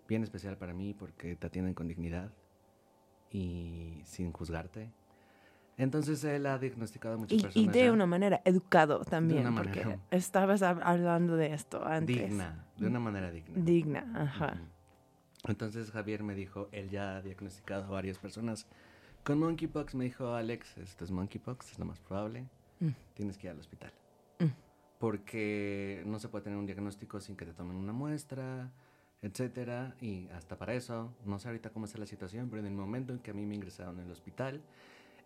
bien 0.07 0.23
especial 0.23 0.57
para 0.57 0.73
mí 0.73 0.93
porque 0.93 1.35
te 1.35 1.47
atienden 1.47 1.73
con 1.73 1.87
dignidad 1.87 2.31
y 3.31 4.01
sin 4.05 4.31
juzgarte. 4.31 4.91
Entonces 5.77 6.21
él 6.25 6.45
ha 6.45 6.57
diagnosticado 6.57 7.15
a 7.15 7.17
muchas 7.17 7.39
Y, 7.39 7.41
personas. 7.43 7.65
y 7.65 7.79
de 7.79 7.85
ya. 7.85 7.91
una 7.93 8.05
manera 8.05 8.41
educado 8.43 9.05
también, 9.05 9.47
una 9.47 9.55
porque 9.61 9.79
manera- 9.85 10.01
estabas 10.11 10.61
hab- 10.61 10.81
hablando 10.83 11.37
de 11.37 11.53
esto 11.53 11.85
antes. 11.85 12.17
digna, 12.29 12.65
de 12.77 12.87
una 12.87 12.99
manera 12.99 13.31
digna. 13.31 13.53
Digna, 13.63 14.11
ajá. 14.15 14.57
Entonces 15.47 15.89
Javier 15.91 16.21
me 16.21 16.35
dijo, 16.35 16.67
él 16.73 16.89
ya 16.89 17.15
ha 17.15 17.21
diagnosticado 17.21 17.85
a 17.85 17.89
varias 17.89 18.17
personas 18.17 18.67
con 19.23 19.39
monkeypox. 19.39 19.95
Me 19.95 20.03
dijo, 20.03 20.33
Alex, 20.33 20.77
esto 20.79 21.05
es 21.05 21.11
monkeypox, 21.11 21.71
es 21.71 21.79
lo 21.79 21.85
más 21.85 21.99
probable. 22.01 22.45
Mm. 22.79 22.89
Tienes 23.13 23.37
que 23.37 23.47
ir 23.47 23.51
al 23.51 23.59
hospital. 23.59 23.91
Mm. 24.39 24.45
Porque 24.99 26.03
no 26.05 26.19
se 26.19 26.29
puede 26.29 26.43
tener 26.43 26.59
un 26.59 26.65
diagnóstico 26.65 27.19
sin 27.19 27.35
que 27.35 27.45
te 27.45 27.53
tomen 27.53 27.77
una 27.77 27.93
muestra, 27.93 28.71
etcétera. 29.21 29.95
Y 30.01 30.27
hasta 30.29 30.57
para 30.57 30.73
eso, 30.73 31.13
no 31.25 31.39
sé 31.39 31.47
ahorita 31.47 31.69
cómo 31.69 31.85
está 31.85 31.97
la 31.97 32.05
situación, 32.05 32.49
pero 32.49 32.61
en 32.61 32.67
el 32.67 32.73
momento 32.73 33.13
en 33.13 33.19
que 33.19 33.31
a 33.31 33.33
mí 33.33 33.45
me 33.45 33.55
ingresaron 33.55 33.99
en 33.99 34.05
el 34.05 34.11
hospital, 34.11 34.61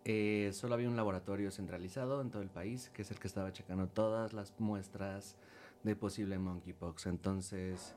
eh, 0.04 0.50
solo 0.52 0.74
había 0.74 0.88
un 0.88 0.96
laboratorio 0.96 1.50
centralizado 1.50 2.20
en 2.20 2.30
todo 2.30 2.42
el 2.42 2.50
país, 2.50 2.90
que 2.92 3.02
es 3.02 3.10
el 3.10 3.18
que 3.18 3.26
estaba 3.26 3.52
checando 3.52 3.88
todas 3.88 4.32
las 4.32 4.52
muestras 4.60 5.36
de 5.82 5.96
posible 5.96 6.38
monkeypox. 6.38 7.06
Entonces, 7.06 7.94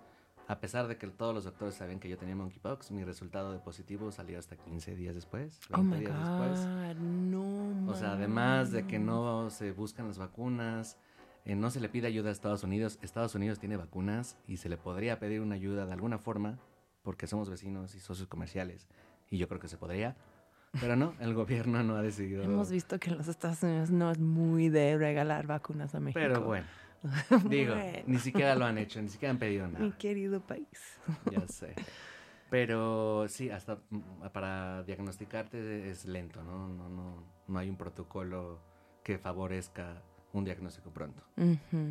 a 0.47 0.59
pesar 0.59 0.87
de 0.87 0.97
que 0.97 1.07
todos 1.07 1.33
los 1.35 1.43
doctores 1.43 1.75
sabían 1.75 1.99
que 1.99 2.07
yo 2.09 2.17
tenía 2.17 2.35
monkeypox, 2.35 2.91
mi 2.91 3.03
resultado 3.03 3.51
de 3.51 3.59
positivo 3.59 4.11
salió 4.11 4.39
hasta 4.39 4.55
15 4.55 4.95
días 4.95 5.13
después, 5.15 5.59
Oh 5.73 5.77
20 5.77 5.95
my 5.95 5.99
días 6.05 6.17
después. 6.17 6.65
God, 6.65 7.01
no. 7.01 7.91
O 7.91 7.95
sea, 7.95 8.13
además 8.13 8.71
de 8.71 8.87
que 8.87 8.99
no 8.99 9.49
se 9.49 9.71
buscan 9.71 10.07
las 10.07 10.17
vacunas, 10.17 10.97
eh, 11.45 11.55
no 11.55 11.69
se 11.69 11.79
le 11.79 11.89
pide 11.89 12.07
ayuda 12.07 12.29
a 12.29 12.31
Estados 12.31 12.63
Unidos. 12.63 12.97
Estados 13.01 13.35
Unidos 13.35 13.59
tiene 13.59 13.77
vacunas 13.77 14.37
y 14.47 14.57
se 14.57 14.69
le 14.69 14.77
podría 14.77 15.19
pedir 15.19 15.41
una 15.41 15.55
ayuda 15.55 15.85
de 15.85 15.93
alguna 15.93 16.17
forma, 16.17 16.57
porque 17.03 17.27
somos 17.27 17.49
vecinos 17.49 17.95
y 17.95 17.99
socios 17.99 18.27
comerciales. 18.27 18.87
y 19.29 19.37
yo 19.37 19.47
creo 19.49 19.59
que 19.59 19.67
se 19.67 19.77
podría, 19.77 20.15
pero 20.79 20.95
no, 20.95 21.13
el 21.19 21.33
gobierno 21.33 21.83
no 21.83 21.95
ha 21.97 22.01
decidido. 22.01 22.43
Hemos 22.43 22.71
visto 22.71 22.97
que 22.99 23.09
en 23.09 23.17
los 23.17 23.27
Estados 23.27 23.61
Unidos 23.63 23.89
no 23.91 24.09
es 24.11 24.19
muy 24.19 24.69
de 24.69 24.97
regalar 24.97 25.45
vacunas 25.47 25.93
a 25.95 25.99
México. 25.99 26.19
Pero 26.21 26.41
bueno, 26.41 26.65
digo, 27.49 27.75
Bueno. 27.75 27.99
ni 28.07 28.17
siquiera 28.19 28.55
lo 28.55 28.65
han 28.65 28.77
hecho, 28.77 29.01
ni 29.01 29.09
siquiera 29.09 29.31
han 29.31 29.39
pedido 29.39 29.67
Mi 29.67 29.73
nada. 29.73 29.97
querido 29.97 30.41
país. 30.41 30.99
Ya 31.31 31.47
sé. 31.47 31.73
Pero 32.49 33.27
sí, 33.27 33.49
hasta 33.49 33.77
para 34.31 34.83
diagnosticarte 34.83 35.89
es 35.89 36.05
lento, 36.05 36.41
¿no? 36.43 36.67
No, 36.69 36.87
no, 36.89 37.23
no 37.47 37.59
hay 37.59 37.69
un 37.69 37.75
protocolo 37.75 38.59
que 39.03 39.17
favorezca 39.17 40.01
un 40.33 40.45
diagnóstico 40.45 40.89
pronto. 40.91 41.23
Ujú. 41.37 41.87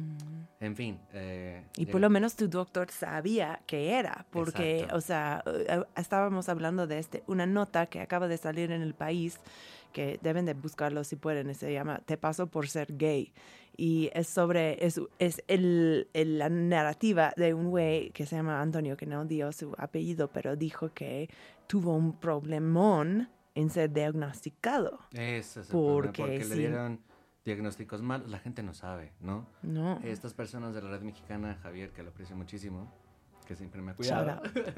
En 0.60 0.76
fin. 0.76 0.98
eh, 1.12 1.62
Y 1.76 1.80
llega- 1.80 1.92
por 1.92 2.00
lo 2.00 2.10
menos 2.10 2.36
tu 2.36 2.48
doctor 2.48 2.90
sabía 2.90 3.60
que 3.66 3.92
era, 3.98 4.24
porque, 4.30 4.76
Exacto. 4.80 4.96
o 4.96 5.00
sea, 5.00 5.42
eh, 5.46 5.82
estábamos 5.96 6.48
hablando 6.48 6.86
de 6.86 6.98
este, 7.00 7.22
una 7.26 7.46
nota 7.46 7.86
que 7.86 8.00
acaba 8.00 8.28
de 8.28 8.36
salir 8.38 8.70
en 8.72 8.82
el 8.82 8.94
país, 8.94 9.38
que 9.96 10.18
deben 10.20 10.44
de 10.44 10.52
buscarlo 10.52 11.02
si 11.04 11.16
pueden, 11.16 11.54
se 11.54 11.72
llama 11.72 12.00
Te 12.04 12.18
paso 12.18 12.48
por 12.48 12.68
ser 12.68 12.94
gay. 12.98 13.32
Y 13.78 14.10
es 14.12 14.28
sobre, 14.28 14.84
es, 14.84 15.00
es 15.18 15.42
el, 15.48 16.08
el- 16.12 16.36
la 16.38 16.50
narrativa 16.50 17.32
de 17.38 17.54
un 17.54 17.70
güey 17.70 18.10
que 18.10 18.26
se 18.26 18.36
llama 18.36 18.60
Antonio, 18.60 18.94
que 18.98 19.06
no 19.06 19.24
dio 19.24 19.50
su 19.52 19.74
apellido, 19.78 20.28
pero 20.28 20.54
dijo 20.54 20.90
que 20.92 21.30
tuvo 21.66 21.94
un 21.94 22.12
problemón 22.18 23.30
en 23.54 23.70
ser 23.70 23.90
diagnosticado. 23.90 24.98
Ese 25.12 25.60
es 25.60 25.66
el 25.68 25.72
problema, 25.72 26.12
Porque 26.12 26.44
le 26.44 26.56
dieron 26.56 27.00
diagnósticos 27.44 28.02
malos, 28.02 28.28
la 28.28 28.38
gente 28.38 28.62
no 28.62 28.74
sabe, 28.74 29.12
¿no? 29.20 29.46
No. 29.62 29.98
Estas 30.04 30.34
personas 30.34 30.74
de 30.74 30.82
la 30.82 30.90
red 30.90 31.00
mexicana, 31.02 31.58
Javier, 31.62 31.90
que 31.92 32.02
lo 32.02 32.10
aprecio 32.10 32.36
muchísimo, 32.36 32.92
que 33.46 33.56
siempre 33.56 33.80
me 33.80 33.92
ha 33.92 33.94
Shout 33.94 33.98
cuidado. 34.24 34.30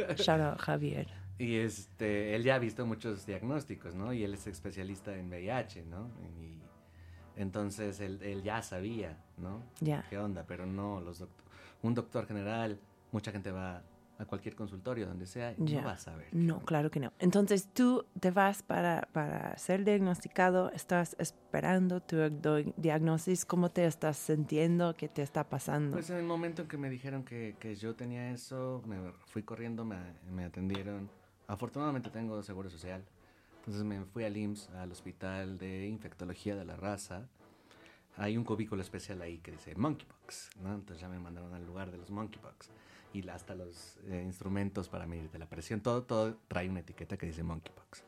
out. 0.09 0.19
Shout 0.21 0.41
out, 0.41 0.59
Javier. 0.61 1.07
Y 1.41 1.55
este, 1.59 2.35
él 2.35 2.43
ya 2.43 2.57
ha 2.57 2.59
visto 2.59 2.85
muchos 2.85 3.25
diagnósticos, 3.25 3.95
¿no? 3.95 4.13
Y 4.13 4.25
él 4.25 4.35
es 4.35 4.49
especialista 4.49 5.17
en 5.17 5.29
VIH, 5.29 5.85
¿no? 5.85 6.11
Y 6.41 6.59
entonces 7.41 8.01
él, 8.01 8.21
él 8.23 8.43
ya 8.43 8.61
sabía, 8.63 9.17
¿no? 9.37 9.63
Ya. 9.81 10.05
¿Qué 10.11 10.19
onda? 10.19 10.45
Pero 10.49 10.67
no, 10.67 11.01
los 11.01 11.23
doct- 11.23 11.29
un 11.83 11.95
doctor 11.95 12.27
general, 12.27 12.81
mucha 13.13 13.31
gente 13.31 13.53
va 13.53 13.85
a 14.19 14.25
cualquier 14.25 14.57
consultorio, 14.57 15.07
donde 15.07 15.27
sea, 15.27 15.55
Ya. 15.59 15.81
no 15.81 15.87
va 15.87 15.93
a 15.93 15.97
qué 15.97 16.29
No, 16.33 16.61
claro 16.61 16.91
que 16.91 16.99
no. 16.99 17.13
Entonces 17.21 17.69
tú 17.73 18.05
te 18.19 18.33
vas 18.33 18.63
para, 18.65 19.09
para 19.13 19.57
ser 19.59 19.85
diagnosticado, 19.85 20.71
estás 20.73 21.15
esperando 21.21 22.01
tu 22.01 22.17
diagnosis, 22.77 23.45
¿cómo 23.45 23.71
te 23.71 23.87
estás 23.87 24.17
sintiendo? 24.17 24.95
¿Qué 24.95 25.09
te 25.09 25.23
está 25.23 25.45
pasando? 25.49 25.93
Pues 25.93 26.11
en 26.11 26.17
el 26.17 26.25
momento 26.25 26.63
en 26.63 26.69
que 26.69 26.77
me 26.77 26.91
dijeron 26.91 27.25
que, 27.25 27.55
que 27.61 27.77
yo 27.77 27.95
tenía 27.95 28.33
eso, 28.33 28.83
me 28.87 28.97
fui 29.27 29.45
corriendo, 29.45 29.85
me, 29.85 29.97
me 30.33 30.45
atendieron. 30.45 31.09
Afortunadamente 31.47 32.11
tengo 32.11 32.43
seguro 32.43 32.69
social. 32.71 33.05
Entonces 33.61 33.85
me 33.85 34.05
fui 34.07 34.25
al 34.25 34.37
IMSS, 34.37 34.71
al 34.71 34.91
Hospital 34.91 35.59
de 35.59 35.87
Infectología 35.87 36.57
de 36.57 36.65
la 36.65 36.75
Raza. 36.77 37.29
Hay 38.17 38.37
un 38.37 38.43
cubículo 38.43 38.83
especial 38.83 39.23
ahí 39.23 39.39
que 39.39 39.53
dice 39.53 39.77
Monkeypox, 39.77 40.51
¿no? 40.61 40.75
Entonces 40.75 41.01
ya 41.01 41.09
me 41.09 41.21
mandaron 41.21 41.55
al 41.55 41.65
lugar 41.65 41.93
de 41.93 41.99
los 41.99 42.11
Monkeypox. 42.11 42.71
Y 43.19 43.29
hasta 43.29 43.55
los 43.55 43.99
eh, 44.07 44.23
instrumentos 44.25 44.89
para 44.89 45.07
medirte 45.07 45.39
la 45.39 45.49
presión, 45.49 45.81
todo, 45.81 46.05
todo 46.05 46.37
trae 46.47 46.69
una 46.69 46.81
etiqueta 46.81 47.17
que 47.17 47.27
dice 47.27 47.43
Monkeypox. 47.43 48.05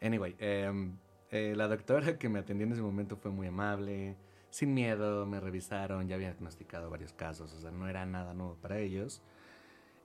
Anyway, 0.00 0.36
em, 0.38 0.96
eh, 1.30 1.54
la 1.56 1.66
doctora 1.66 2.18
que 2.18 2.28
me 2.28 2.38
atendió 2.38 2.66
en 2.66 2.72
ese 2.72 2.82
momento 2.82 3.16
fue 3.16 3.32
muy 3.32 3.48
amable, 3.48 4.16
sin 4.50 4.74
miedo, 4.74 5.26
me 5.26 5.40
revisaron, 5.40 6.06
ya 6.06 6.14
había 6.14 6.28
diagnosticado 6.28 6.88
varios 6.88 7.12
casos, 7.12 7.52
o 7.52 7.60
sea, 7.60 7.70
no 7.72 7.88
era 7.88 8.06
nada 8.06 8.32
nuevo 8.32 8.54
para 8.54 8.78
ellos. 8.78 9.22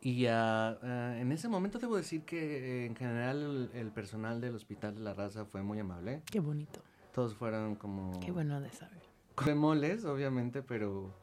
Y 0.01 0.25
ah, 0.25 0.77
ah, 0.81 1.15
en 1.17 1.31
ese 1.31 1.47
momento 1.47 1.79
debo 1.79 1.95
decir 1.95 2.23
que 2.23 2.83
eh, 2.83 2.85
en 2.87 2.95
general 2.95 3.69
el, 3.73 3.79
el 3.79 3.91
personal 3.91 4.41
del 4.41 4.55
Hospital 4.55 4.95
de 4.95 5.01
la 5.01 5.13
Raza 5.13 5.45
fue 5.45 5.61
muy 5.61 5.79
amable. 5.79 6.23
Qué 6.25 6.39
bonito, 6.39 6.81
Todos 7.13 7.35
fueron 7.35 7.75
como... 7.75 8.19
qué 8.19 8.31
bueno 8.31 8.59
de 8.59 8.71
saber. 8.71 9.03
Bemoles, 9.45 10.05
obviamente, 10.05 10.61
pero, 10.61 11.13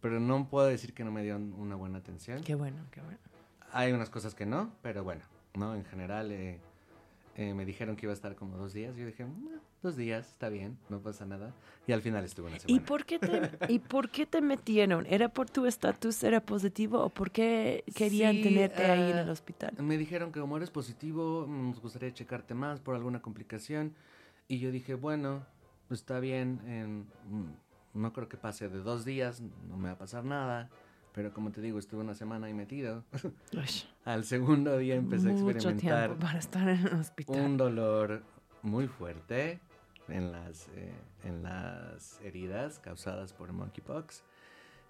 pero 0.00 0.20
no 0.20 0.48
puedo 0.48 0.66
decir 0.66 0.92
que 0.94 1.04
no 1.04 1.10
me 1.10 1.22
dieron 1.22 1.52
una 1.54 1.76
buena 1.76 1.98
atención. 1.98 2.42
Qué 2.42 2.54
bueno, 2.54 2.78
qué 2.90 3.00
bueno. 3.00 3.18
Hay 3.72 3.92
unas 3.92 4.10
cosas 4.10 4.34
que 4.34 4.46
no, 4.46 4.72
pero 4.82 5.04
bueno, 5.04 5.22
¿no? 5.54 5.74
En 5.74 5.84
general 5.84 6.32
eh, 6.32 6.58
eh, 7.36 7.54
me 7.54 7.64
dijeron 7.64 7.96
que 7.96 8.06
iba 8.06 8.12
a 8.12 8.14
estar 8.14 8.34
como 8.34 8.56
dos 8.56 8.72
días. 8.72 8.96
Yo 8.96 9.06
dije, 9.06 9.24
"Mm, 9.24 9.58
dos 9.82 9.96
días, 9.96 10.28
está 10.28 10.48
bien, 10.48 10.76
no 10.88 10.98
pasa 11.00 11.24
nada. 11.26 11.54
Y 11.86 11.92
al 11.92 12.02
final 12.02 12.24
estuve 12.24 12.48
una 12.48 12.58
semana. 12.58 12.82
¿Y 12.82 12.84
por, 12.84 13.04
qué 13.04 13.18
te, 13.18 13.28
¿Y 13.72 13.78
por 13.78 14.10
qué 14.10 14.26
te 14.26 14.40
metieron? 14.40 15.06
¿Era 15.06 15.28
por 15.28 15.48
tu 15.48 15.66
estatus, 15.66 16.22
era 16.24 16.40
positivo 16.40 17.00
o 17.00 17.08
por 17.10 17.30
qué 17.30 17.84
querían 17.94 18.36
Sí, 18.36 18.42
tenerte 18.42 18.84
ahí 18.84 19.10
en 19.10 19.16
ah, 19.18 19.22
el 19.22 19.30
hospital? 19.30 19.74
Me 19.78 19.96
dijeron 19.96 20.32
que 20.32 20.40
como 20.40 20.56
eres 20.56 20.70
positivo, 20.70 21.46
nos 21.48 21.80
gustaría 21.80 22.12
checarte 22.12 22.54
más 22.54 22.80
por 22.80 22.94
alguna 22.96 23.20
complicación. 23.22 23.94
Y 24.48 24.58
yo 24.58 24.72
dije, 24.72 24.94
bueno, 24.94 25.46
está 25.90 26.18
bien, 26.18 26.60
en- 26.66 27.06
mm, 27.30 27.49
no 28.00 28.12
creo 28.12 28.28
que 28.28 28.36
pase 28.36 28.68
de 28.68 28.78
dos 28.80 29.04
días, 29.04 29.40
no 29.68 29.76
me 29.76 29.88
va 29.88 29.94
a 29.94 29.98
pasar 29.98 30.24
nada. 30.24 30.68
Pero 31.12 31.32
como 31.32 31.50
te 31.50 31.60
digo, 31.60 31.78
estuve 31.78 32.02
una 32.02 32.14
semana 32.14 32.46
ahí 32.46 32.54
metido. 32.54 33.04
Uy, 33.52 33.64
Al 34.04 34.24
segundo 34.24 34.78
día 34.78 34.94
empecé 34.94 35.28
a 35.28 35.32
experimentar 35.32 36.06
tiempo 36.08 36.24
para 36.24 36.38
estar 36.38 36.68
en 36.68 36.86
el 36.86 36.94
hospital. 36.94 37.40
un 37.40 37.56
dolor 37.56 38.22
muy 38.62 38.86
fuerte 38.86 39.58
en 40.08 40.30
las, 40.32 40.68
eh, 40.76 40.92
en 41.24 41.42
las 41.42 42.20
heridas 42.22 42.78
causadas 42.78 43.32
por 43.32 43.52
monkeypox 43.52 44.22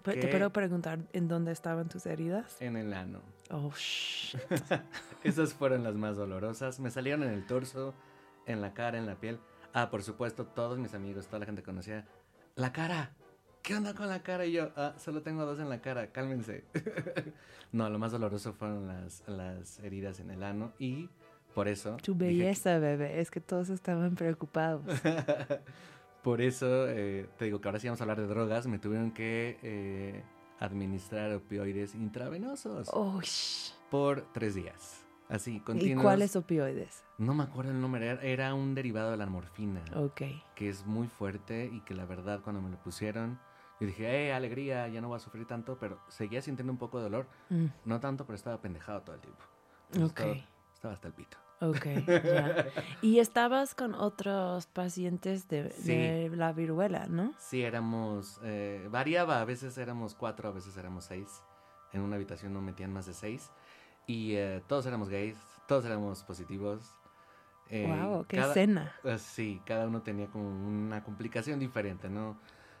Pero 0.03 0.19
¿Te 0.19 0.27
que- 0.27 0.31
puedo 0.31 0.49
preguntar 0.51 0.99
en 1.13 1.27
dónde 1.27 1.51
estaban 1.51 1.89
tus 1.89 2.05
heridas? 2.05 2.55
en 2.61 2.75
el 2.77 2.93
ano. 2.93 3.21
Oh, 3.49 3.71
shh. 3.75 4.35
Esas 5.23 5.53
fueron 5.55 5.83
las 5.83 5.95
más 5.95 6.17
dolorosas. 6.17 6.79
Me 6.79 6.91
salieron 6.91 7.23
en 7.23 7.29
el 7.33 7.45
torso, 7.47 7.93
en 8.45 8.61
la 8.61 8.73
cara, 8.73 8.97
en 8.99 9.05
la 9.07 9.15
piel. 9.15 9.39
Ah, 9.73 9.89
por 9.89 10.03
supuesto, 10.03 10.45
todos 10.45 10.77
mis 10.77 10.93
amigos, 10.93 11.27
toda 11.27 11.39
la 11.39 11.45
gente 11.45 11.63
conocía. 11.63 12.05
La 12.61 12.71
cara. 12.71 13.09
¿Qué 13.63 13.75
onda 13.75 13.95
con 13.95 14.07
la 14.07 14.21
cara? 14.21 14.45
Y 14.45 14.51
yo, 14.51 14.69
ah, 14.75 14.93
solo 14.99 15.23
tengo 15.23 15.47
dos 15.47 15.59
en 15.59 15.67
la 15.67 15.81
cara, 15.81 16.11
cálmense. 16.11 16.63
no, 17.71 17.89
lo 17.89 17.97
más 17.97 18.11
doloroso 18.11 18.53
fueron 18.53 18.87
las, 18.87 19.23
las 19.27 19.79
heridas 19.79 20.19
en 20.19 20.29
el 20.29 20.43
ano 20.43 20.71
y 20.77 21.09
por 21.55 21.67
eso... 21.67 21.97
Tu 22.03 22.15
que- 22.15 22.25
belleza, 22.25 22.77
bebé. 22.77 23.19
Es 23.19 23.31
que 23.31 23.41
todos 23.41 23.69
estaban 23.69 24.13
preocupados. 24.13 24.83
por 26.21 26.39
eso, 26.39 26.87
eh, 26.87 27.27
te 27.39 27.45
digo 27.45 27.59
que 27.61 27.67
ahora 27.67 27.79
sí 27.79 27.87
vamos 27.87 27.99
a 28.01 28.03
hablar 28.03 28.19
de 28.21 28.27
drogas. 28.27 28.67
Me 28.67 28.77
tuvieron 28.77 29.09
que 29.09 29.57
eh, 29.63 30.23
administrar 30.59 31.33
opioides 31.33 31.95
intravenosos 31.95 32.89
Oh, 32.93 33.19
por 33.89 34.21
tres 34.33 34.53
días. 34.53 35.00
Así, 35.31 35.55
¿Y 35.55 35.59
continuos. 35.61 36.03
cuáles 36.03 36.35
opioides? 36.35 37.03
No 37.17 37.33
me 37.33 37.43
acuerdo 37.43 37.71
el 37.71 37.79
nombre, 37.79 38.05
era, 38.07 38.21
era 38.21 38.53
un 38.53 38.75
derivado 38.75 39.11
de 39.11 39.17
la 39.17 39.25
morfina, 39.27 39.81
Ok. 39.95 40.21
que 40.55 40.69
es 40.69 40.85
muy 40.85 41.07
fuerte 41.07 41.69
y 41.71 41.79
que 41.81 41.93
la 41.93 42.05
verdad 42.05 42.41
cuando 42.43 42.61
me 42.61 42.69
lo 42.69 42.77
pusieron, 42.77 43.39
yo 43.79 43.87
dije, 43.87 44.27
eh, 44.27 44.33
alegría, 44.33 44.87
ya 44.89 44.99
no 45.01 45.07
voy 45.07 45.15
a 45.17 45.19
sufrir 45.19 45.47
tanto, 45.47 45.77
pero 45.79 45.99
seguía 46.09 46.41
sintiendo 46.41 46.71
un 46.73 46.77
poco 46.77 46.97
de 46.97 47.03
dolor, 47.05 47.27
Mm, 47.49 47.67
no 47.85 47.99
tanto, 47.99 48.25
pero 48.25 48.35
estaba 48.35 48.61
pendejado 48.61 49.01
todo 49.01 49.15
el 49.15 49.21
tiempo. 49.21 49.41
Entonces, 49.93 50.11
Ok. 50.11 50.19
Estaba, 50.19 50.47
estaba 50.73 50.93
hasta 50.95 51.07
el 51.07 51.13
pito. 51.13 51.37
Ok, 51.61 51.85
ya. 52.25 52.65
Y 53.03 53.19
estabas 53.19 53.75
con 53.75 53.93
otros 53.93 54.65
pacientes 54.67 55.47
de, 55.47 55.69
Sí. 55.69 55.95
de 55.95 56.29
la 56.35 56.51
viruela, 56.53 57.05
¿no? 57.07 57.33
Sí, 57.37 57.61
éramos, 57.61 58.39
eh, 58.43 58.87
variaba, 58.91 59.39
a 59.41 59.45
veces 59.45 59.77
éramos 59.77 60.15
cuatro, 60.15 60.49
a 60.49 60.51
veces 60.51 60.75
éramos 60.75 61.05
seis. 61.05 61.43
En 61.93 62.01
una 62.01 62.15
habitación 62.15 62.53
no 62.53 62.61
metían 62.61 62.91
más 62.91 63.05
de 63.05 63.13
seis. 63.13 63.51
Y 64.07 64.33
eh, 64.35 64.61
todos 64.67 64.85
éramos 64.85 65.09
gays, 65.09 65.37
todos 65.67 65.85
éramos 65.85 66.23
positivos. 66.23 66.95
Eh, 67.69 67.85
wow, 67.87 68.25
qué 68.25 68.37
cada- 68.37 68.49
escena. 68.49 68.91
Eh, 69.03 69.17
sí, 69.17 69.61
cada 69.65 69.87
uno 69.87 70.01
tenía 70.01 70.27
como 70.27 70.49
una 70.49 71.03
complicación 71.03 71.59
diferente, 71.59 72.09
¿no? 72.09 72.37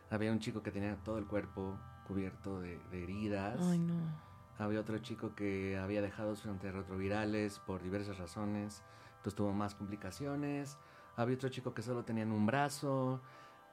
Había 0.09 0.31
un 0.31 0.39
chico 0.39 0.61
que 0.61 0.71
tenía 0.71 0.95
todo 1.03 1.17
el 1.17 1.25
cuerpo 1.25 1.77
cubierto 2.07 2.59
de, 2.59 2.77
de 2.91 3.03
heridas. 3.03 3.59
Ay, 3.61 3.79
no. 3.79 3.93
Había 4.57 4.81
otro 4.81 4.97
chico 4.99 5.33
que 5.33 5.77
había 5.77 6.01
dejado 6.01 6.35
sus 6.35 6.47
antirretrovirales 6.47 7.59
por 7.59 7.81
diversas 7.81 8.17
razones. 8.17 8.83
Entonces 9.17 9.35
tuvo 9.35 9.53
más 9.53 9.73
complicaciones. 9.75 10.77
Había 11.15 11.35
otro 11.35 11.49
chico 11.49 11.73
que 11.73 11.81
solo 11.81 12.03
tenía 12.03 12.23
en 12.23 12.31
un 12.31 12.45
brazo. 12.45 13.21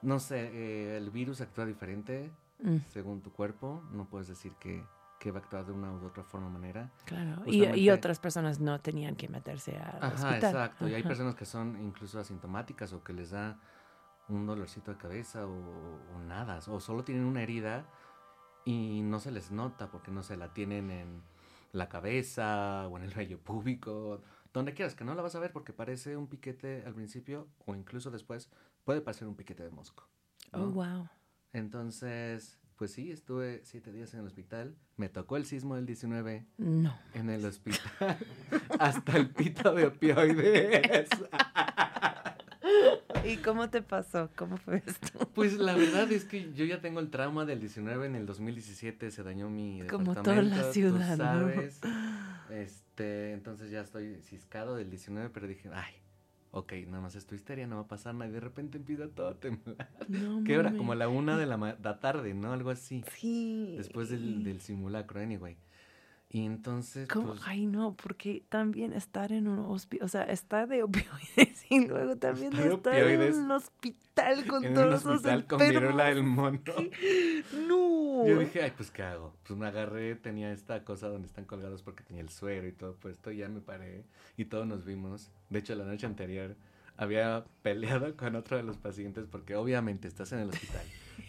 No 0.02 0.20
sé, 0.20 0.50
eh, 0.52 0.96
el 0.96 1.10
virus 1.10 1.40
actúa 1.40 1.66
diferente 1.66 2.30
Mm, 2.60 2.78
según 2.88 3.20
tu 3.22 3.32
cuerpo. 3.32 3.82
No 3.92 4.06
puedes 4.08 4.26
decir 4.28 4.52
que, 4.60 4.84
que 5.18 5.30
va 5.30 5.38
a 5.40 5.42
actuar 5.42 5.66
de 5.66 5.72
una 5.72 5.92
u 5.92 6.04
otra 6.04 6.22
forma 6.22 6.46
o 6.46 6.50
manera. 6.50 6.90
claro. 7.04 7.42
Y, 7.46 7.64
y 7.64 7.90
otras 7.90 8.18
personas 8.20 8.60
no 8.60 8.80
tenían 8.80 9.16
que 9.16 9.28
meterse 9.28 9.76
al 9.76 10.02
Ajá, 10.02 10.14
hospital. 10.14 10.36
exacto. 10.36 10.88
Y 10.88 10.94
hay 10.94 11.00
Ajá. 11.00 11.08
personas 11.08 11.34
que 11.34 11.44
son 11.44 11.80
incluso 11.82 12.18
asintomáticas 12.20 12.92
o 12.92 13.02
que 13.02 13.12
les 13.12 13.30
da 13.30 13.58
un 14.28 14.46
dolorcito 14.46 14.92
de 14.92 14.98
cabeza 14.98 15.46
o, 15.46 15.50
o 16.14 16.18
nada. 16.20 16.60
O 16.68 16.80
solo 16.80 17.02
tienen 17.02 17.24
una 17.24 17.42
herida 17.42 17.86
y 18.64 19.00
no 19.02 19.18
se 19.18 19.30
les 19.30 19.50
nota 19.50 19.90
porque 19.90 20.10
no 20.10 20.22
se 20.22 20.36
la 20.36 20.52
tienen 20.52 20.90
en 20.90 21.22
la 21.72 21.88
cabeza 21.88 22.86
o 22.88 22.96
en 22.98 23.04
el 23.04 23.14
vello 23.14 23.38
púbico. 23.40 24.22
Donde 24.52 24.74
quieras, 24.74 24.94
que 24.94 25.04
no 25.04 25.14
la 25.14 25.22
vas 25.22 25.34
a 25.34 25.40
ver 25.40 25.52
porque 25.52 25.72
parece 25.72 26.16
un 26.16 26.28
piquete 26.28 26.84
al 26.86 26.94
principio 26.94 27.48
o 27.66 27.74
incluso 27.74 28.10
después 28.10 28.50
puede 28.84 29.00
parecer 29.00 29.26
un 29.26 29.34
piquete 29.34 29.62
de 29.64 29.70
mosco. 29.70 30.08
Oh, 30.52 30.58
¿no? 30.58 30.70
wow. 30.70 31.08
Entonces, 31.52 32.57
pues 32.78 32.92
sí, 32.92 33.10
estuve 33.10 33.60
siete 33.64 33.90
días 33.92 34.14
en 34.14 34.20
el 34.20 34.26
hospital. 34.26 34.74
Me 34.96 35.08
tocó 35.08 35.36
el 35.36 35.44
sismo 35.44 35.74
del 35.76 35.84
19 35.84 36.46
No. 36.58 36.96
en 37.12 37.28
el 37.28 37.44
hospital. 37.44 38.16
hasta 38.78 39.16
el 39.16 39.30
pito 39.30 39.74
de 39.74 39.86
opioides. 39.88 41.08
¿Y 43.24 43.36
cómo 43.38 43.68
te 43.68 43.82
pasó? 43.82 44.30
¿Cómo 44.36 44.56
fue 44.56 44.82
esto? 44.86 45.28
Pues 45.34 45.54
la 45.58 45.74
verdad 45.74 46.10
es 46.12 46.24
que 46.24 46.52
yo 46.54 46.64
ya 46.64 46.80
tengo 46.80 47.00
el 47.00 47.10
trauma 47.10 47.44
del 47.44 47.60
19. 47.60 48.06
En 48.06 48.14
el 48.14 48.26
2017 48.26 49.10
se 49.10 49.22
dañó 49.22 49.50
mi 49.50 49.82
Como 49.88 50.14
toda 50.14 50.36
la 50.36 50.42
departamento, 50.42 50.66
tú 50.68 50.72
ciudad, 50.72 51.16
¿no? 51.16 51.24
sabes. 51.24 51.80
Este, 52.50 53.32
entonces 53.32 53.70
ya 53.70 53.80
estoy 53.80 54.20
ciscado 54.22 54.76
del 54.76 54.88
19, 54.90 55.30
pero 55.30 55.46
dije, 55.46 55.68
ay, 55.72 55.94
ok, 56.50 56.72
nada 56.88 57.00
más 57.02 57.14
es 57.14 57.26
tu 57.26 57.34
histeria, 57.34 57.66
no 57.66 57.76
va 57.76 57.82
a 57.82 57.88
pasar 57.88 58.14
nada. 58.14 58.30
Y 58.30 58.32
de 58.34 58.40
repente 58.40 58.78
empieza 58.78 59.08
todo 59.08 59.28
a 59.28 59.34
temblar. 59.34 59.88
No, 60.08 60.42
¿Qué 60.44 60.58
hora? 60.58 60.72
Como 60.76 60.92
a 60.92 60.94
la 60.96 61.08
una 61.08 61.36
de 61.36 61.46
la, 61.46 61.56
ma- 61.56 61.76
la 61.82 62.00
tarde, 62.00 62.34
¿no? 62.34 62.52
Algo 62.52 62.70
así. 62.70 63.04
Sí. 63.16 63.74
Después 63.76 64.08
del, 64.10 64.42
del 64.44 64.60
simulacro, 64.60 65.20
anyway. 65.20 65.56
Y 66.30 66.44
entonces, 66.44 67.08
¿Cómo? 67.08 67.28
pues, 67.28 67.40
Ay, 67.46 67.66
no, 67.66 67.94
porque 67.94 68.42
también 68.50 68.92
estar 68.92 69.32
en 69.32 69.48
un 69.48 69.60
hospital, 69.60 70.04
o 70.04 70.08
sea, 70.08 70.24
estar 70.24 70.68
de 70.68 70.82
opioides 70.82 71.64
y 71.70 71.86
luego 71.86 72.16
también 72.16 72.52
Estar 72.52 72.68
de 72.68 72.74
estar 72.74 72.92
opioides 72.94 73.34
en 73.36 73.44
un 73.44 73.50
hospital 73.52 74.46
con 74.46 74.64
en 74.64 74.70
un 74.70 74.74
todos 74.74 75.06
hospital 75.06 75.38
los 75.38 75.44
con 75.46 75.58
viruela 75.58 76.04
del 76.04 76.22
mono. 76.24 76.60
No. 77.66 78.26
Yo 78.26 78.38
dije, 78.38 78.62
ay, 78.62 78.72
pues, 78.76 78.90
¿qué 78.90 79.04
hago? 79.04 79.34
Pues 79.46 79.58
me 79.58 79.66
agarré, 79.66 80.16
tenía 80.16 80.52
esta 80.52 80.84
cosa 80.84 81.08
donde 81.08 81.28
están 81.28 81.46
colgados 81.46 81.82
porque 81.82 82.02
tenía 82.02 82.22
el 82.22 82.28
suero 82.28 82.66
y 82.68 82.72
todo 82.72 82.94
puesto, 82.96 83.30
ya 83.30 83.48
me 83.48 83.60
paré 83.60 84.04
y 84.36 84.44
todos 84.44 84.66
nos 84.66 84.84
vimos. 84.84 85.30
De 85.48 85.60
hecho, 85.60 85.74
la 85.76 85.84
noche 85.84 86.04
anterior 86.04 86.56
había 86.98 87.44
peleado 87.62 88.14
con 88.18 88.36
otro 88.36 88.58
de 88.58 88.64
los 88.64 88.76
pacientes 88.76 89.26
porque 89.30 89.56
obviamente 89.56 90.08
estás 90.08 90.32
en 90.32 90.40
el 90.40 90.50
hospital 90.50 90.84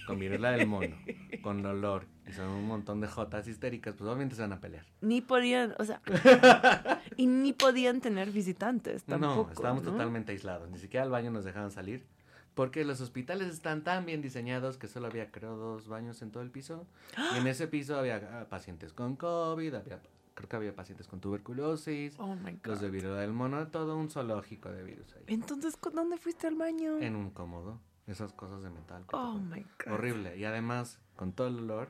con 0.05 0.19
viruela 0.19 0.51
del 0.51 0.67
mono, 0.67 0.97
con 1.41 1.61
dolor 1.61 2.05
y 2.29 2.31
son 2.31 2.47
un 2.49 2.67
montón 2.67 3.01
de 3.01 3.07
jotas 3.07 3.47
histéricas, 3.47 3.95
pues 3.95 4.07
obviamente 4.07 4.35
se 4.35 4.41
van 4.43 4.53
a 4.53 4.61
pelear. 4.61 4.85
Ni 5.01 5.19
podían, 5.21 5.73
o 5.79 5.83
sea, 5.83 5.99
y 7.17 7.25
ni 7.25 7.53
podían 7.53 8.01
tener 8.01 8.29
visitantes 8.31 9.03
tampoco. 9.03 9.45
no, 9.47 9.51
estábamos 9.51 9.83
¿no? 9.83 9.91
totalmente 9.91 10.31
aislados, 10.31 10.69
ni 10.69 10.77
siquiera 10.77 11.03
al 11.03 11.09
baño 11.09 11.31
nos 11.31 11.43
dejaban 11.43 11.71
salir. 11.71 12.05
Porque 12.53 12.83
los 12.83 12.99
hospitales 12.99 13.47
están 13.47 13.83
tan 13.83 14.05
bien 14.05 14.21
diseñados 14.21 14.77
que 14.77 14.87
solo 14.87 15.07
había, 15.07 15.31
creo, 15.31 15.55
dos 15.55 15.87
baños 15.87 16.21
en 16.21 16.29
todo 16.31 16.43
el 16.43 16.51
piso. 16.51 16.85
Y 17.33 17.37
en 17.37 17.47
ese 17.47 17.67
piso 17.67 17.97
había 17.97 18.17
ah, 18.17 18.45
pacientes 18.49 18.91
con 18.91 19.15
COVID, 19.15 19.73
había, 19.75 20.01
creo 20.33 20.49
que 20.49 20.55
había 20.55 20.75
pacientes 20.75 21.07
con 21.07 21.19
tuberculosis, 21.21 22.15
Oh 22.19 22.35
my 22.35 22.59
los 22.63 22.81
de 22.81 22.87
god. 22.87 22.93
viruela 22.93 23.21
del 23.21 23.31
mono, 23.33 23.65
todo 23.67 23.97
un 23.97 24.09
zoológico 24.09 24.69
de 24.71 24.83
virus 24.83 25.13
ahí. 25.15 25.23
Entonces, 25.27 25.77
¿con 25.77 25.95
¿dónde 25.95 26.17
fuiste 26.17 26.47
al 26.47 26.55
baño? 26.55 26.99
En 26.99 27.15
un 27.15 27.29
cómodo, 27.29 27.79
esas 28.07 28.33
cosas 28.33 28.61
de 28.61 28.69
metal. 28.69 29.05
Oh 29.13 29.35
my 29.35 29.65
god. 29.85 29.93
Horrible. 29.93 30.37
Y 30.37 30.43
además, 30.43 30.99
con 31.15 31.31
todo 31.31 31.47
el 31.47 31.59
olor, 31.59 31.89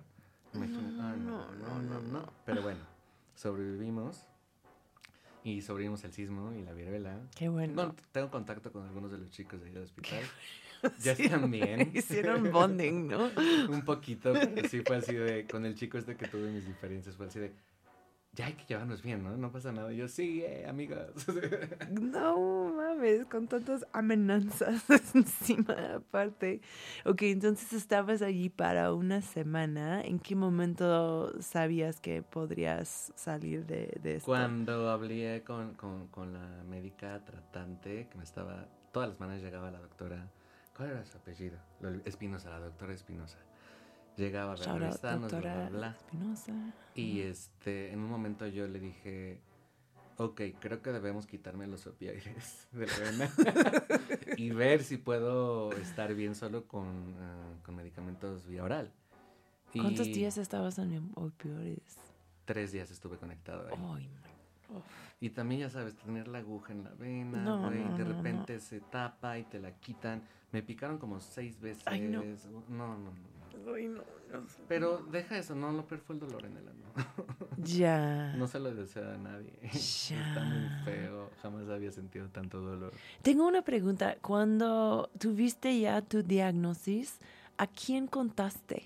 no, 0.53 1.51
no, 1.53 1.81
no, 1.81 2.01
no. 2.01 2.33
Pero 2.45 2.61
bueno, 2.61 2.79
sobrevivimos. 3.35 4.25
Y 5.43 5.61
sobrevivimos 5.61 6.03
el 6.03 6.11
sismo 6.11 6.51
y 6.53 6.63
la 6.63 6.73
viruela. 6.73 7.17
Qué 7.35 7.47
bueno. 7.47 7.73
No, 7.73 7.95
tengo 8.11 8.29
contacto 8.29 8.71
con 8.71 8.85
algunos 8.85 9.11
de 9.11 9.19
los 9.19 9.31
chicos 9.31 9.61
de 9.61 9.67
ahí 9.67 9.73
del 9.73 9.83
hospital. 9.83 10.23
Ya 11.03 11.11
están 11.11 11.51
bien. 11.51 11.91
Hicieron 11.93 12.51
bonding, 12.51 13.09
¿no? 13.09 13.29
Un 13.69 13.83
poquito, 13.83 14.33
sí 14.69 14.81
fue 14.85 14.95
así 14.95 15.13
de, 15.13 15.45
con 15.45 15.65
el 15.65 15.75
chico 15.75 15.97
este 15.97 16.15
que 16.15 16.25
tuve 16.27 16.49
mis 16.51 16.65
diferencias, 16.65 17.17
fue 17.17 17.27
así 17.27 17.39
de, 17.39 17.51
ya 18.33 18.45
hay 18.45 18.53
que 18.53 18.65
llevarnos 18.65 19.01
bien, 19.01 19.23
¿no? 19.23 19.35
No 19.37 19.51
pasa 19.51 19.71
nada. 19.71 19.91
Y 19.91 19.97
yo, 19.97 20.07
sí, 20.07 20.43
eh, 20.43 20.65
amigos. 20.67 21.25
No 21.89 22.71
mames, 22.75 23.25
con 23.25 23.47
tantas 23.47 23.85
amenazas 23.91 24.83
encima 25.15 25.95
aparte. 25.95 26.61
Ok, 27.05 27.23
entonces 27.23 27.73
estabas 27.73 28.21
allí 28.21 28.49
para 28.49 28.93
una 28.93 29.21
semana. 29.21 30.01
¿En 30.01 30.19
qué 30.19 30.35
momento 30.35 31.41
sabías 31.41 31.99
que 31.99 32.21
podrías 32.21 33.11
salir 33.15 33.65
de, 33.65 33.97
de 34.01 34.15
esto? 34.17 34.25
Cuando 34.25 34.89
hablé 34.89 35.43
con, 35.43 35.73
con, 35.73 36.07
con 36.07 36.33
la 36.33 36.63
médica 36.69 37.23
tratante, 37.25 38.07
que 38.09 38.17
me 38.17 38.23
estaba, 38.23 38.67
todas 38.91 39.09
las 39.09 39.17
semanas 39.17 39.41
llegaba 39.41 39.71
la 39.71 39.79
doctora, 39.79 40.29
¿cuál 40.77 40.91
era 40.91 41.05
su 41.05 41.17
apellido? 41.17 41.57
Espinosa, 42.05 42.51
la 42.51 42.59
doctora 42.59 42.93
Espinosa. 42.93 43.37
Llegaba 44.19 44.51
a 44.51 44.55
ver, 44.55 44.59
Shout 44.65 44.69
out, 44.73 44.81
revisarnos, 44.81 45.31
bla, 45.31 45.39
bla, 45.39 45.69
bla. 45.69 45.89
Espinosa. 45.91 46.53
Y 46.93 47.21
este, 47.21 47.93
en 47.93 47.99
un 47.99 48.09
momento 48.09 48.45
yo 48.47 48.67
le 48.67 48.79
dije, 48.79 49.39
ok, 50.17 50.41
creo 50.59 50.81
que 50.81 50.91
debemos 50.91 51.25
quitarme 51.25 51.67
los 51.67 51.87
opioides 51.87 52.67
de 52.73 52.85
la 52.87 52.97
vena 52.99 53.31
y 54.35 54.49
ver 54.51 54.83
si 54.83 54.97
puedo 54.97 55.71
estar 55.71 56.13
bien 56.13 56.35
solo 56.35 56.67
con, 56.67 57.15
ah, 57.19 57.53
con 57.63 57.75
medicamentos 57.75 58.45
vía 58.45 58.63
oral. 58.63 58.91
¿Cuántos 59.71 60.07
días 60.07 60.37
estabas 60.37 60.77
en 60.79 61.11
opioides? 61.15 61.97
Tres 62.43 62.71
días 62.73 62.91
estuve 62.91 63.17
conectado 63.17 63.67
ahí. 63.69 64.09
Uf. 64.69 64.83
Y 65.21 65.29
también, 65.31 65.61
ya 65.61 65.69
sabes, 65.69 65.95
tener 65.95 66.27
la 66.27 66.39
aguja 66.39 66.73
en 66.73 66.83
la 66.83 66.91
vena, 66.91 67.41
No, 67.41 67.67
güey, 67.67 67.83
no, 67.83 67.97
de 67.97 68.03
no. 68.05 68.15
repente 68.15 68.59
se 68.59 68.79
tapa 68.81 69.37
y 69.37 69.43
te 69.43 69.59
la 69.59 69.71
quitan. 69.79 70.23
Me 70.51 70.63
picaron 70.63 70.97
como 70.97 71.19
seis 71.19 71.59
veces. 71.59 71.83
Ay, 71.85 72.01
no. 72.01 72.23
No, 72.69 72.97
no, 72.97 73.11
no. 73.11 73.11
No. 73.57 73.73
Ay, 73.73 73.87
no, 73.87 73.97
no. 73.97 74.45
Pero 74.67 74.99
deja 75.11 75.37
eso, 75.37 75.55
no, 75.55 75.71
lo 75.71 75.85
peor 75.87 76.01
fue 76.01 76.15
el 76.15 76.19
dolor 76.21 76.45
en 76.45 76.57
el 76.57 76.67
ano. 76.67 76.79
Ya. 77.57 78.33
No 78.37 78.47
se 78.47 78.57
lo 78.59 78.73
deseo 78.73 79.11
a 79.11 79.17
nadie. 79.17 79.51
Está 79.61 80.43
muy 80.43 80.83
feo. 80.85 81.29
Jamás 81.41 81.67
había 81.69 81.91
sentido 81.91 82.29
tanto 82.29 82.61
dolor. 82.61 82.93
Tengo 83.21 83.45
una 83.47 83.61
pregunta. 83.63 84.15
Cuando 84.21 85.09
tuviste 85.19 85.77
ya 85.79 86.01
tu 86.01 86.23
diagnosis, 86.23 87.19
¿a 87.57 87.67
quién 87.67 88.07
contaste? 88.07 88.83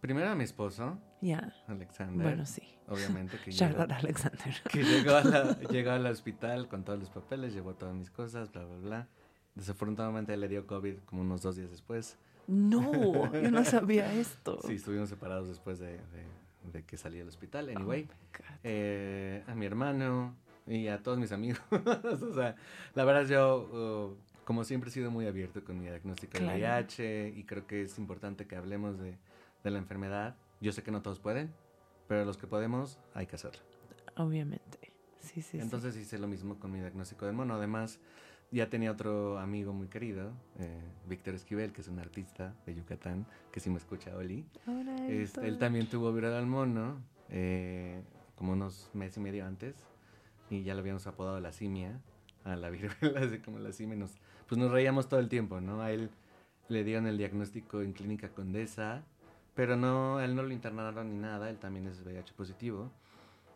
Primero 0.00 0.30
a 0.30 0.34
mi 0.34 0.44
esposo, 0.44 0.98
Ya. 1.20 1.54
Alexander. 1.68 2.22
Bueno, 2.26 2.44
sí. 2.44 2.62
Obviamente 2.88 3.38
que 3.42 3.50
llegó, 3.52 3.82
out 3.82 3.92
Alexander. 3.92 4.62
que 4.70 4.82
llegó, 4.82 5.14
a 5.14 5.24
la- 5.24 5.58
llegó 5.70 5.90
al 5.92 6.06
hospital 6.06 6.68
con 6.68 6.84
todos 6.84 6.98
los 6.98 7.08
papeles, 7.10 7.54
llevó 7.54 7.74
todas 7.74 7.94
mis 7.94 8.10
cosas, 8.10 8.50
bla, 8.52 8.64
bla, 8.64 8.76
bla. 8.78 9.08
Desafortunadamente 9.54 10.36
le 10.36 10.48
dio 10.48 10.66
COVID 10.66 10.98
como 11.06 11.22
unos 11.22 11.40
dos 11.42 11.56
días 11.56 11.70
después. 11.70 12.18
No, 12.46 13.32
yo 13.42 13.50
no 13.50 13.64
sabía 13.64 14.12
esto. 14.14 14.58
Sí, 14.66 14.74
estuvimos 14.74 15.08
separados 15.08 15.48
después 15.48 15.78
de, 15.78 15.92
de- 15.98 16.44
de 16.72 16.82
que 16.84 16.96
salí 16.96 17.18
del 17.18 17.28
hospital. 17.28 17.68
Oh 17.68 17.76
Anyway, 17.76 18.08
eh, 18.62 19.44
a 19.46 19.54
mi 19.54 19.66
hermano 19.66 20.34
y 20.66 20.88
a 20.88 21.02
todos 21.02 21.18
mis 21.18 21.30
amigos. 21.32 21.60
o 21.70 22.34
sea, 22.34 22.56
la 22.94 23.04
verdad 23.04 23.26
yo, 23.26 24.16
uh, 24.16 24.44
como 24.44 24.64
siempre, 24.64 24.88
he 24.90 24.92
sido 24.92 25.10
muy 25.10 25.26
abierto 25.26 25.62
con 25.64 25.78
mi 25.78 25.86
diagnóstico 25.86 26.38
Claro. 26.38 26.52
de 26.52 26.58
VIH 26.60 27.28
y 27.36 27.44
creo 27.44 27.66
que 27.66 27.82
es 27.82 27.98
importante 27.98 28.46
que 28.46 28.56
hablemos 28.56 28.98
de, 28.98 29.18
de 29.62 29.70
la 29.70 29.78
enfermedad. 29.78 30.36
Yo 30.60 30.72
sé 30.72 30.82
que 30.82 30.90
no 30.90 31.02
todos 31.02 31.20
pueden, 31.20 31.52
pero 32.08 32.24
los 32.24 32.38
que 32.38 32.46
podemos, 32.46 32.98
hay 33.12 33.26
que 33.26 33.36
hacerlo. 33.36 33.60
Obviamente. 34.16 34.78
Sí, 35.20 35.42
sí, 35.42 35.42
sí. 35.42 35.60
Entonces 35.60 35.96
hice 35.96 36.18
lo 36.18 36.28
mismo 36.28 36.58
con 36.58 36.70
mi 36.72 36.80
diagnóstico 36.80 37.26
del 37.26 37.34
mono. 37.34 37.54
Además, 37.54 37.98
ya 38.54 38.70
tenía 38.70 38.92
otro 38.92 39.38
amigo 39.38 39.72
muy 39.72 39.88
querido, 39.88 40.30
eh, 40.60 40.80
Víctor 41.08 41.34
Esquivel, 41.34 41.72
que 41.72 41.80
es 41.80 41.88
un 41.88 41.98
artista 41.98 42.54
de 42.64 42.74
Yucatán, 42.76 43.26
que 43.50 43.58
si 43.58 43.68
me 43.68 43.78
escucha, 43.78 44.16
Oli. 44.16 44.46
Ahora 44.66 44.94
Este, 45.08 45.46
él 45.48 45.58
también 45.58 45.88
tuvo 45.88 46.12
viruela 46.12 46.36
del 46.36 46.46
mono, 46.46 47.02
eh, 47.30 48.00
como 48.36 48.52
unos 48.52 48.90
meses 48.94 49.16
y 49.16 49.20
medio 49.20 49.44
antes, 49.44 49.74
y 50.50 50.62
ya 50.62 50.74
lo 50.74 50.80
habíamos 50.80 51.06
apodado 51.08 51.40
la 51.40 51.52
simia, 51.52 52.00
a 52.44 52.54
la 52.54 52.70
viruela, 53.00 53.20
así 53.20 53.40
como 53.40 53.58
la 53.58 53.72
simia, 53.72 53.96
nos, 53.96 54.12
pues 54.46 54.56
nos 54.56 54.70
reíamos 54.70 55.08
todo 55.08 55.18
el 55.18 55.28
tiempo, 55.28 55.60
¿no? 55.60 55.82
A 55.82 55.90
él 55.90 56.10
le 56.68 56.84
dieron 56.84 57.08
el 57.08 57.18
diagnóstico 57.18 57.82
en 57.82 57.92
Clínica 57.92 58.28
Condesa, 58.28 59.02
pero 59.56 59.76
no, 59.76 60.18
a 60.18 60.24
él 60.24 60.36
no 60.36 60.44
lo 60.44 60.52
internaron 60.52 61.10
ni 61.10 61.16
nada, 61.16 61.50
él 61.50 61.58
también 61.58 61.88
es 61.88 62.00
VIH 62.04 62.32
positivo, 62.34 62.92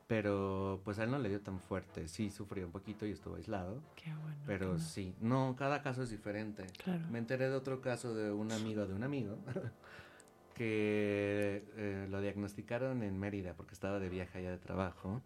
pero 0.08 0.80
pues 0.84 0.98
a 0.98 1.04
él 1.04 1.10
no 1.10 1.18
le 1.18 1.28
dio 1.28 1.40
tan 1.40 1.60
fuerte, 1.60 2.08
sí 2.08 2.30
sufrió 2.30 2.66
un 2.66 2.72
poquito 2.72 3.06
y 3.06 3.12
estuvo 3.12 3.36
aislado, 3.36 3.80
Qué 3.94 4.10
bueno. 4.14 4.36
pero 4.46 4.78
sí, 4.78 5.14
no, 5.20 5.54
cada 5.56 5.82
caso 5.82 6.02
es 6.02 6.10
diferente. 6.10 6.66
Claro. 6.82 7.04
Me 7.10 7.18
enteré 7.18 7.48
de 7.50 7.54
otro 7.54 7.80
caso 7.80 8.14
de 8.14 8.32
un 8.32 8.50
amigo 8.50 8.86
de 8.86 8.94
un 8.94 9.04
amigo 9.04 9.36
que 10.54 11.62
eh, 11.76 12.06
lo 12.10 12.20
diagnosticaron 12.20 13.02
en 13.02 13.18
Mérida 13.18 13.54
porque 13.54 13.74
estaba 13.74 14.00
de 14.00 14.08
viaje 14.08 14.38
allá 14.38 14.50
de 14.50 14.58
trabajo 14.58 15.20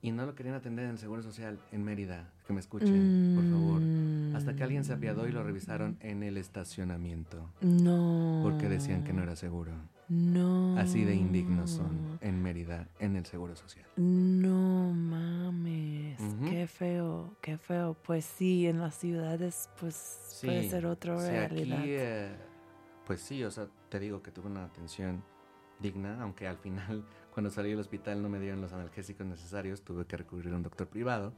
y 0.00 0.12
no 0.12 0.26
lo 0.26 0.34
querían 0.34 0.54
atender 0.54 0.84
en 0.84 0.92
el 0.92 0.98
Seguro 0.98 1.22
Social 1.22 1.58
en 1.72 1.84
Mérida. 1.84 2.30
Que 2.46 2.52
me 2.52 2.60
escuchen, 2.60 3.32
por 3.34 3.44
favor. 3.50 3.82
Hasta 4.36 4.54
que 4.56 4.62
alguien 4.62 4.84
se 4.84 4.92
apiadó 4.92 5.26
y 5.28 5.32
lo 5.32 5.42
revisaron 5.42 5.96
en 6.00 6.22
el 6.22 6.36
estacionamiento 6.38 7.50
No. 7.60 8.40
porque 8.42 8.68
decían 8.68 9.04
que 9.04 9.12
no 9.12 9.22
era 9.22 9.36
seguro. 9.36 9.72
No. 10.08 10.78
Así 10.78 11.04
de 11.04 11.14
indignos 11.14 11.70
son 11.70 12.18
en 12.22 12.42
Mérida 12.42 12.88
en 12.98 13.16
el 13.16 13.26
Seguro 13.26 13.54
Social. 13.56 13.84
No 13.96 14.92
mames. 14.94 16.18
Qué 16.48 16.66
feo, 16.66 17.36
qué 17.42 17.58
feo. 17.58 17.94
Pues 18.06 18.24
sí, 18.24 18.66
en 18.66 18.78
las 18.80 18.94
ciudades, 18.94 19.68
pues 19.78 20.38
puede 20.42 20.70
ser 20.70 20.86
otra 20.86 21.16
realidad. 21.18 21.78
aquí, 21.80 21.88
eh, 21.90 22.36
pues 23.06 23.20
sí, 23.20 23.44
o 23.44 23.50
sea, 23.50 23.66
te 23.90 23.98
digo 23.98 24.22
que 24.22 24.30
tuve 24.30 24.46
una 24.46 24.64
atención 24.64 25.22
digna, 25.80 26.22
aunque 26.22 26.46
al 26.48 26.56
final, 26.58 27.04
cuando 27.38 27.50
salí 27.50 27.70
del 27.70 27.78
hospital 27.78 28.20
no 28.20 28.28
me 28.28 28.40
dieron 28.40 28.60
los 28.60 28.72
analgésicos 28.72 29.24
necesarios, 29.24 29.82
tuve 29.82 30.04
que 30.06 30.16
recurrir 30.16 30.52
a 30.52 30.56
un 30.56 30.64
doctor 30.64 30.88
privado. 30.88 31.32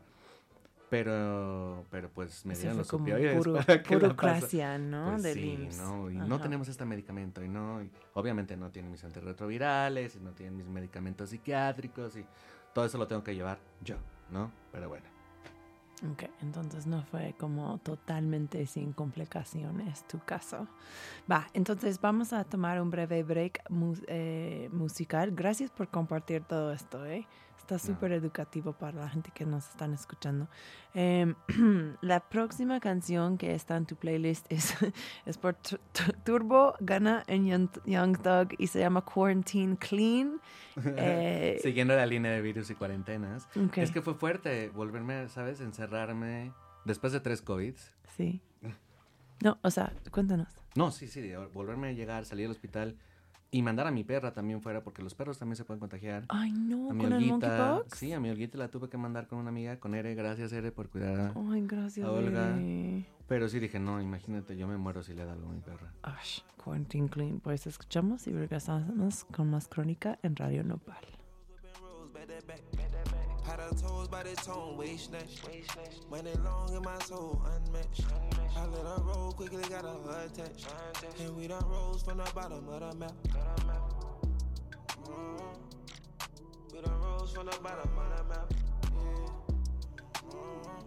Pero, 0.89 1.85
pero 1.91 2.09
pues 2.09 2.47
me 2.47 2.55
dieron 2.57 2.79
los 2.79 2.89
opioides 2.95 3.37
buro- 3.37 3.65
para 3.67 3.83
que 3.83 3.95
burocracia, 3.95 4.79
¿no? 4.79 5.11
Pues 5.11 5.23
sí. 5.35 5.41
¿no? 5.77 6.11
Y 6.11 6.17
no 6.17 6.41
tenemos 6.41 6.69
este 6.69 6.87
medicamento 6.87 7.45
y 7.45 7.49
no, 7.49 7.83
y 7.83 7.91
obviamente 8.15 8.57
no 8.57 8.71
tiene 8.71 8.89
mis 8.89 9.05
antirretrovirales, 9.05 10.17
y 10.17 10.21
no 10.21 10.31
tiene 10.33 10.53
mis 10.57 10.67
medicamentos 10.67 11.29
psiquiátricos 11.29 12.17
y 12.17 12.25
todo 12.73 12.87
eso 12.87 12.97
lo 12.97 13.07
tengo 13.07 13.23
que 13.23 13.35
llevar 13.35 13.59
yo, 13.85 13.97
¿no? 14.31 14.51
Pero 14.73 14.89
bueno. 14.89 15.05
Ok, 16.03 16.25
entonces 16.41 16.87
no 16.87 17.03
fue 17.03 17.35
como 17.39 17.77
totalmente 17.79 18.67
sin 18.67 18.93
complicaciones 18.95 20.07
tu 20.09 20.19
caso. 20.19 20.67
Va, 21.31 21.47
entonces 21.53 22.01
vamos 22.01 22.33
a 22.33 22.45
tomar 22.45 22.81
un 22.81 22.91
breve 22.91 23.23
break 23.23 23.61
mu- 23.69 23.95
eh, 24.07 24.71
musical. 24.73 25.31
Gracias 25.33 25.71
por 25.71 25.89
compartir 25.89 26.43
todo 26.45 26.73
esto, 26.73 27.05
¿eh? 27.05 27.27
Está 27.61 27.79
súper 27.79 28.11
educativo 28.13 28.73
para 28.73 28.99
la 28.99 29.09
gente 29.09 29.31
que 29.33 29.45
nos 29.47 29.69
están 29.69 29.93
escuchando. 29.95 30.49
Em, 30.95 31.35
la 32.01 32.19
próxima 32.21 32.81
canción 32.81 33.39
que 33.39 33.55
está 33.55 33.77
en 33.77 33.87
tu 33.87 33.95
playlist 33.97 34.45
es, 34.51 34.75
es 35.27 35.39
por 35.39 35.55
Tu- 35.55 35.79
Tu- 35.93 36.13
Turbo, 36.25 36.75
Gana 36.81 37.23
en 37.29 37.47
Young, 37.85 38.19
Thug 38.23 38.55
y 38.59 38.67
se 38.67 38.81
llama 38.81 39.03
Quarantine 39.05 39.77
Clean. 39.77 40.41
Eh, 40.97 41.59
Siguiendo 41.63 41.95
la 41.95 42.07
línea 42.07 42.31
de 42.33 42.41
virus 42.41 42.71
y 42.71 42.75
cuarentenas. 42.75 43.47
ok, 43.57 43.79
Es 43.79 43.91
que 43.91 44.01
fue 44.01 44.15
fuerte 44.15 44.71
volverme, 44.71 45.29
¿sabes? 45.29 45.61
Encerrarme 45.61 46.53
después 46.87 47.13
de 47.13 47.21
tres 47.21 47.43
COVIDs. 47.43 47.93
Sí. 48.17 48.41
No, 49.43 49.59
o 49.63 49.71
sea, 49.71 49.91
cuéntanos. 50.11 50.49
No, 50.75 50.91
sí, 50.91 51.09
sí, 51.09 51.33
volverme 51.55 51.89
a 51.89 51.93
llegar, 51.93 52.27
salir 52.27 52.45
del 52.45 52.51
hospital 52.51 52.97
y 53.53 53.63
mandar 53.63 53.87
a 53.87 53.91
mi 53.91 54.05
perra 54.05 54.33
también 54.33 54.63
fuera, 54.63 54.83
porque 54.85 55.03
los 55.03 55.15
perros 55.15 55.39
también 55.39 55.57
se 55.57 55.65
pueden 55.65 55.81
contagiar. 55.81 56.25
Ay, 56.29 56.53
no, 56.53 56.91
A 56.91 56.95
mi 56.95 57.03
con 57.05 57.13
el 57.13 57.19
Olguita, 57.19 57.35
monkeypox. 57.73 57.99
sí, 57.99 58.13
a 58.13 58.21
mi 58.21 58.31
Olguita 58.31 58.59
la 58.59 58.69
tuve 58.69 58.89
que 58.89 58.97
mandar 58.97 59.27
con 59.27 59.39
una 59.39 59.49
amiga, 59.51 59.79
con 59.81 59.95
Ere, 59.95 60.15
gracias 60.15 60.53
Ere 60.53 60.71
por 60.73 60.89
cuidar. 60.89 61.19
a- 61.21 61.35
Ay, 61.51 61.67
gracias. 61.67 62.07
a 62.07 62.13
Olga. 62.13 62.57
Ere. 62.57 63.07
Pero 63.27 63.49
sí 63.49 63.59
dije, 63.61 63.79
no, 63.79 64.01
imagínate, 64.01 64.57
yo 64.57 64.67
me 64.69 64.77
muero 64.77 65.03
si 65.03 65.15
le 65.15 65.25
da 65.25 65.33
algo 65.33 65.49
a 65.49 65.53
mi 65.53 65.61
perra. 65.61 65.93
Ash, 66.03 66.41
Clean. 67.11 67.41
Pues 67.41 67.67
escuchamos 67.67 68.27
y 68.27 68.33
regresamos 68.33 69.25
con 69.25 69.51
más 69.51 69.69
crónica 69.69 70.19
en 70.23 70.37
Radio 70.37 70.63
Nopal. 70.65 71.05
Her 73.71 73.77
toes 73.77 74.09
by 74.09 74.25
the 74.25 74.35
tone, 74.35 74.77
waist 74.77 75.11
snatch. 75.11 75.43
Money 76.11 76.33
long 76.45 76.75
in 76.75 76.83
my 76.83 76.99
soul, 77.05 77.41
unmatched. 77.47 78.03
I 78.57 78.67
let 78.67 78.85
her 78.85 79.03
roll 79.05 79.33
quickly, 79.33 79.63
got 79.69 79.85
a 79.85 79.89
her 79.89 80.27
attached. 80.27 80.67
And 81.21 81.37
we 81.37 81.47
done 81.47 81.65
rose 81.69 82.03
from 82.03 82.19
the 82.19 82.29
bottom 82.35 82.69
of 82.69 82.81
the 82.81 82.97
map. 82.97 83.13
Mm. 85.05 85.57
We 86.73 86.81
done 86.81 87.01
rose 87.01 87.33
from 87.33 87.47
the 87.47 87.59
bottom 87.63 87.91
of 87.97 88.17
the 88.17 88.25
map. 88.25 88.53
Yeah. 88.83 90.33
Mm. 90.33 90.83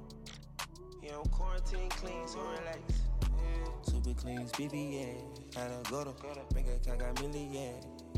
Yeah, 1.04 1.18
I'm 1.24 1.30
quarantine 1.32 1.90
clean, 1.90 2.28
so 2.28 2.42
relax. 2.42 2.82
Yeah. 3.22 3.94
Super 3.94 4.14
clean, 4.14 4.46
speedy, 4.48 5.16
yeah. 5.56 5.62
Had 5.62 5.72
a 5.72 5.90
go 5.90 6.04
to 6.04 6.14
make 6.54 6.66
a 6.68 6.98
got 6.98 7.16
milli, 7.16 7.54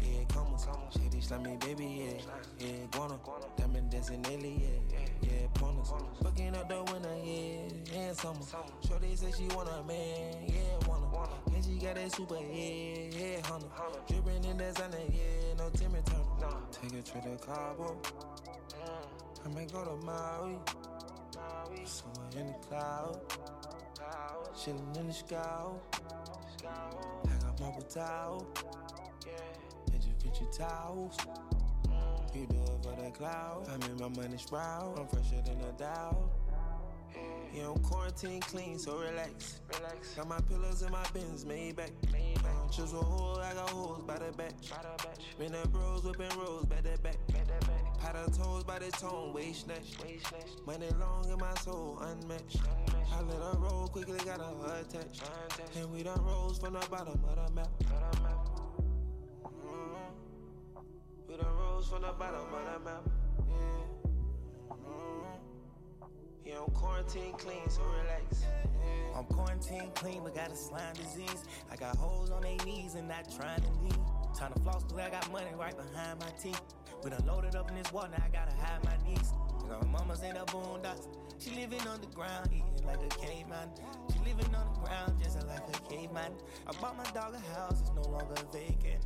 yeah. 0.01 0.23
Come 0.29 0.47
on, 0.53 0.91
shady 0.91 1.21
slimy 1.21 1.57
baby, 1.57 1.85
yeah. 1.85 2.67
Yeah, 2.67 2.85
guana, 2.91 3.17
diamond 3.57 3.91
dancing 3.91 4.21
daily, 4.21 4.55
yeah. 4.61 4.99
Yeah, 5.21 5.47
pointers, 5.53 5.91
fucking 6.21 6.55
up 6.55 6.69
the 6.69 6.83
winter, 6.91 7.15
yeah. 7.23 7.99
And 7.99 8.17
summer, 8.17 8.39
Shorty 8.87 9.15
say 9.15 9.31
she 9.37 9.47
want 9.55 9.69
a 9.69 9.83
man, 9.87 10.33
yeah, 10.47 10.87
wanna. 10.87 11.05
And 11.53 11.63
she 11.63 11.77
got 11.77 11.95
that 11.95 12.11
super, 12.13 12.35
yeah, 12.35 13.09
yeah, 13.11 13.41
hunter. 13.45 13.67
Dripping 14.07 14.43
in 14.43 14.57
that 14.57 14.75
Zana, 14.75 14.99
yeah, 15.09 15.53
no 15.57 15.69
Timmy 15.69 15.99
Turner. 16.05 16.57
Take 16.71 16.93
a 16.99 17.01
trip 17.01 17.23
to 17.23 17.45
Cabo, 17.45 17.97
oh. 18.83 19.45
I 19.45 19.47
might 19.49 19.71
go 19.71 19.83
to 19.83 20.05
Maui. 20.05 20.57
Somewhere 21.83 22.29
in 22.37 22.47
the 22.47 22.53
cloud, 22.67 23.19
chillin' 24.55 24.97
in 24.97 25.07
the 25.07 25.13
sky. 25.13 25.37
Oh. 25.43 25.79
I 26.63 27.43
got 27.43 27.59
marble 27.59 27.81
towel, 27.81 28.47
your 30.39 30.51
towels. 30.51 31.17
You 32.33 32.45
do 32.47 32.55
it 32.55 32.83
for 32.83 33.01
the 33.01 33.11
cloud. 33.11 33.67
I'm 33.69 33.81
in 33.89 33.97
my 33.97 34.09
money 34.21 34.38
sprout. 34.38 34.97
I'm 34.99 35.07
fresher 35.07 35.41
than 35.45 35.59
a 35.61 35.71
Dow. 35.77 36.29
Yeah, 37.53 37.69
I'm 37.69 37.81
quarantine 37.83 38.41
clean, 38.41 38.77
so 38.77 38.97
relax. 38.97 39.61
Relax. 39.73 40.15
Got 40.15 40.27
my 40.27 40.39
pillows 40.49 40.81
and 40.81 40.91
my 40.91 41.05
bins 41.13 41.45
made 41.45 41.77
back. 41.77 41.91
Uh, 42.09 42.69
Chisel 42.69 43.01
hole, 43.01 43.39
I 43.39 43.53
got 43.53 43.69
holes 43.69 44.03
by 44.03 44.17
the 44.17 44.36
back. 44.36 44.51
Been 45.39 45.53
the 45.53 45.65
bros 45.69 46.03
whipping 46.03 46.38
rolls 46.38 46.65
back 46.65 46.83
to 46.83 47.01
back. 47.01 47.15
Had 48.01 48.15
her 48.17 48.25
toes 48.38 48.65
by 48.65 48.79
the 48.79 48.91
tone, 48.91 49.33
waist 49.33 49.65
snatch. 49.65 49.95
Money 50.65 50.89
long 50.99 51.29
in 51.31 51.38
my 51.39 51.53
soul, 51.55 51.97
unmatched. 52.01 52.59
I 53.13 53.21
let 53.21 53.38
her 53.38 53.57
roll 53.57 53.88
quickly, 53.88 54.19
got 54.25 54.41
her 54.41 54.81
attached. 54.81 55.23
And 55.77 55.89
we 55.93 56.03
done 56.03 56.21
rose 56.25 56.57
from 56.57 56.73
the 56.73 56.86
bottom 56.89 57.19
of 57.23 57.36
the 57.36 57.53
map. 57.53 57.69
From 61.89 62.01
the 62.01 62.11
bottom 62.17 62.41
of 62.41 62.49
the 62.51 62.79
map. 62.83 63.03
Yeah. 66.43 66.59
I'm 66.65 66.73
quarantine 66.73 67.33
clean, 67.33 67.69
so 67.69 67.81
relax. 67.83 68.41
Yeah. 68.41 69.17
I'm 69.19 69.25
quarantine 69.25 69.91
clean, 69.93 70.21
but 70.23 70.33
got 70.33 70.51
a 70.51 70.55
slime 70.55 70.95
disease. 70.95 71.43
I 71.71 71.75
got 71.75 71.95
holes 71.95 72.31
on 72.31 72.41
their 72.41 72.57
knees 72.65 72.95
and 72.95 73.07
not 73.07 73.29
trying 73.36 73.61
to 73.61 73.69
leave. 73.83 73.99
Time 74.36 74.51
to 74.53 74.59
floss, 74.61 74.83
cause 74.83 74.97
I 74.97 75.09
got 75.11 75.31
money 75.31 75.51
right 75.57 75.75
behind 75.77 76.19
my 76.19 76.29
teeth. 76.41 76.61
We 77.03 77.11
done 77.11 77.25
loaded 77.27 77.55
up 77.55 77.69
in 77.69 77.75
this 77.75 77.91
water, 77.93 78.13
I 78.17 78.29
gotta 78.29 78.55
hide 78.55 78.83
my 78.83 78.97
knees. 79.07 79.33
Cause 79.59 79.83
my 79.83 79.99
mama's 79.99 80.23
in 80.23 80.33
the 80.33 80.45
boondocks. 80.45 81.07
She 81.39 81.51
living 81.51 81.88
on 81.88 82.01
the 82.01 82.07
ground, 82.07 82.49
eating 82.51 82.86
like 82.86 82.97
a 82.97 83.09
caveman. 83.09 83.69
She 84.11 84.19
living 84.19 84.53
on 84.55 84.73
the 84.73 84.79
ground, 84.79 85.13
just 85.23 85.38
like 85.47 85.61
a 85.67 85.89
caveman. 85.89 86.33
I 86.67 86.71
bought 86.81 86.97
my 86.97 87.05
dog 87.11 87.36
a 87.36 87.39
house, 87.53 87.79
it's 87.81 87.91
no 87.95 88.09
longer 88.09 88.36
vacant. 88.51 89.05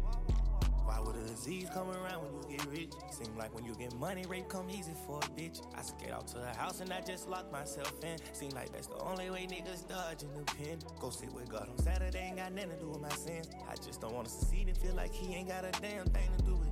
Why 0.89 0.99
would 1.01 1.15
a 1.17 1.27
disease 1.27 1.69
come 1.71 1.87
around 1.91 2.23
when 2.23 2.33
you 2.33 2.57
get 2.57 2.65
rich? 2.65 2.93
Seem 3.11 3.37
like 3.37 3.53
when 3.53 3.63
you 3.63 3.75
get 3.75 3.93
money, 3.99 4.25
rape 4.27 4.49
come 4.49 4.71
easy 4.71 4.93
for 5.05 5.19
a 5.19 5.39
bitch. 5.39 5.61
I 5.75 5.83
skate 5.83 6.09
out 6.09 6.27
to 6.29 6.39
the 6.39 6.51
house 6.57 6.79
and 6.79 6.91
I 6.91 6.99
just 7.01 7.29
lock 7.29 7.51
myself 7.51 7.93
in. 8.03 8.17
Seem 8.33 8.49
like 8.55 8.71
that's 8.71 8.87
the 8.87 8.97
only 8.97 9.29
way 9.29 9.45
niggas 9.45 9.87
dodge 9.87 10.17
dodging 10.17 10.33
the 10.33 10.51
pin. 10.55 10.79
Go 10.99 11.11
sit 11.11 11.31
with 11.31 11.47
God 11.47 11.69
on 11.69 11.77
Saturday, 11.77 12.29
ain't 12.29 12.37
got 12.37 12.53
nothing 12.53 12.71
to 12.71 12.77
do 12.77 12.89
with 12.89 13.01
my 13.01 13.09
sins. 13.09 13.49
I 13.69 13.75
just 13.75 14.01
don't 14.01 14.15
wanna 14.15 14.29
succeed 14.29 14.67
and 14.67 14.77
feel 14.77 14.95
like 14.95 15.13
he 15.13 15.35
ain't 15.35 15.49
got 15.49 15.63
a 15.63 15.71
damn 15.79 16.07
thing 16.07 16.29
to 16.39 16.43
do 16.43 16.55
with. 16.55 16.68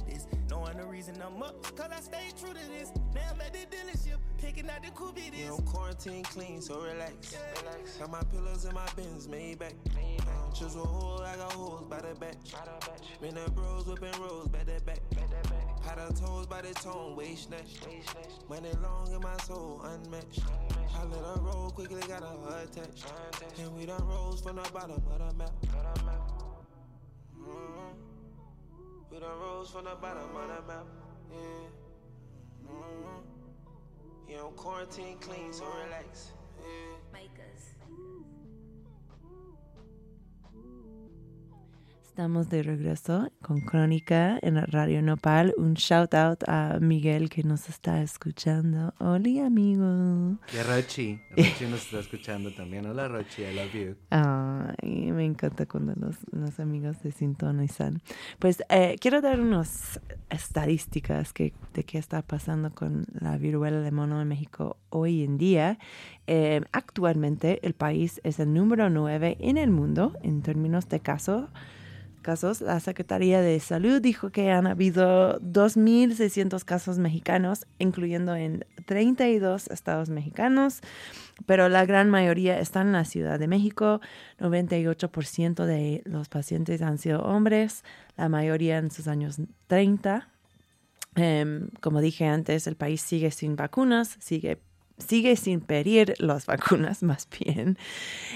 Knowing 0.57 0.77
the 0.77 0.85
reason 0.85 1.15
I'm 1.23 1.43
up, 1.43 1.61
cause 1.75 1.91
I 1.95 1.99
stay 1.99 2.29
true 2.39 2.49
to 2.49 2.67
this. 2.71 2.91
Now 3.13 3.21
I'm 3.31 3.41
at 3.41 3.53
the 3.53 3.59
dealership, 3.59 4.17
picking 4.39 4.67
out 4.71 4.81
the 4.81 4.89
Yeah, 5.37 5.51
is. 5.51 5.59
I'm 5.59 5.65
quarantine 5.65 6.23
clean, 6.23 6.61
so 6.61 6.81
relax. 6.81 7.37
relax. 7.61 7.97
Got 7.97 8.09
my 8.09 8.23
pillows 8.31 8.65
and 8.65 8.73
my 8.73 8.87
bins 8.95 9.27
made 9.27 9.59
back. 9.59 9.73
Uh, 9.91 10.51
Chisel 10.55 10.83
hole, 10.83 11.21
I 11.21 11.35
got 11.35 11.53
holes 11.53 11.85
by 11.85 12.01
the 12.01 12.15
back. 12.19 12.37
Been 13.21 13.35
the 13.35 13.51
bros 13.51 13.85
whipping 13.85 14.19
rolls 14.19 14.47
back 14.47 14.65
to 14.65 14.81
back. 14.83 14.99
Had 15.85 15.99
her 15.99 16.09
toes 16.13 16.47
by 16.47 16.63
the 16.63 16.73
tone, 16.73 17.15
waist 17.15 17.49
snatch. 17.49 17.77
Money 18.49 18.71
long 18.81 19.13
in 19.13 19.21
my 19.21 19.37
soul, 19.43 19.81
unmatched. 19.83 20.41
I 20.95 21.03
let 21.03 21.19
her 21.23 21.39
roll 21.39 21.69
quickly, 21.69 22.01
got 22.07 22.23
her 22.23 22.63
attached. 22.63 23.05
And 23.59 23.75
we 23.77 23.85
done 23.85 24.03
rose 24.07 24.41
from 24.41 24.55
the 24.55 24.67
bottom 24.73 25.03
of 25.11 25.19
the 25.19 25.33
map. 25.37 25.51
Mm. 27.39 27.86
We 29.11 29.19
done 29.19 29.39
rose 29.39 29.69
from 29.69 29.85
the 29.85 29.95
bottom 30.01 30.23
of 30.35 30.47
the 30.47 30.67
map. 30.67 30.85
Yeah. 31.31 31.37
Mm. 32.69 33.23
Yeah, 34.29 34.43
I'm 34.45 34.53
quarantine 34.53 35.17
clean, 35.19 35.53
so 35.53 35.65
relax. 35.85 36.31
Yeah. 36.59 36.97
Estamos 42.17 42.49
de 42.49 42.63
regreso 42.63 43.31
con 43.43 43.61
Crónica 43.61 44.39
en 44.41 44.59
Radio 44.71 45.03
Nopal. 45.03 45.53
Un 45.55 45.75
shout 45.75 46.15
out 46.15 46.41
a 46.47 46.79
Miguel 46.81 47.29
que 47.29 47.43
nos 47.43 47.69
está 47.69 48.01
escuchando. 48.01 48.91
Hola, 48.97 49.45
amigo. 49.45 50.39
Y 50.51 50.57
a 50.57 50.63
Rochi. 50.63 51.21
Rochi 51.37 51.65
nos 51.69 51.85
está 51.85 51.99
escuchando 51.99 52.51
también. 52.55 52.87
Hola, 52.87 53.07
Rochi, 53.07 53.43
I 53.43 53.53
love 53.53 53.71
you. 53.71 53.95
Ay, 54.09 55.11
me 55.11 55.25
encanta 55.25 55.67
cuando 55.67 55.93
los, 55.95 56.15
los 56.31 56.59
amigos 56.59 56.97
se 57.03 57.11
sintonizan. 57.11 58.01
Pues 58.39 58.63
eh, 58.69 58.95
quiero 58.99 59.21
dar 59.21 59.39
unas 59.39 60.01
estadísticas 60.31 61.33
que, 61.33 61.53
de 61.75 61.83
qué 61.83 61.99
está 61.99 62.23
pasando 62.23 62.73
con 62.73 63.05
la 63.13 63.37
viruela 63.37 63.81
de 63.81 63.91
mono 63.91 64.19
en 64.19 64.27
México 64.27 64.77
hoy 64.89 65.23
en 65.23 65.37
día. 65.37 65.77
Eh, 66.25 66.61
actualmente 66.71 67.59
el 67.61 67.75
país 67.75 68.19
es 68.23 68.39
el 68.39 68.55
número 68.55 68.89
9 68.89 69.37
en 69.39 69.57
el 69.57 69.69
mundo 69.69 70.13
en 70.23 70.41
términos 70.41 70.89
de 70.89 70.99
casos 70.99 71.47
casos, 72.27 72.59
la 72.59 72.81
Secretaría 72.81 73.39
de 73.39 73.57
Salud 73.61 74.01
dijo 74.01 74.31
que 74.31 74.51
han 74.51 74.67
habido 74.67 75.39
2.600 75.39 76.65
casos 76.65 76.99
mexicanos, 76.99 77.65
incluyendo 77.79 78.35
en 78.35 78.65
32 78.85 79.67
estados 79.67 80.09
mexicanos, 80.09 80.81
pero 81.45 81.69
la 81.69 81.85
gran 81.85 82.09
mayoría 82.09 82.59
están 82.59 82.87
en 82.87 82.93
la 82.93 83.05
Ciudad 83.05 83.39
de 83.39 83.47
México. 83.47 84.01
98% 84.39 85.63
de 85.63 86.01
los 86.03 86.27
pacientes 86.27 86.81
han 86.81 86.97
sido 86.97 87.21
hombres, 87.21 87.85
la 88.17 88.27
mayoría 88.27 88.77
en 88.79 88.91
sus 88.91 89.07
años 89.07 89.37
30. 89.67 90.27
Em, 91.15 91.69
como 91.79 92.01
dije 92.01 92.25
antes, 92.25 92.67
el 92.67 92.75
país 92.75 92.99
sigue 92.99 93.31
sin 93.31 93.55
vacunas, 93.55 94.17
sigue 94.19 94.59
sigue 94.97 95.35
sin 95.35 95.61
pedir 95.61 96.15
las 96.17 96.45
vacunas 96.45 97.03
más 97.09 97.27
bien, 97.39 97.77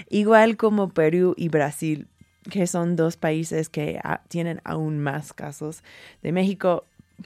igual 0.10 0.56
como 0.56 0.90
Perú 0.90 1.34
y 1.36 1.50
Brasil, 1.50 2.08
que 2.50 2.66
son 2.68 2.96
dos 2.96 3.18
países 3.18 3.70
que 3.70 4.00
ah, 4.04 4.22
tienen 4.28 4.62
aún 4.64 5.00
más 5.00 5.34
casos. 5.34 5.84
De 6.24 6.32
México 6.32 6.86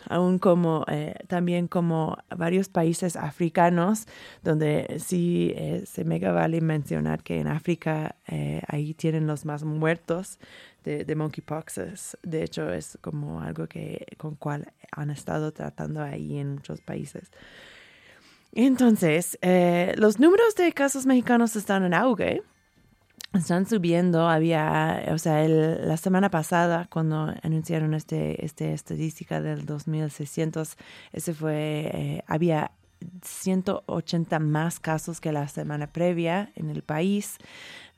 aún 0.10 0.40
como 0.40 0.84
eh, 0.90 1.16
también 1.28 1.70
como 1.70 2.18
varios 2.36 2.68
países 2.68 3.16
africanos 3.16 4.08
donde 4.44 4.98
sí 5.00 5.54
eh, 5.56 5.84
se 5.86 6.04
mega 6.04 6.34
vale 6.34 6.60
mencionar 6.60 7.24
que 7.24 7.40
en 7.40 7.48
África 7.48 8.18
eh, 8.28 8.62
ahí 8.68 8.94
tienen 8.94 9.26
los 9.26 9.46
más 9.46 9.64
muertos 9.64 10.38
de, 10.84 11.06
de 11.06 11.16
monkeypox 11.16 11.78
Es- 11.78 12.18
de 12.24 12.44
hecho 12.44 12.74
es 12.74 12.98
como 13.00 13.40
algo 13.40 13.68
que 13.68 14.06
con 14.18 14.36
cual 14.36 14.68
han 14.92 15.12
estado 15.12 15.54
tratando 15.54 16.02
ahí 16.04 16.40
en 16.40 16.56
muchos 16.56 16.82
países 16.82 17.32
entonces 18.54 19.38
eh, 19.42 19.94
los 19.98 20.20
números 20.20 20.56
de 20.56 20.72
casos 20.74 21.06
mexicanos 21.06 21.56
están 21.56 21.84
en 21.86 21.94
auge 21.94 22.42
están 23.38 23.66
subiendo. 23.68 24.28
Había, 24.30 25.06
o 25.12 25.18
sea, 25.18 25.44
el- 25.44 25.88
la 25.88 25.98
semana 25.98 26.30
pasada, 26.30 26.88
cuando 26.92 27.34
anunciaron 27.44 27.94
este, 27.94 28.44
este 28.46 28.74
estadística 28.74 29.42
del 29.42 29.66
2600, 29.66 30.78
ese 31.14 31.34
fue, 31.34 31.92
eh, 31.94 32.24
había 32.28 32.72
180 33.24 34.40
más 34.40 34.80
casos 34.80 35.22
que 35.22 35.32
la 35.32 35.48
semana 35.48 35.88
previa 35.88 36.52
en 36.56 36.70
el 36.70 36.82
país. 36.82 37.38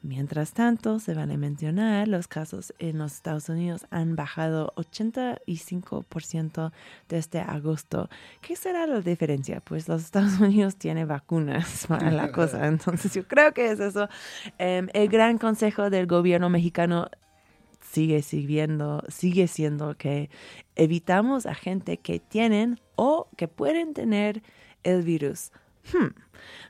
Mientras 0.04 0.54
tanto, 0.54 1.00
se 1.00 1.16
van 1.16 1.32
a 1.32 1.38
mencionar, 1.38 2.08
los 2.08 2.28
casos 2.28 2.74
en 2.78 3.00
los 3.00 3.16
Estados 3.16 3.50
Unidos 3.50 3.88
han 3.90 4.16
bajado 4.16 4.72
85% 4.76 6.72
desde 7.10 7.40
agosto. 7.40 8.08
¿Qué 8.42 8.56
será 8.56 8.86
la 8.86 9.02
diferencia? 9.02 9.60
Pues 9.60 9.88
los 9.88 10.04
Estados 10.04 10.40
Unidos 10.40 10.76
tienen 10.76 11.08
vacunas 11.08 11.88
para 11.88 12.12
la 12.12 12.32
cosa. 12.32 12.68
Entonces 12.68 13.14
yo 13.14 13.28
creo 13.28 13.54
que 13.54 13.72
es 13.72 13.80
eso. 13.80 14.08
Em, 14.60 14.88
el 14.94 15.10
gran 15.10 15.40
consejo 15.40 15.90
del 15.90 16.06
gobierno 16.06 16.50
mexicano 16.50 17.10
sigue 17.82 18.22
siguiendo, 18.22 19.04
sigue 19.08 19.48
siendo 19.48 19.96
que 19.98 20.30
evitamos 20.76 21.48
a 21.48 21.56
gente 21.56 21.98
que 21.98 22.20
tienen 22.20 22.80
o 22.96 23.28
que 23.36 23.48
pueden 23.48 23.94
tener 23.96 24.44
el 24.84 25.02
virus. 25.02 25.52
Hmm. 25.92 26.10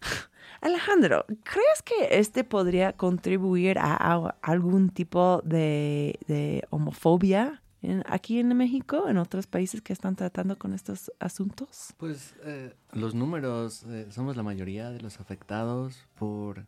Alejandro, 0.62 1.26
¿crees 1.43 1.82
que 1.84 2.20
este 2.20 2.43
podría 2.43 2.93
contribuir 2.93 3.78
a, 3.80 4.36
algún 4.41 4.89
tipo 4.89 5.41
de, 5.43 6.64
homofobia 6.70 7.62
en- 7.82 8.03
aquí 8.08 8.39
en 8.39 8.55
México, 8.58 9.08
en 9.08 9.18
otros 9.18 9.47
países 9.47 9.82
que 9.82 9.93
están 9.93 10.16
tratando 10.16 10.58
con 10.58 10.74
estos 10.74 11.12
asuntos? 11.20 11.93
Pues 11.97 12.36
eh, 12.43 12.74
los 12.93 13.14
números, 13.14 13.84
eh, 13.88 14.08
somos 14.10 14.36
la 14.36 14.43
mayoría 14.43 14.89
de 14.91 14.99
los 15.01 15.20
afectados 15.20 16.05
por, 16.18 16.66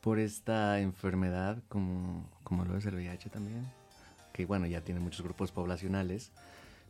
por 0.00 0.18
esta 0.18 0.80
enfermedad, 0.80 1.62
como, 1.68 2.28
como 2.42 2.64
lo 2.64 2.76
es 2.76 2.84
el 2.86 2.94
VIH 2.96 3.30
también, 3.30 3.64
que 4.32 4.44
bueno, 4.46 4.66
ya 4.66 4.80
tiene 4.80 5.00
muchos 5.00 5.22
grupos 5.22 5.52
poblacionales, 5.52 6.32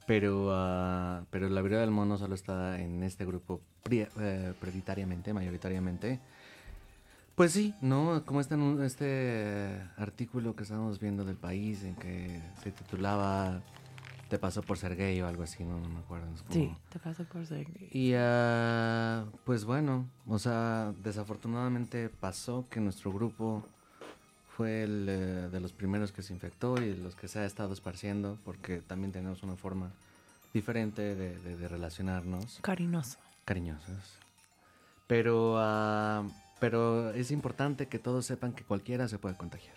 pero, 0.07 0.49
ah, 0.53 1.25
pero 1.31 1.49
la 1.49 1.61
viruela 1.63 1.83
del 1.83 1.91
mono 1.91 2.17
solo 2.17 2.35
está 2.35 2.81
en 2.81 3.03
este 3.03 3.25
grupo 3.27 3.61
pri- 3.85 4.09
eh, 4.19 4.55
prioritariamente, 4.59 5.33
mayoritariamente. 5.33 6.19
Pues 7.37 7.53
sí, 7.53 7.75
¿no? 7.81 8.25
Como 8.25 8.41
este, 8.41 8.55
anu- 8.55 8.81
este 8.83 9.81
artículo 9.99 10.57
que 10.57 10.63
estábamos 10.63 10.99
viendo 10.99 11.25
del 11.25 11.37
país 11.37 11.83
en 11.85 11.95
que 11.95 12.41
se 12.63 12.71
titulaba 12.73 13.61
Te 14.29 14.39
pasó 14.39 14.63
por 14.63 14.79
ser 14.79 14.97
gay 14.97 15.21
o 15.21 15.29
algo 15.29 15.43
así, 15.43 15.65
no, 15.65 15.79
no 15.79 15.89
me 15.89 15.99
acuerdo. 16.01 16.27
como- 16.27 16.51
Sí, 16.51 16.75
te 16.89 16.99
pasa 16.99 17.25
por 17.25 17.47
ser 17.47 17.67
gay. 17.71 17.89
y 17.93 18.15
ah, 18.17 19.27
pues 19.45 19.65
bueno, 19.67 20.09
o 20.27 20.39
sea, 20.39 20.93
desafortunadamente 21.05 22.09
pasó 22.09 22.67
que 22.71 22.81
nuestro 22.81 23.13
grupo 23.13 23.65
fue 24.57 24.85
el 24.85 25.07
eh, 25.09 25.49
de 25.53 25.61
los 25.61 25.73
primeros 25.73 26.11
que 26.11 26.23
se 26.23 26.33
infectó 26.33 26.81
y 26.83 26.89
de 26.89 26.97
los 26.97 27.15
que 27.15 27.29
se 27.29 27.41
ha 27.41 27.45
estado 27.45 27.75
esparciendo, 27.75 28.39
porque 28.45 28.79
también 28.81 29.13
tenemos 29.13 29.43
una 29.43 29.57
forma 29.57 29.91
diferente 30.55 31.15
de, 31.15 31.39
de- 31.39 31.57
de 31.57 31.69
relacionarnos, 31.69 32.59
Cariñoso. 32.63 33.19
Cariñosos. 33.45 34.19
Pero, 35.07 35.57
ah, 35.59 36.27
pero 36.61 37.11
es 37.11 37.31
importante 37.31 37.89
que 37.89 37.99
todos 37.99 38.27
sepan 38.27 38.53
que 38.53 38.65
cualquiera 38.65 39.09
se 39.09 39.19
puede 39.19 39.37
contagiar. 39.37 39.77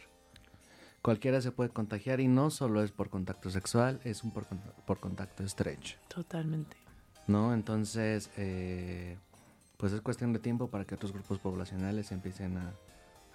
Cualquiera 1.02 1.42
se 1.42 1.52
puede 1.52 1.70
contagiar 1.70 2.20
y 2.20 2.28
no 2.28 2.50
solo 2.50 2.84
es 2.84 2.92
por 2.92 3.10
contacto 3.10 3.50
sexual, 3.50 4.00
es 4.04 4.24
un 4.24 4.32
por, 4.32 4.46
por 4.86 5.00
contacto 5.00 5.44
estrecho. 5.44 5.98
Totalmente. 6.08 6.78
¿no? 7.28 7.54
Entonces, 7.54 8.32
eh, 8.38 9.18
pues 9.78 9.94
es 9.94 10.02
cuestión 10.02 10.34
de 10.34 10.40
tiempo 10.40 10.70
para 10.70 10.86
que 10.86 10.96
otros 10.96 11.14
grupos 11.14 11.40
poblacionales 11.40 12.12
empiecen 12.12 12.58
a, 12.58 12.74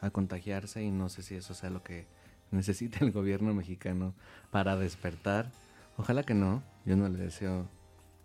a 0.01 0.11
contagiarse 0.11 0.83
y 0.83 0.91
no 0.91 1.09
sé 1.09 1.23
si 1.23 1.35
eso 1.35 1.55
sea 1.55 1.71
lo 1.71 1.83
que 1.83 2.07
necesita 2.51 3.05
el 3.05 3.13
gobierno 3.13 3.55
mexicano 3.55 4.15
para 4.51 4.77
despertar. 4.77 5.51
Ojalá 5.97 6.23
que 6.25 6.35
no, 6.35 6.63
yo 6.85 6.97
no 6.97 7.09
le 7.09 7.19
deseo 7.19 7.69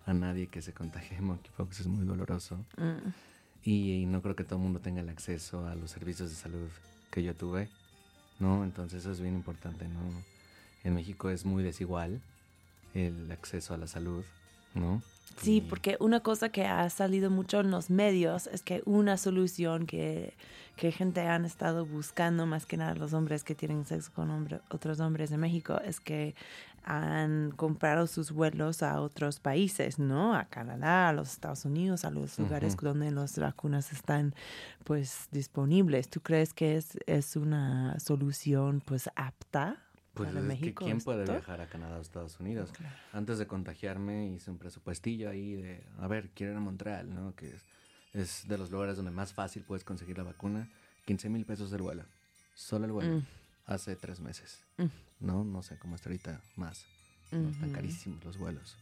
a 0.07 0.13
nadie 0.13 0.47
que 0.47 0.61
se 0.63 0.73
contagie 0.73 1.17
de 1.17 1.21
monkeypox, 1.21 1.81
es 1.81 1.87
muy 1.87 2.05
doloroso. 2.05 2.55
Mm. 2.77 3.09
Y, 3.63 4.01
y 4.01 4.05
no 4.05 4.21
creo 4.21 4.35
que 4.35 4.43
todo 4.43 4.55
el 4.55 4.63
mundo 4.63 4.79
tenga 4.79 5.01
el 5.01 5.09
acceso 5.09 5.67
a 5.67 5.75
los 5.75 5.91
servicios 5.91 6.29
de 6.29 6.35
salud 6.35 6.69
que 7.11 7.21
yo 7.21 7.35
tuve, 7.35 7.69
¿no? 8.39 8.63
Entonces 8.63 9.01
eso 9.01 9.11
es 9.11 9.19
bien 9.19 9.35
importante, 9.35 9.87
¿no? 9.87 9.99
En 10.83 10.95
México 10.95 11.29
es 11.29 11.45
muy 11.45 11.63
desigual 11.63 12.21
el 12.93 13.29
acceso 13.31 13.73
a 13.73 13.77
la 13.77 13.87
salud, 13.87 14.23
¿no? 14.73 15.01
Sí, 15.41 15.61
porque 15.61 15.97
una 15.99 16.21
cosa 16.21 16.49
que 16.49 16.65
ha 16.65 16.89
salido 16.89 17.29
mucho 17.29 17.59
en 17.59 17.69
los 17.69 17.89
medios 17.89 18.47
es 18.47 18.61
que 18.63 18.81
una 18.85 19.17
solución 19.17 19.85
que, 19.85 20.33
que 20.77 20.91
gente 20.91 21.21
han 21.21 21.43
estado 21.45 21.85
buscando, 21.85 22.45
más 22.45 22.65
que 22.65 22.77
nada 22.77 22.95
los 22.95 23.13
hombres 23.13 23.43
que 23.43 23.53
tienen 23.53 23.85
sexo 23.85 24.11
con 24.13 24.31
hombre- 24.31 24.61
otros 24.69 24.99
hombres 24.99 25.29
de 25.29 25.37
México, 25.37 25.79
es 25.83 25.99
que 25.99 26.33
han 26.89 27.51
comprado 27.51 28.07
sus 28.07 28.31
vuelos 28.31 28.81
a 28.81 29.01
otros 29.01 29.41
países, 29.41 29.99
¿no? 29.99 30.33
A 30.33 30.45
Canadá, 30.45 31.09
a 31.09 31.13
los 31.13 31.33
Estados 31.33 31.65
Unidos, 31.65 32.05
a 32.05 32.11
los 32.11 32.39
lugares 32.39 32.77
donde 32.77 33.11
las 33.11 33.37
vacunas 33.37 33.91
están 33.91 34.33
pues 34.85 35.27
disponibles. 35.31 36.09
¿Tú 36.09 36.21
crees 36.21 36.53
que 36.53 36.77
es, 36.77 36.97
es 37.05 37.35
una 37.35 37.99
solución 37.99 38.81
pues 38.85 39.09
apta 39.17 39.83
Pues 40.13 40.29
para 40.29 40.39
es 40.39 40.45
México? 40.45 40.85
que 40.85 40.91
¿quién 40.91 41.01
puede 41.01 41.25
viajar 41.25 41.59
a 41.59 41.67
Canadá 41.67 41.97
o 41.97 42.01
Estados 42.01 42.39
Unidos? 42.39 42.71
Claro. 42.71 42.95
Antes 43.11 43.37
de 43.37 43.47
contagiarme 43.47 44.29
hice 44.29 44.49
un 44.49 44.57
presupuestillo 44.57 45.29
ahí 45.29 45.55
de, 45.55 45.83
a 45.99 46.07
ver, 46.07 46.29
quiero 46.29 46.53
ir 46.53 46.57
a 46.57 46.61
Montreal, 46.61 47.13
¿no? 47.13 47.35
Que 47.35 47.49
es, 47.49 47.65
es 48.13 48.47
de 48.47 48.57
los 48.57 48.71
lugares 48.71 48.95
donde 48.95 49.11
más 49.11 49.33
fácil 49.33 49.63
puedes 49.63 49.83
conseguir 49.83 50.17
la 50.17 50.23
vacuna. 50.23 50.69
15 51.05 51.27
mil 51.27 51.45
pesos 51.45 51.69
el 51.73 51.81
vuelo. 51.81 52.05
Solo 52.55 52.85
el 52.85 52.93
vuelo. 52.93 53.17
Mm. 53.17 53.25
Hace 53.65 53.97
tres 53.97 54.21
meses. 54.21 54.63
Mm. 54.77 54.85
No, 55.19 55.43
no 55.43 55.63
sé 55.63 55.77
cómo 55.77 55.95
está 55.95 56.09
ahorita 56.09 56.41
más. 56.55 56.85
¿no? 57.31 57.49
Están 57.49 57.69
Ujú. 57.69 57.75
carísimos 57.75 58.23
los 58.23 58.37
vuelos. 58.37 58.77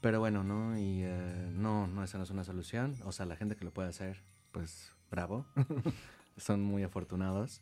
Pero 0.00 0.20
bueno, 0.20 0.44
¿no? 0.44 0.78
Y 0.78 1.02
eh, 1.02 1.50
no, 1.54 1.86
no, 1.86 2.04
esa 2.04 2.18
no 2.18 2.24
es 2.24 2.30
una 2.30 2.44
solución. 2.44 2.96
O 3.04 3.12
sea, 3.12 3.26
la 3.26 3.36
gente 3.36 3.56
que 3.56 3.64
lo 3.64 3.70
puede 3.72 3.88
hacer, 3.88 4.20
pues 4.52 4.92
bravo. 5.10 5.44
Son 6.36 6.62
muy 6.62 6.82
afortunados. 6.82 7.60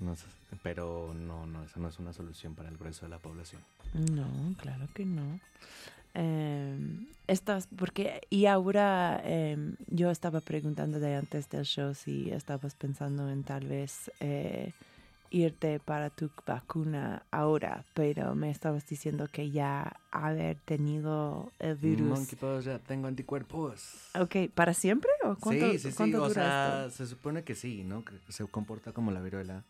No 0.00 0.14
pero 0.62 1.12
no, 1.14 1.46
no, 1.46 1.64
esa 1.64 1.80
no 1.80 1.88
es 1.88 1.98
una 1.98 2.12
solución 2.12 2.54
para 2.54 2.68
el 2.68 2.76
grueso 2.76 3.06
de 3.06 3.10
la 3.10 3.18
población. 3.18 3.60
No, 4.14 4.54
claro 4.56 4.86
que 4.94 5.04
no. 5.04 5.40
Em, 6.14 7.06
estas, 7.26 7.66
porque, 7.66 8.20
y 8.30 8.46
ahora 8.46 9.20
em, 9.24 9.74
yo 9.88 10.10
estaba 10.10 10.40
preguntando 10.40 11.00
de 11.00 11.16
antes 11.16 11.48
del 11.50 11.64
show 11.64 11.94
si 11.94 12.30
estabas 12.30 12.74
pensando 12.74 13.28
en 13.28 13.42
tal 13.42 13.66
vez 13.66 14.10
eh, 14.20 14.72
irte 15.30 15.80
para 15.80 16.10
tu 16.10 16.30
vacuna 16.46 17.22
ahora, 17.30 17.84
pero 17.94 18.34
me 18.34 18.50
estabas 18.50 18.86
diciendo 18.86 19.28
que 19.30 19.50
ya 19.50 19.96
haber 20.10 20.56
tenido 20.58 21.52
el 21.58 21.76
virus. 21.76 22.08
Monkeypox, 22.08 22.64
ya 22.64 22.78
tengo 22.78 23.06
anticuerpos. 23.08 24.10
Ok, 24.14 24.50
¿para 24.54 24.74
siempre 24.74 25.10
o 25.24 25.36
cuánto, 25.36 25.70
sí, 25.72 25.78
sí, 25.78 25.92
sí. 25.92 26.14
O 26.14 26.30
sea, 26.30 26.86
esto? 26.86 26.96
se 26.96 27.06
supone 27.06 27.44
que 27.44 27.54
sí, 27.54 27.84
¿no? 27.84 28.04
Que 28.04 28.14
se 28.28 28.44
comporta 28.46 28.92
como 28.92 29.10
la 29.10 29.20
viruela 29.20 29.64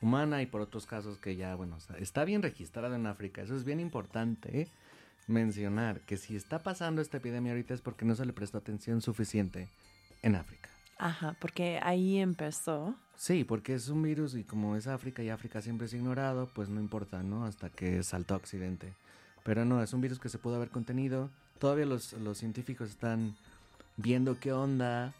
humana 0.00 0.42
y 0.42 0.46
por 0.46 0.60
otros 0.60 0.86
casos 0.86 1.18
que 1.18 1.36
ya, 1.36 1.54
bueno, 1.54 1.78
está 1.98 2.24
bien 2.24 2.42
registrado 2.42 2.94
en 2.94 3.06
África. 3.06 3.42
Eso 3.42 3.56
es 3.56 3.64
bien 3.64 3.80
importante 3.80 4.62
¿eh? 4.62 4.68
mencionar 5.26 6.00
que 6.00 6.16
si 6.16 6.36
está 6.36 6.58
pasando 6.58 7.00
esta 7.00 7.16
epidemia 7.16 7.52
ahorita 7.52 7.74
es 7.74 7.80
porque 7.80 8.04
no 8.04 8.14
se 8.14 8.26
le 8.26 8.32
prestó 8.32 8.58
atención 8.58 9.00
suficiente 9.00 9.68
en 10.22 10.36
África. 10.36 10.68
Ajá, 10.98 11.36
porque 11.40 11.80
ahí 11.82 12.18
empezó. 12.18 12.94
Sí, 13.16 13.44
porque 13.44 13.74
es 13.74 13.88
un 13.88 14.02
virus 14.02 14.34
y 14.34 14.44
como 14.44 14.76
es 14.76 14.86
África 14.86 15.22
y 15.22 15.30
África 15.30 15.60
siempre 15.62 15.86
es 15.86 15.94
ignorado, 15.94 16.48
pues 16.54 16.68
no 16.68 16.80
importa, 16.80 17.22
¿no? 17.22 17.44
Hasta 17.44 17.70
que 17.70 18.02
saltó 18.02 18.34
a 18.34 18.38
Occidente. 18.38 18.92
Pero 19.44 19.64
no, 19.64 19.82
es 19.82 19.92
un 19.92 20.00
virus 20.00 20.18
que 20.18 20.28
se 20.28 20.38
pudo 20.38 20.56
haber 20.56 20.70
contenido. 20.70 21.30
Todavía 21.58 21.86
los, 21.86 22.12
los 22.14 22.38
científicos 22.38 22.90
están 22.90 23.36
viendo 23.96 24.38
qué 24.40 24.52
onda, 24.52 25.14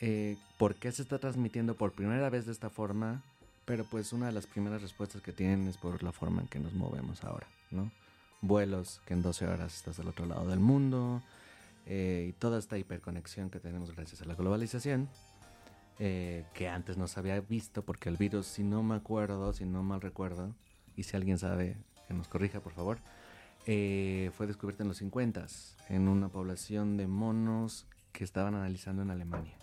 eh, 0.00 0.36
por 0.58 0.74
qué 0.76 0.92
se 0.92 1.02
está 1.02 1.18
transmitiendo 1.18 1.74
por 1.74 1.92
primera 1.92 2.30
vez 2.30 2.46
de 2.46 2.52
esta 2.52 2.70
forma. 2.70 3.22
Pero 3.64 3.84
pues 3.84 4.12
una 4.12 4.26
de 4.26 4.32
las 4.32 4.46
primeras 4.46 4.80
respuestas 4.80 5.20
que 5.22 5.32
tienen 5.32 5.66
es 5.66 5.76
por 5.76 6.02
la 6.02 6.12
forma 6.12 6.42
en 6.42 6.48
que 6.48 6.60
nos 6.60 6.72
movemos 6.72 7.24
ahora, 7.24 7.48
¿no? 7.72 7.90
Vuelos 8.40 9.00
que 9.06 9.14
en 9.14 9.22
12 9.22 9.46
horas 9.46 9.74
estás 9.74 9.96
del 9.96 10.08
otro 10.08 10.24
lado 10.26 10.46
del 10.46 10.60
mundo. 10.60 11.22
Eh, 11.86 12.26
y 12.28 12.32
toda 12.32 12.58
esta 12.58 12.76
hiperconexión 12.76 13.48
que 13.48 13.60
tenemos 13.60 13.94
gracias 13.94 14.20
a 14.22 14.24
la 14.24 14.34
globalización, 14.34 15.08
eh, 15.98 16.44
que 16.52 16.68
antes 16.68 16.96
no 16.96 17.08
se 17.08 17.20
había 17.20 17.40
visto, 17.40 17.82
porque 17.82 18.08
el 18.08 18.16
virus, 18.16 18.46
si 18.46 18.64
no 18.64 18.82
me 18.82 18.96
acuerdo, 18.96 19.52
si 19.52 19.64
no 19.64 19.82
mal 19.82 20.00
recuerdo, 20.00 20.54
y 20.96 21.04
si 21.04 21.16
alguien 21.16 21.38
sabe, 21.38 21.76
que 22.08 22.14
nos 22.14 22.28
corrija 22.28 22.60
por 22.60 22.72
favor, 22.72 22.98
eh, 23.66 24.30
fue 24.36 24.46
descubierto 24.46 24.82
en 24.82 24.88
los 24.88 24.98
50 24.98 25.46
en 25.88 26.08
una 26.08 26.28
población 26.28 26.96
de 26.96 27.06
monos 27.06 27.86
que 28.12 28.24
estaban 28.24 28.54
analizando 28.54 29.02
en 29.02 29.10
Alemania. 29.10 29.56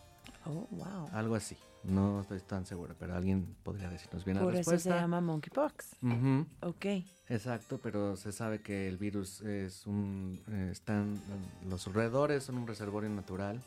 Oh, 0.45 0.67
wow. 0.71 1.07
Algo 1.13 1.35
así. 1.35 1.57
No 1.83 2.21
estoy 2.21 2.39
tan 2.39 2.65
seguro, 2.65 2.95
pero 2.97 3.13
alguien 3.15 3.55
podría 3.63 3.89
decirnos 3.89 4.23
bien 4.23 4.37
la 4.37 4.43
Por 4.43 4.53
eso 4.55 4.63
se 4.63 4.75
respuesta. 4.75 5.01
llama 5.01 5.19
monkeypox. 5.21 5.95
Ujú. 6.01 6.45
Ok. 6.61 6.85
Exacto, 7.29 7.79
pero 7.81 8.15
se 8.15 8.31
sabe 8.31 8.61
que 8.61 8.87
el 8.87 8.97
virus 8.97 9.41
es 9.41 9.85
un... 9.85 10.41
eh, 10.49 10.69
están, 10.71 11.19
los 11.67 11.91
roedores 11.91 12.43
son 12.43 12.57
un 12.57 12.67
reservorio 12.67 13.09
natural 13.09 13.61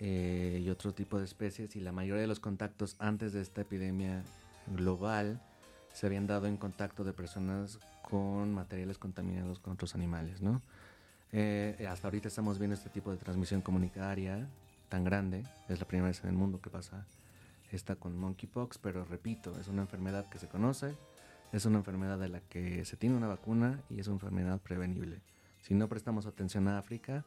eh, 0.00 0.60
y 0.64 0.70
otro 0.70 0.92
tipo 0.92 1.18
de 1.18 1.24
especies 1.24 1.76
y 1.76 1.80
la 1.80 1.92
mayoría 1.92 2.22
de 2.22 2.26
los 2.26 2.40
contactos 2.40 2.96
antes 2.98 3.32
de 3.32 3.42
esta 3.42 3.60
epidemia 3.60 4.22
global 4.74 5.40
se 5.92 6.06
habían 6.06 6.26
dado 6.26 6.46
en 6.46 6.56
contacto 6.56 7.04
de 7.04 7.12
personas 7.12 7.78
con 8.02 8.52
materiales 8.54 8.98
contaminados 8.98 9.58
con 9.58 9.74
otros 9.74 9.94
animales, 9.94 10.40
¿no? 10.40 10.62
Eh, 11.32 11.86
hasta 11.88 12.08
ahorita 12.08 12.28
estamos 12.28 12.58
viendo 12.58 12.74
este 12.74 12.88
tipo 12.90 13.10
de 13.12 13.18
transmisión 13.18 13.60
comunitaria 13.60 14.48
tan 14.90 15.04
grande, 15.04 15.44
es 15.70 15.78
la 15.78 15.86
primera 15.86 16.08
vez 16.08 16.22
en 16.22 16.30
el 16.30 16.36
mundo 16.36 16.60
que 16.60 16.68
pasa 16.68 17.06
esta 17.72 17.96
con 17.96 18.18
monkeypox, 18.18 18.76
pero 18.78 19.04
repito, 19.04 19.58
es 19.58 19.68
una 19.68 19.82
enfermedad 19.82 20.28
que 20.28 20.38
se 20.38 20.48
conoce, 20.48 20.94
es 21.52 21.64
una 21.64 21.78
enfermedad 21.78 22.18
de 22.18 22.28
la 22.28 22.40
que 22.40 22.84
se 22.84 22.96
tiene 22.96 23.16
una 23.16 23.28
vacuna 23.28 23.80
y 23.88 24.00
es 24.00 24.08
una 24.08 24.16
enfermedad 24.16 24.60
prevenible. 24.60 25.22
Si 25.62 25.72
no 25.74 25.88
prestamos 25.88 26.26
atención 26.26 26.68
a 26.68 26.78
África, 26.78 27.24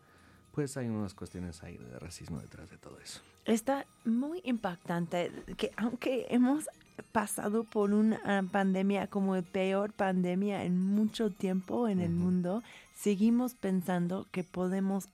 pues 0.51 0.77
hay 0.77 0.87
unas 0.87 1.13
cuestiones 1.13 1.63
ahí 1.63 1.77
de 1.77 1.97
racismo 1.97 2.39
detrás 2.39 2.69
de 2.69 2.77
todo 2.77 2.99
eso. 2.99 3.21
Está 3.45 3.85
muy 4.05 4.41
impactante 4.43 5.31
que 5.57 5.71
aunque 5.77 6.27
hemos 6.29 6.69
pasado 7.11 7.63
por 7.63 7.93
una 7.93 8.43
pandemia 8.51 9.07
como 9.07 9.35
la 9.35 9.41
peor 9.41 9.93
pandemia 9.93 10.63
en 10.63 10.79
mucho 10.79 11.31
tiempo 11.31 11.87
en 11.87 12.01
el 12.01 12.13
Ujú. 12.13 12.23
mundo, 12.23 12.63
seguimos 12.95 13.55
pensando 13.55 14.27
que 14.31 14.43
podemos 14.43 15.07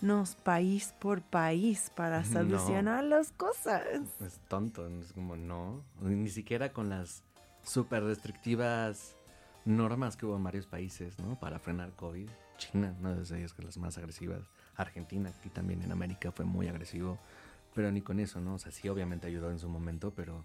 aislarnos 0.00 0.34
país 0.36 0.94
por 0.98 1.22
país 1.22 1.90
para 1.94 2.20
No. 2.22 2.32
solucionar 2.32 3.04
las 3.04 3.32
cosas. 3.32 3.82
Es 4.20 4.38
tonto, 4.48 4.86
es 5.00 5.12
como 5.12 5.36
no, 5.36 5.82
ni 6.00 6.28
siquiera 6.28 6.72
con 6.72 6.88
las 6.88 7.22
súper 7.62 8.04
restrictivas 8.04 9.16
normas 9.64 10.16
que 10.16 10.26
hubo 10.26 10.36
en 10.36 10.44
varios 10.44 10.66
países, 10.66 11.18
¿no? 11.18 11.38
Para 11.38 11.58
frenar 11.58 11.90
COVID. 11.92 12.28
China, 12.58 12.94
una 13.00 13.14
de 13.14 13.38
ellas 13.38 13.52
que 13.52 13.60
es 13.62 13.66
las 13.66 13.76
más 13.78 13.98
agresivas. 13.98 14.40
Argentina, 14.76 15.30
aquí 15.30 15.48
también 15.50 15.82
en 15.82 15.92
América 15.92 16.30
fue 16.32 16.44
muy 16.44 16.68
agresivo, 16.68 17.18
pero 17.74 17.90
ni 17.90 18.00
con 18.00 18.20
eso, 18.20 18.40
¿no? 18.40 18.54
O 18.54 18.58
sea, 18.58 18.72
sí 18.72 18.88
obviamente 18.88 19.26
ayudó 19.26 19.50
en 19.50 19.58
su 19.58 19.68
momento, 19.68 20.12
pero, 20.14 20.44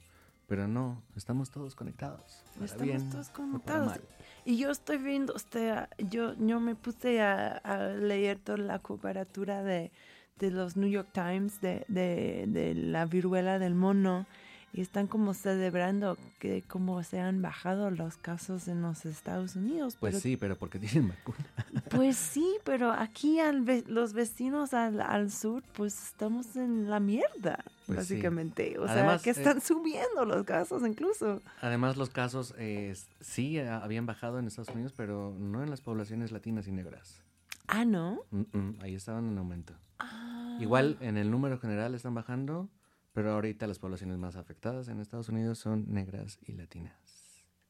pero 0.52 0.68
no, 0.68 1.02
estamos 1.16 1.50
todos 1.50 1.76
conectados. 1.76 2.44
Estamos 2.62 2.84
bien 2.84 3.10
todos 3.10 3.30
conectados. 3.30 4.02
Y 4.44 4.58
yo 4.58 4.70
estoy 4.70 4.98
viendo, 4.98 5.34
o 5.34 5.40
sea, 5.40 5.88
yo, 5.98 6.34
yo 6.34 6.60
me 6.60 6.76
puse 6.76 7.22
a, 7.22 7.54
a 7.54 7.78
leer 7.94 8.38
toda 8.38 8.58
la 8.58 8.80
comparatura 8.80 9.64
de, 9.64 9.94
de 10.40 10.52
los 10.52 10.76
New 10.76 10.90
York 10.90 11.08
Times 11.14 11.62
de, 11.62 11.86
de, 11.88 12.48
de 12.50 12.76
la 12.76 13.06
viruela 13.06 13.60
del 13.60 13.76
mono 13.76 14.26
y 14.74 14.82
están 14.82 15.08
como 15.08 15.34
celebrando 15.34 16.18
que 16.40 16.62
como 16.64 17.04
se 17.04 17.20
han 17.20 17.42
bajado 17.42 17.92
los 17.92 18.16
casos 18.18 18.68
en 18.68 18.82
los 18.82 19.06
Estados 19.06 19.56
Unidos. 19.56 19.98
Pues 20.00 20.14
pero- 20.14 20.22
sí, 20.22 20.38
pero 20.38 20.56
porque 20.58 20.80
tienen 20.80 21.10
vacuna. 21.10 21.46
Pues 21.90 22.16
sí, 22.16 22.58
pero 22.64 22.92
aquí 22.92 23.40
al 23.40 23.62
ve- 23.62 23.84
los 23.88 24.14
vecinos 24.14 24.74
al, 24.74 25.02
al 25.02 25.32
sur, 25.32 25.62
pues 25.74 26.02
estamos 26.08 26.56
en 26.56 26.90
la 26.90 27.00
mierda, 27.00 27.64
Pues 27.86 28.08
sí. 28.08 28.14
básicamente. 28.16 28.80
O 28.80 28.86
Además, 28.88 29.22
sea, 29.22 29.34
que 29.34 29.40
eh, 29.40 29.44
están 29.44 29.62
subiendo 29.62 30.24
los 30.26 30.44
casos 30.46 30.84
incluso. 30.88 31.42
Además, 31.62 31.98
los 31.98 32.10
casos 32.10 32.56
eh, 32.58 32.96
sí 33.20 33.58
eh, 33.58 33.68
habían 33.68 34.06
bajado 34.06 34.40
en 34.40 34.48
Estados 34.48 34.70
Unidos, 34.70 34.94
pero 34.96 35.36
no 35.38 35.64
en 35.64 35.70
las 35.70 35.82
poblaciones 35.82 36.32
latinas 36.32 36.68
y 36.68 36.72
negras. 36.72 37.22
Ah, 37.68 37.86
¿no? 37.86 38.22
Mm, 38.32 38.58
mm, 38.58 38.76
ahí 38.82 38.96
estaban 38.96 39.30
en 39.30 39.38
aumento. 39.38 39.74
Ah. 40.00 40.58
Igual 40.60 40.98
en 41.02 41.18
el 41.18 41.30
número 41.32 41.58
general 41.60 41.94
están 41.96 42.14
bajando, 42.14 42.70
pero 43.14 43.32
ahorita 43.34 43.68
las 43.68 43.80
poblaciones 43.80 44.18
más 44.18 44.36
afectadas 44.36 44.88
en 44.88 45.00
Estados 45.00 45.30
Unidos 45.30 45.60
son 45.60 45.86
negras 45.94 46.40
y 46.42 46.54
latinas. 46.54 46.96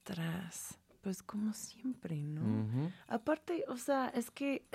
Tras, 0.04 0.78
pues 1.02 1.22
como 1.24 1.54
siempre, 1.54 2.22
¿no? 2.24 2.42
Aparte, 3.08 3.64
o 3.68 3.78
sea, 3.78 4.10
es 4.10 4.32
que, 4.32 4.66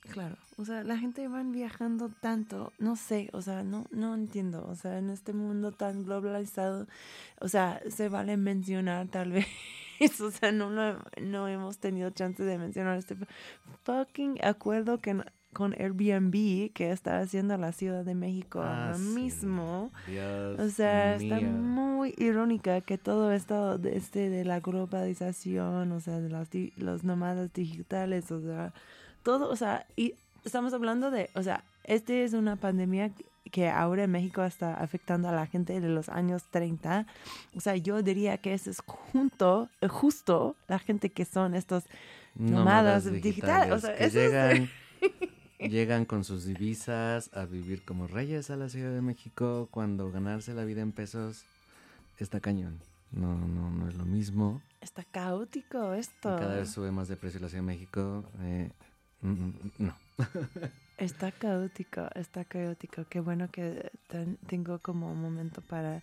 claro, 0.00 0.36
o 0.56 0.64
sea, 0.64 0.84
la 0.84 0.98
gente 0.98 1.26
van 1.28 1.50
viajando 1.52 2.08
tanto, 2.20 2.72
no 2.78 2.94
sé, 2.96 3.30
o 3.32 3.40
sea, 3.42 3.62
no, 3.62 3.86
no 3.90 4.14
entiendo, 4.14 4.66
o 4.66 4.74
sea, 4.74 4.98
en 4.98 5.10
este 5.10 5.32
mundo 5.32 5.72
tan 5.72 6.04
globalizado, 6.04 6.86
o 7.40 7.48
sea, 7.48 7.80
se 7.88 8.08
vale 8.08 8.36
mencionar 8.36 9.08
tal 9.08 9.32
vez, 10.00 10.20
o 10.20 10.30
sea, 10.30 10.52
no, 10.52 10.70
lo- 10.70 11.02
no 11.22 11.48
hemos 11.48 11.78
tenido 11.78 12.10
chance 12.10 12.42
de 12.42 12.58
mencionar 12.58 12.98
este 12.98 13.16
fucking 13.84 14.44
acuerdo 14.44 15.00
que, 15.00 15.14
no- 15.14 15.24
con 15.54 15.72
Airbnb 15.78 16.70
que 16.74 16.90
está 16.90 17.20
haciendo 17.20 17.56
la 17.56 17.72
Ciudad 17.72 18.04
de 18.04 18.14
México 18.14 18.60
Ah, 18.62 18.86
ahora 18.88 18.98
sí. 18.98 19.02
mismo. 19.02 19.90
Dios 20.06 20.60
O 20.60 20.68
sea, 20.68 21.16
está 21.16 21.40
muy 21.40 22.14
irónica 22.18 22.82
que 22.82 22.98
todo 22.98 23.32
esto 23.32 23.78
de, 23.78 23.96
este, 23.96 24.28
de 24.28 24.44
la 24.44 24.60
globalización, 24.60 25.90
o 25.92 26.00
sea, 26.00 26.20
de 26.20 26.28
las, 26.28 26.48
los 26.76 27.04
nómadas 27.04 27.52
digitales, 27.54 28.30
o 28.30 28.40
sea, 28.42 28.72
todo, 29.22 29.48
o 29.48 29.56
sea, 29.56 29.86
y 29.96 30.14
estamos 30.44 30.74
hablando 30.74 31.10
de, 31.10 31.30
o 31.34 31.42
sea, 31.42 31.64
este 31.84 32.24
es 32.24 32.34
una 32.34 32.56
pandemia 32.56 33.10
que 33.50 33.68
ahora 33.68 34.04
en 34.04 34.10
México 34.10 34.42
está 34.42 34.74
afectando 34.74 35.28
a 35.28 35.32
la 35.32 35.46
gente 35.46 35.78
de 35.80 35.88
los 35.88 36.08
años 36.08 36.42
30. 36.50 37.06
O 37.54 37.60
sea, 37.60 37.76
yo 37.76 38.02
diría 38.02 38.36
que 38.38 38.52
eso 38.52 38.68
es 38.70 38.80
junto, 38.84 39.68
eh, 39.80 39.86
justo 39.88 40.56
la 40.66 40.78
gente 40.80 41.10
que 41.10 41.24
son 41.24 41.54
estos 41.54 41.84
nómadas 42.34 43.04
digitales. 43.22 43.72
O 43.72 43.78
sea, 43.78 43.94
que 43.96 44.04
eso 44.06 44.18
es- 44.20 44.68
llegan, 45.68 46.04
con 46.04 46.24
sus 46.24 46.44
divisas 46.44 47.30
a 47.34 47.44
vivir 47.44 47.84
como 47.84 48.06
reyes 48.06 48.50
a 48.50 48.56
la 48.56 48.68
Ciudad 48.68 48.92
de 48.92 49.00
México 49.02 49.68
cuando 49.70 50.10
ganarse 50.10 50.54
la 50.54 50.64
vida 50.64 50.82
en 50.82 50.92
pesos 50.92 51.44
está 52.18 52.40
cañón. 52.40 52.78
No, 53.12 53.34
no, 53.36 53.70
no 53.70 53.88
es 53.88 53.94
lo 53.94 54.04
mismo. 54.04 54.60
está 54.80 55.04
caótico 55.04 55.94
esto. 55.94 56.36
cada 56.36 56.56
vez 56.56 56.70
sube 56.70 56.90
más 56.90 57.08
de 57.08 57.16
precio 57.16 57.40
la 57.40 57.48
Ciudad 57.48 57.62
de 57.62 57.66
México. 57.66 58.24
eh, 58.40 58.70
mm, 59.22 59.28
mm, 59.30 59.52
no. 59.78 59.94
Está 60.96 61.32
caótico, 61.32 62.08
está 62.14 62.44
caótico. 62.44 63.04
Qué 63.10 63.18
bueno 63.18 63.48
que 63.50 63.90
ten- 64.06 64.36
tengo 64.46 64.78
como 64.78 65.10
un 65.10 65.20
momento 65.20 65.60
para, 65.60 66.00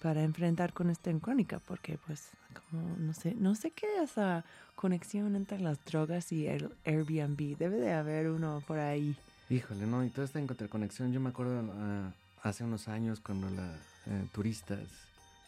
para 0.00 0.22
enfrentar 0.22 0.72
con 0.72 0.88
esta 0.88 1.10
en 1.10 1.20
crónica, 1.20 1.58
porque 1.58 1.98
pues 2.06 2.30
como 2.70 2.96
no 2.98 3.12
sé, 3.14 3.34
no 3.34 3.54
sé 3.54 3.70
qué 3.72 3.86
es 4.02 4.10
esa 4.12 4.44
conexión 4.74 5.36
entre 5.36 5.60
las 5.60 5.84
drogas 5.84 6.32
y 6.32 6.46
el 6.46 6.70
Airbnb. 6.84 7.56
Debe 7.58 7.76
de 7.76 7.92
haber 7.92 8.28
uno 8.30 8.62
por 8.66 8.78
ahí. 8.78 9.16
Híjole, 9.48 9.86
no, 9.86 10.04
y 10.04 10.10
toda 10.10 10.24
esta 10.24 10.40
interconexión, 10.40 11.12
yo 11.12 11.20
me 11.20 11.30
acuerdo 11.30 11.60
ah, 11.74 12.12
hace 12.42 12.64
unos 12.64 12.88
años 12.88 13.20
cuando 13.20 13.48
los 13.50 14.30
turistas 14.32 14.80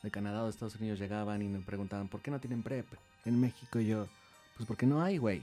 de 0.03 0.11
Canadá 0.11 0.43
o 0.43 0.45
de 0.45 0.51
Estados 0.51 0.77
Unidos 0.77 0.99
llegaban 0.99 1.41
y 1.43 1.49
me 1.49 1.61
preguntaban, 1.61 2.09
¿por 2.09 2.20
qué 2.20 2.31
no 2.31 2.41
tienen 2.41 2.62
PrEP 2.62 2.87
en 3.25 3.41
México? 3.41 3.79
Y 3.79 3.87
yo, 3.87 4.07
pues 4.57 4.66
porque 4.66 4.87
no 4.87 5.01
hay, 5.03 5.18
güey. 5.18 5.43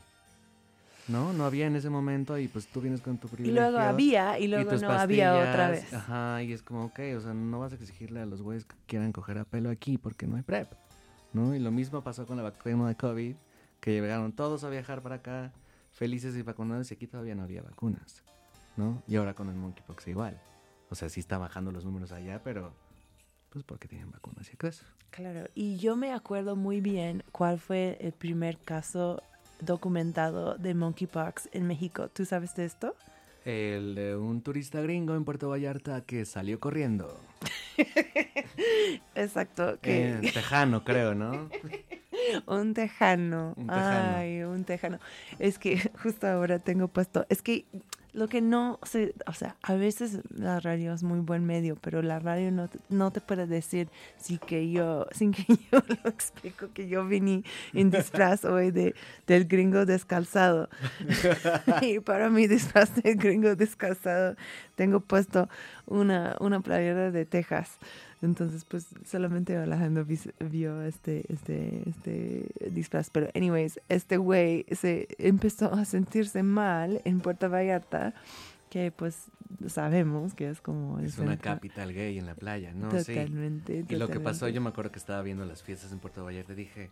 No, 1.08 1.34
no 1.34 1.46
había 1.46 1.66
en 1.66 1.76
ese 1.76 1.90
momento 1.90 2.38
y 2.38 2.48
pues 2.48 2.68
tú 2.68 2.82
vienes 2.82 3.02
con 3.02 3.18
tu 3.18 3.28
Y 3.28 3.32
privilegio. 3.32 3.62
luego 3.72 3.80
había 3.80 4.38
y 4.38 4.48
luego 4.48 4.74
no 4.74 4.92
había 4.92 5.34
otra 5.38 5.70
vez. 5.72 5.92
Ajá, 5.92 6.44
y 6.44 6.54
es 6.54 6.62
como, 6.62 6.86
ok, 6.86 7.00
o 7.18 7.22
sea, 7.22 7.34
no 7.34 7.60
vas 7.60 7.72
a 7.72 7.76
exigirle 7.76 8.20
a 8.20 8.26
los 8.28 8.42
güeyes 8.44 8.66
que 8.66 8.76
quieran 8.86 9.12
coger 9.12 9.40
a 9.40 9.44
pelo 9.46 9.70
aquí 9.72 9.98
porque 9.98 10.28
no 10.28 10.36
hay 10.36 10.44
PrEP, 10.44 10.72
¿no? 11.34 11.56
Y 11.56 11.60
lo 11.60 11.72
mismo 11.72 12.04
pasó 12.04 12.26
con 12.26 12.38
la 12.38 12.44
vacuna 12.44 12.88
de 12.88 12.96
COVID, 12.96 13.36
que 13.80 13.92
llegaron 13.92 14.34
todos 14.34 14.64
a 14.64 14.70
viajar 14.70 15.02
para 15.02 15.16
acá, 15.16 15.54
felices 15.92 16.36
y 16.36 16.42
vacunados, 16.42 16.92
y 16.92 16.94
aquí 16.96 17.08
todavía 17.08 17.36
no 17.36 17.44
había 17.44 17.62
vacunas, 17.62 18.24
¿no? 18.78 19.02
Y 19.08 19.16
ahora 19.16 19.34
con 19.34 19.50
el 19.50 19.56
monkeypox 19.56 20.08
igual. 20.08 20.40
O 20.90 20.96
sea, 20.96 21.10
sí 21.10 21.20
está 21.20 21.38
bajando 21.38 21.72
los 21.72 21.86
números 21.86 22.12
allá, 22.12 22.42
pero 22.44 22.74
pues 23.50 23.64
porque 23.64 23.88
tienen 23.88 24.12
vacunas 24.12 24.50
y 24.52 24.68
eso. 24.68 24.86
Claro, 25.12 25.50
y 25.56 25.78
yo 25.78 25.96
me 25.96 26.14
acuerdo 26.14 26.56
muy 26.56 26.82
bien 26.82 27.24
cuál 27.32 27.60
fue 27.60 27.98
el 28.00 28.12
primer 28.12 28.58
caso 28.58 29.24
documentado 29.60 30.56
de 30.56 30.74
monkeypox 30.74 31.50
en 31.52 31.68
México. 31.68 32.10
¿Tú 32.10 32.26
sabes 32.26 32.56
de 32.56 32.66
esto? 32.66 32.96
El 33.50 33.96
de 33.96 34.16
un 34.16 34.44
turista 34.44 34.80
gringo 34.80 35.16
en 35.16 35.26
Puerto 35.26 35.50
Vallarta 35.50 36.02
que 36.02 36.24
salió 36.26 36.60
corriendo. 36.60 37.20
Exacto, 39.16 39.80
que 39.82 40.10
Eh, 40.10 40.20
tejano, 40.34 40.84
creo, 40.84 41.16
¿no? 41.16 41.50
Un 42.46 42.76
tejano. 42.76 43.56
Un 43.58 43.66
tejano. 43.66 44.18
Ay, 44.18 44.44
un 44.44 44.66
tejano. 44.66 45.00
Es 45.40 45.58
que 45.58 45.92
justo 46.04 46.28
ahora 46.28 46.60
tengo 46.60 46.90
puesto. 46.90 47.26
Es 47.30 47.42
que 47.42 47.66
lo 48.14 48.28
que 48.28 48.42
no 48.42 48.80
se, 48.84 49.14
o 49.28 49.34
sea, 49.34 49.56
a 49.62 49.76
veces 49.76 50.20
la 50.36 50.60
radio 50.60 50.94
es 50.94 51.04
muy 51.04 51.20
buen 51.20 51.46
medio, 51.46 51.76
pero 51.76 52.02
la 52.02 52.20
radio 52.20 52.52
no, 52.52 52.70
no 52.90 53.12
te 53.12 53.22
puede 53.22 53.46
decir 53.46 53.90
sí 54.18 54.40
que 54.40 54.72
yo, 54.72 55.06
sin 55.12 55.32
que 55.32 55.46
yo 55.72 55.84
lo 55.88 56.10
explico 56.10 56.70
que 56.74 56.88
yo 56.88 57.06
vine 57.06 57.44
en 57.74 57.92
disfraz 57.92 58.46
hoy 58.46 58.72
de, 58.72 58.96
del 59.28 59.46
gringo 59.46 59.86
descalzado. 59.86 60.70
y 61.82 62.00
para 62.00 62.30
mi 62.30 62.48
disfraz 62.48 62.96
del 62.96 63.16
gringo 63.16 63.56
descalzado 63.56 64.36
tengo 64.76 65.00
puesto 65.02 65.50
una, 65.86 66.36
una 66.40 66.62
playera 66.62 67.12
de 67.12 67.26
Texas. 67.26 67.78
Entonces, 68.22 68.66
pues 68.66 68.88
solamente 69.06 69.56
Alejandro 69.56 70.06
vio 70.06 70.82
este, 70.82 71.24
este, 71.32 71.90
este 71.90 72.48
disfraz. 72.70 73.10
Pero, 73.10 73.30
anyways, 73.34 73.80
este 73.88 74.18
güey 74.18 74.66
se 74.72 75.08
empezó 75.18 75.74
a 75.74 75.86
sentirse 75.86 76.44
mal 76.44 77.02
en 77.06 77.22
Puerto 77.22 77.50
Vallarta, 77.50 78.14
que 78.70 78.92
pues 78.92 79.28
sabemos 79.68 80.34
que 80.34 80.50
es 80.50 80.60
como... 80.60 81.00
Es 81.00 81.18
una 81.18 81.38
capital 81.38 81.94
gay 81.94 82.18
en 82.18 82.26
la 82.26 82.36
playa, 82.36 82.74
¿no? 82.74 82.92
Sí. 82.92 83.14
Totalmente. 83.14 83.86
Y 83.88 83.96
lo 83.96 84.10
que 84.10 84.20
pasó, 84.20 84.50
yo 84.50 84.60
me 84.60 84.70
acuerdo 84.70 84.92
que 84.92 85.00
estaba 85.00 85.22
viendo 85.22 85.46
las 85.46 85.64
fiestas 85.64 85.92
en 85.94 86.00
Puerto 86.00 86.26
Vallarta 86.26 86.52
y 86.52 86.56
dije, 86.56 86.92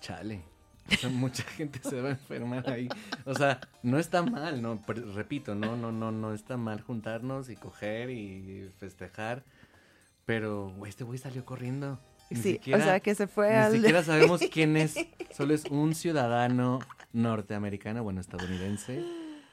chale, 0.00 0.42
o 0.90 0.94
sea, 0.94 1.10
mucha 1.10 1.42
gente 1.42 1.80
se 1.82 2.00
va 2.00 2.08
a 2.08 2.12
enfermar 2.12 2.68
ahí. 2.70 2.88
O 3.24 3.34
sea, 3.34 3.60
no 3.82 3.98
está 3.98 4.22
mal, 4.22 4.62
no, 4.62 4.80
repito, 5.14 5.54
no, 5.54 5.76
no, 5.76 5.92
no, 5.92 6.12
no 6.12 6.32
está 6.32 6.56
mal 6.56 6.80
juntarnos 6.80 7.50
y 7.50 7.56
coger 7.56 8.08
y 8.08 8.70
festejar. 8.78 9.44
Pero 10.26 10.72
güey, 10.76 10.90
este 10.90 11.04
güey 11.04 11.18
salió 11.18 11.44
corriendo. 11.44 11.98
Ni 12.30 12.40
Sí, 12.40 12.52
siquiera- 12.54 12.80
o 12.80 12.84
sea, 12.84 13.00
que 13.00 13.14
se 13.14 13.26
fue 13.28 13.50
Ni 13.50 13.54
al... 13.56 13.72
siquiera 13.72 14.02
sabemos 14.04 14.40
quién 14.52 14.76
es. 14.76 14.96
Solo 15.34 15.54
es 15.54 15.64
un 15.70 15.94
ciudadano 15.94 16.80
norteamericano, 17.12 18.02
bueno, 18.02 18.20
estadounidense, 18.20 19.04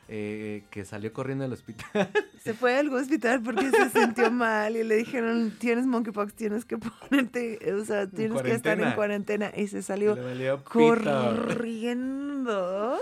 eh, 0.09 0.63
que 0.71 0.83
salió 0.83 1.13
corriendo 1.13 1.45
al 1.45 1.53
hospital. 1.53 2.09
Se 2.43 2.53
fue 2.53 2.77
al 2.77 2.93
hospital 2.93 3.41
porque 3.41 3.71
se 3.71 3.89
sintió 3.89 4.29
mal 4.29 4.75
y 4.75 4.83
le 4.83 4.97
dijeron, 4.97 5.53
tienes 5.59 5.85
monkeypox, 5.85 6.33
tienes 6.33 6.65
que 6.65 6.77
ponerte, 6.77 7.57
o 7.73 7.85
sea, 7.85 8.05
tienes 8.07 8.41
que 8.41 8.51
estar 8.51 8.77
en 8.81 8.91
cuarentena. 8.95 9.49
Y 9.55 9.67
se 9.67 9.81
salió 9.81 10.17
corriendo 10.65 12.97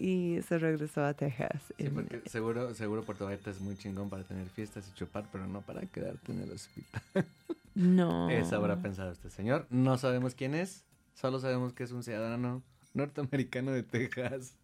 y 0.00 0.40
se 0.48 0.58
regresó 0.58 1.04
a 1.04 1.12
Texas. 1.12 1.62
Sí, 1.76 1.90
porque 1.90 2.22
seguro, 2.24 2.74
seguro 2.74 3.02
Puerto 3.02 3.26
Vallarta 3.26 3.50
es 3.50 3.60
muy 3.60 3.76
chingón 3.76 4.08
para 4.08 4.24
tener 4.24 4.48
fiestas 4.48 4.88
y 4.88 4.94
chupar, 4.94 5.26
pero 5.30 5.46
no 5.46 5.60
para 5.60 5.82
quedarte 5.82 6.32
en 6.32 6.40
el 6.40 6.50
hospital. 6.50 7.26
No. 7.74 8.28
Eso 8.30 8.56
habrá 8.56 8.80
pensado 8.80 9.12
este 9.12 9.30
señor. 9.30 9.66
No 9.70 9.98
sabemos 9.98 10.34
quién 10.34 10.54
es, 10.54 10.84
solo 11.14 11.38
sabemos 11.38 11.74
que 11.74 11.84
es 11.84 11.92
un 11.92 12.02
ciudadano 12.02 12.62
norteamericano 12.94 13.72
de 13.72 13.82
Texas. 13.82 14.54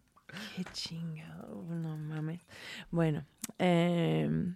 Qué 0.55 0.63
chingado, 0.73 1.63
no 1.69 1.97
mames. 1.97 2.41
Bueno, 2.91 3.23
em, 3.59 4.55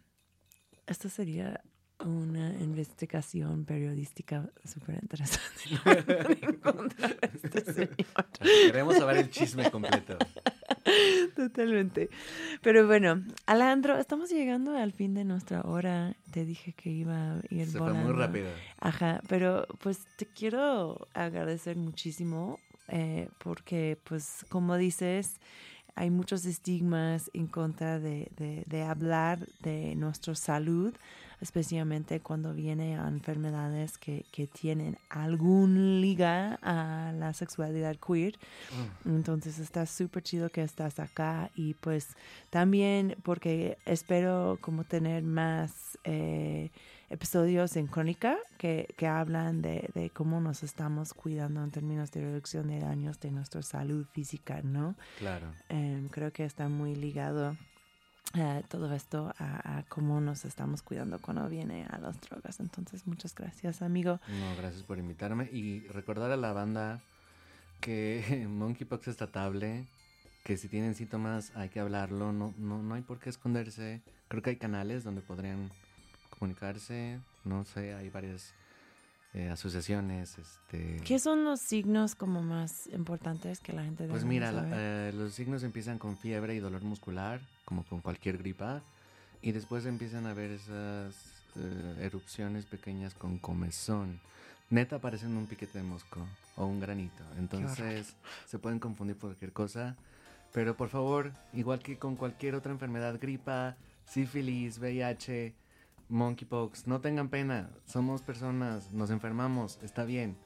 esto 0.88 1.10
sería 1.10 1.64
una 2.06 2.50
investigación 2.60 3.66
periodística 3.66 4.50
súper 4.66 5.00
interesante. 5.02 5.50
contra 6.62 7.10
este 7.34 7.62
señor. 7.74 7.96
Queremos 8.42 8.96
saber 8.98 9.18
el 9.18 9.30
chisme 9.30 9.70
completo. 9.72 10.18
Totalmente. 11.36 12.10
Pero 12.62 12.88
bueno, 12.88 13.24
Alejandro, 13.46 13.98
estamos 13.98 14.30
llegando 14.30 14.76
al 14.76 14.92
fin 14.92 15.14
de 15.14 15.24
nuestra 15.26 15.62
hora. 15.62 16.16
Te 16.32 16.46
dije 16.46 16.74
que 16.74 16.90
iba 16.90 17.34
a 17.36 17.42
ir 17.50 17.68
Se 17.68 17.78
fue 17.78 17.94
muy 17.94 18.04
volando. 18.04 18.14
rápido. 18.14 18.50
Ajá, 18.80 19.22
pero 19.28 19.68
pues 19.82 20.00
te 20.18 20.26
quiero 20.26 21.08
agradecer 21.14 21.78
muchísimo 21.78 22.60
eh, 22.88 23.30
porque 23.44 23.98
pues 24.04 24.46
como 24.50 24.76
dices, 24.78 25.40
hay 25.96 26.10
muchos 26.10 26.46
estigmas 26.46 27.30
en 27.34 27.48
contra 27.48 28.00
de, 28.00 28.30
de- 28.38 28.64
de 28.66 28.82
hablar 28.84 29.46
de 29.62 29.96
nuestra 29.96 30.36
salud, 30.36 30.94
especialmente 31.42 32.20
cuando 32.20 32.54
viene 32.54 32.98
a 32.98 33.08
enfermedades 33.08 33.98
que, 33.98 34.26
que 34.32 34.48
tienen 34.48 34.98
algún 35.10 36.00
liga 36.02 36.60
a 36.62 37.12
la 37.14 37.34
sexualidad 37.34 37.96
queer. 37.98 38.38
Entonces 39.06 39.60
está 39.60 39.86
súper 39.86 40.24
chido 40.24 40.50
que 40.50 40.62
estás 40.62 41.00
acá 41.00 41.50
y 41.56 41.74
pues 41.74 42.10
también 42.50 43.16
porque 43.24 43.78
espero 43.86 44.60
como 44.62 44.84
tener 44.84 45.24
más 45.24 45.98
eh, 46.04 46.70
episodios 47.10 47.76
en 47.76 47.88
Crónica 47.88 48.38
que, 48.58 48.94
que 48.96 49.08
hablan 49.08 49.62
de, 49.62 49.90
de 49.94 50.12
cómo 50.12 50.40
nos 50.40 50.64
estamos 50.64 51.14
cuidando 51.14 51.64
en 51.64 51.72
términos 51.72 52.12
de 52.12 52.22
reducción 52.22 52.68
de 52.68 52.80
daños 52.80 53.20
de 53.20 53.32
nuestra 53.32 53.62
salud 53.64 54.06
física, 54.14 54.62
¿no? 54.64 54.96
Claro. 55.18 55.48
Em, 55.70 56.08
creo 56.08 56.32
que 56.32 56.46
está 56.46 56.70
muy 56.70 56.96
ligado 56.96 57.58
eh, 58.34 58.64
todo 58.70 58.94
esto 58.94 59.34
a, 59.40 59.84
cómo 59.90 60.22
nos 60.22 60.46
estamos 60.46 60.82
cuidando 60.82 61.20
cuando 61.20 61.48
viene 61.50 61.86
a 61.90 61.98
las 61.98 62.20
drogas. 62.22 62.60
Entonces, 62.60 63.06
muchas 63.08 63.36
gracias, 63.36 63.82
amigo. 63.82 64.20
No, 64.28 64.56
gracias 64.58 64.84
por 64.84 64.98
invitarme. 64.98 65.50
Y 65.52 65.82
recordar 65.88 66.32
a 66.32 66.38
la 66.38 66.54
banda 66.54 67.02
que 67.80 68.48
Monkeypox 68.50 69.10
es 69.10 69.18
tratable, 69.18 69.86
que 70.44 70.58
si 70.58 70.68
tienen 70.68 70.96
síntomas 70.96 71.52
hay 71.56 71.70
que 71.70 71.80
hablarlo, 71.80 72.32
no, 72.32 72.54
no, 72.58 72.82
no 72.82 72.96
hay 72.96 73.02
por 73.02 73.20
qué 73.20 73.30
esconderse. 73.30 74.02
Creo 74.28 74.42
que 74.42 74.52
hay 74.52 74.56
canales 74.56 75.04
donde 75.04 75.22
podrían 75.22 75.70
comunicarse, 76.30 77.20
no 77.44 77.66
sé, 77.66 77.94
hay 77.94 78.10
varias 78.10 78.54
eh, 79.34 79.50
asociaciones. 79.50 80.38
Este, 80.38 80.98
¿Qué 81.04 81.20
son 81.20 81.44
los 81.44 81.60
signos 81.62 82.16
como 82.16 82.42
más 82.42 82.88
importantes 82.88 83.60
que 83.60 83.74
la 83.74 83.84
gente 83.84 84.08
Pues 84.08 84.22
debe 84.24 84.34
mira, 84.34 84.52
la- 84.52 84.62
saber? 84.64 84.74
eh, 84.78 85.12
los 85.16 85.34
signos 85.34 85.64
empiezan 85.64 85.98
con 86.00 86.18
fiebre 86.18 86.56
y 86.56 86.60
dolor 86.60 86.82
muscular, 86.84 87.42
como 87.66 87.84
con 87.86 88.02
cualquier 88.02 88.38
gripa, 88.38 88.82
y 89.42 89.52
después 89.54 89.86
empiezan 89.86 90.26
a 90.28 90.34
ver 90.34 90.52
esas 90.52 91.16
eh, 91.56 91.96
erupciones 92.02 92.66
pequeñas 92.66 93.14
con 93.14 93.38
comezón. 93.40 94.20
Neta 94.70 95.00
parecen 95.00 95.36
un 95.36 95.48
piquete 95.48 95.80
de 95.80 95.84
mosco 95.84 96.26
o 96.56 96.66
un 96.66 96.80
granito, 96.80 97.24
entonces 97.38 98.16
se 98.48 98.58
pueden 98.60 98.80
confundir 98.80 99.18
por 99.18 99.32
cualquier 99.32 99.52
cosa, 99.52 99.98
pero 100.54 100.78
por 100.78 100.88
favor, 100.90 101.32
igual 101.54 101.80
que 101.80 101.98
con 101.98 102.16
cualquier 102.16 102.56
otra 102.56 102.72
enfermedad, 102.72 103.18
gripa, 103.20 103.76
sífilis, 104.06 104.78
VIH, 104.80 105.54
monkeypox, 106.12 106.88
no 106.88 107.02
tengan 107.02 107.30
pena, 107.30 107.72
somos 107.86 108.22
personas, 108.22 108.92
nos 108.92 109.10
enfermamos, 109.10 109.80
está 109.82 110.04
bien, 110.04 110.38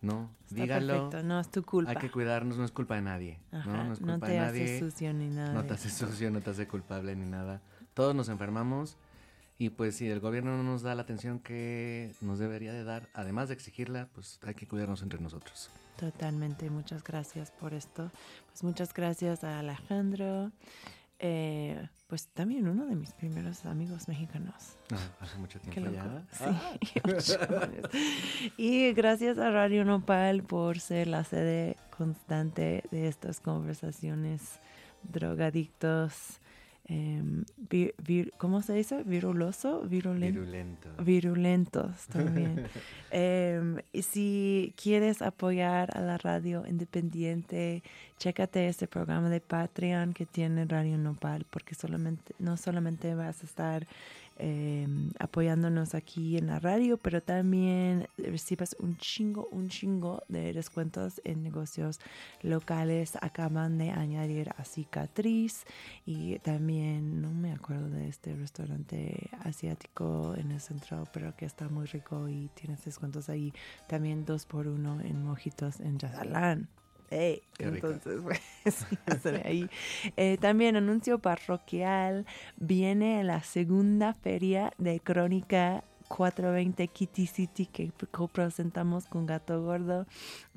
¿no? 0.00 0.30
Está 0.44 0.54
Díganlo. 0.62 0.94
perfecto, 0.94 1.22
no 1.26 1.40
es 1.40 1.50
tu 1.50 1.62
culpa. 1.64 1.90
Hay 1.90 1.96
que 1.96 2.10
cuidarnos, 2.10 2.56
no 2.58 2.64
es 2.64 2.70
culpa 2.72 2.94
de 2.96 3.02
nadie. 3.02 3.40
Ajá, 3.50 3.70
¿no? 3.70 3.84
no 3.84 3.92
es 3.92 4.00
no 4.00 4.12
culpa 4.12 4.26
te 4.26 4.32
de 4.32 4.38
nadie. 4.38 4.78
sucio 4.78 5.12
ni 5.12 5.28
nada 5.28 5.52
No 5.52 5.64
te 5.64 5.74
hace 5.74 5.88
eso. 5.88 6.06
sucio, 6.06 6.30
no 6.30 6.40
te 6.40 6.50
hace 6.50 6.68
culpable 6.68 7.16
ni 7.16 7.26
nada. 7.26 7.62
Todos 7.94 8.14
nos 8.14 8.28
enfermamos 8.28 8.96
y 9.58 9.70
pues 9.70 9.96
si 9.96 10.08
el 10.08 10.20
gobierno 10.20 10.56
no 10.56 10.62
nos 10.62 10.82
da 10.82 10.94
la 10.94 11.02
atención 11.02 11.40
que 11.40 12.14
nos 12.20 12.38
debería 12.38 12.72
de 12.72 12.84
dar, 12.84 13.08
además 13.12 13.48
de 13.48 13.54
exigirla, 13.54 14.08
pues 14.14 14.38
hay 14.44 14.54
que 14.54 14.68
cuidarnos 14.68 15.02
entre 15.02 15.18
nosotros. 15.20 15.70
Totalmente, 15.96 16.70
muchas 16.70 17.02
gracias 17.02 17.50
por 17.50 17.74
esto. 17.74 18.08
Pues 18.46 18.62
muchas 18.62 18.94
gracias 18.94 19.42
a 19.42 19.58
Alejandro, 19.58 20.52
eh, 21.18 21.88
pues 22.06 22.28
también 22.28 22.68
uno 22.68 22.86
de 22.86 22.94
mis 22.96 23.12
primeros 23.12 23.64
amigos 23.66 24.08
mexicanos. 24.08 24.76
Ah, 24.92 24.96
hace 25.20 25.36
mucho 25.38 25.60
Qué 25.60 25.70
tiempo 25.70 25.90
loco. 25.90 26.22
ya. 26.40 26.78
Sí, 26.80 27.00
ocho 27.36 27.62
años. 27.62 27.90
Y 28.56 28.92
gracias 28.92 29.38
a 29.38 29.50
Radio 29.50 29.84
Nopal 29.84 30.42
por 30.42 30.80
ser 30.80 31.08
la 31.08 31.24
sede 31.24 31.76
constante 31.96 32.84
de 32.90 33.08
estas 33.08 33.40
conversaciones 33.40 34.58
drogadictos. 35.02 36.40
Em, 36.88 37.44
vir- 37.68 38.32
¿Cómo 38.38 38.62
se 38.62 38.72
dice? 38.72 39.02
¿Viruloso? 39.04 39.82
Virulento. 39.82 40.40
Virulento. 40.40 40.88
Virulentos 41.04 42.06
también. 42.08 42.66
Em, 43.10 43.76
si 43.92 44.72
quieres 44.82 45.20
apoyar 45.22 45.96
a 45.96 46.00
la 46.00 46.16
radio 46.18 46.64
independiente, 46.66 47.82
chécate 48.18 48.68
este 48.68 48.86
programa 48.86 49.28
de 49.30 49.40
Patreon 49.40 50.12
que 50.14 50.24
tiene 50.26 50.64
Radio 50.64 50.96
Nopal, 50.98 51.44
porque 51.50 51.74
solamente, 51.74 52.34
no 52.38 52.56
solamente 52.56 53.14
vas 53.14 53.42
a 53.42 53.46
estar 53.46 53.86
em, 54.38 55.10
apoyándonos 55.18 55.94
aquí 55.94 56.36
en 56.38 56.46
la 56.46 56.58
radio, 56.58 56.96
pero 56.96 57.22
también 57.22 58.08
recibes 58.16 58.76
un 58.78 58.96
chingo, 58.96 59.48
un 59.50 59.68
chingo 59.68 60.22
de 60.28 60.52
descuentos 60.52 61.20
en 61.24 61.42
negocios 61.42 62.00
locales. 62.42 63.16
Acaban 63.20 63.78
de 63.78 63.90
añadir 63.90 64.50
a 64.56 64.64
Cicatriz 64.64 65.64
y 66.06 66.38
también, 66.40 67.20
no 67.20 67.32
me 67.32 67.52
acuerdo 67.52 67.88
de 67.90 68.08
este 68.08 68.34
restaurante 68.34 69.30
asiático 69.40 70.34
en 70.36 70.52
el 70.52 70.60
centro, 70.60 71.04
pero 71.12 71.34
que 71.36 71.46
está 71.46 71.68
muy 71.68 71.86
rico 71.86 72.28
y 72.28 72.50
tienes 72.54 72.84
descuentos 72.84 73.28
ahí. 73.28 73.52
También 73.88 74.24
dos 74.24 74.46
por 74.46 74.66
uno 74.66 75.00
en 75.00 75.24
mojitos 75.24 75.80
en 75.80 75.98
Yazalán. 75.98 76.68
Ey, 77.10 77.42
Qué 77.56 77.70
rico. 77.70 77.88
entonces, 77.88 78.20
pues, 78.22 79.26
ahí. 79.44 79.68
Eh, 80.16 80.36
también 80.38 80.76
anuncio 80.76 81.18
parroquial, 81.18 82.26
viene 82.56 83.24
la 83.24 83.42
segunda 83.42 84.14
feria 84.14 84.72
de 84.78 85.00
crónica 85.00 85.84
420 86.08 86.88
Kitty 86.88 87.26
City 87.26 87.66
que 87.66 87.92
copresentamos 88.10 89.06
con 89.06 89.26
Gato 89.26 89.62
Gordo. 89.62 90.06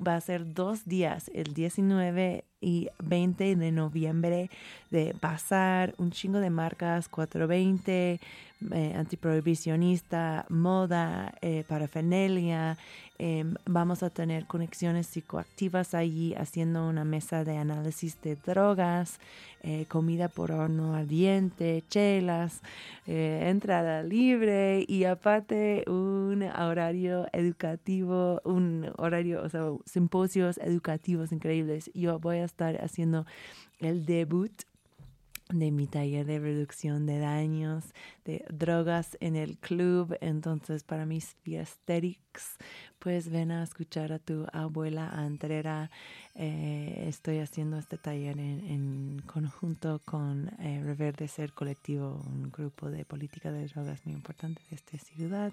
Va 0.04 0.16
a 0.16 0.20
ser 0.20 0.52
dos 0.54 0.84
días, 0.86 1.30
el 1.34 1.54
19 1.54 2.44
y 2.62 2.88
20 3.02 3.56
de 3.56 3.72
noviembre, 3.72 4.50
de 4.90 5.14
pasar 5.20 5.94
un 5.98 6.10
chingo 6.10 6.38
de 6.38 6.48
marcas 6.48 7.08
420, 7.08 8.20
eh, 8.70 8.94
antiprohibicionista, 8.96 10.46
moda, 10.48 11.34
eh, 11.42 11.64
parafernalia. 11.68 12.78
Em, 13.18 13.54
vamos 13.66 14.02
a 14.02 14.10
tener 14.10 14.46
conexiones 14.46 15.06
psicoactivas 15.06 15.94
allí 15.94 16.34
haciendo 16.34 16.88
una 16.88 17.04
mesa 17.04 17.44
de 17.44 17.56
análisis 17.56 18.20
de 18.20 18.34
drogas, 18.34 19.20
eh, 19.62 19.86
comida 19.88 20.28
por 20.28 20.50
horno 20.50 20.94
ardiente, 20.94 21.84
chelas, 21.88 22.62
eh, 23.06 23.46
entrada 23.48 24.02
libre 24.02 24.84
y 24.88 25.04
aparte 25.04 25.84
un 25.86 26.42
horario 26.42 27.28
educativo, 27.32 28.40
un 28.44 28.90
horario, 28.96 29.40
o 29.44 29.48
sea, 29.48 29.70
simposios 29.86 30.58
educativos 30.58 31.30
increíbles. 31.30 31.92
Yo 31.94 32.18
voy 32.18 32.38
a 32.38 32.44
estar 32.52 32.82
haciendo 32.84 33.26
el 33.80 34.04
debut 34.06 34.52
de 35.52 35.70
mi 35.70 35.86
taller 35.86 36.26
de 36.26 36.38
reducción 36.38 37.06
de 37.06 37.18
daños, 37.18 37.84
de 38.24 38.44
drogas 38.50 39.16
en 39.20 39.36
el 39.36 39.58
club. 39.58 40.16
Entonces, 40.20 40.82
para 40.84 41.06
mis 41.06 41.34
fiesterics, 41.42 42.56
pues 42.98 43.30
ven 43.30 43.50
a 43.50 43.62
escuchar 43.62 44.12
a 44.12 44.18
tu 44.18 44.46
abuela 44.52 45.08
Andrera. 45.08 45.90
Eh, 46.34 47.04
estoy 47.08 47.40
haciendo 47.40 47.76
este 47.76 47.98
taller 47.98 48.38
en, 48.38 49.22
conjunto 49.26 50.00
con 50.04 50.48
eh, 50.60 50.80
Reverdecer 50.82 51.52
Colectivo, 51.52 52.22
un 52.26 52.50
grupo 52.50 52.90
de 52.90 53.04
política 53.04 53.50
de 53.52 53.66
drogas 53.66 54.06
muy 54.06 54.14
importante 54.14 54.62
de 54.70 54.76
esta 54.76 54.98
ciudad. 54.98 55.52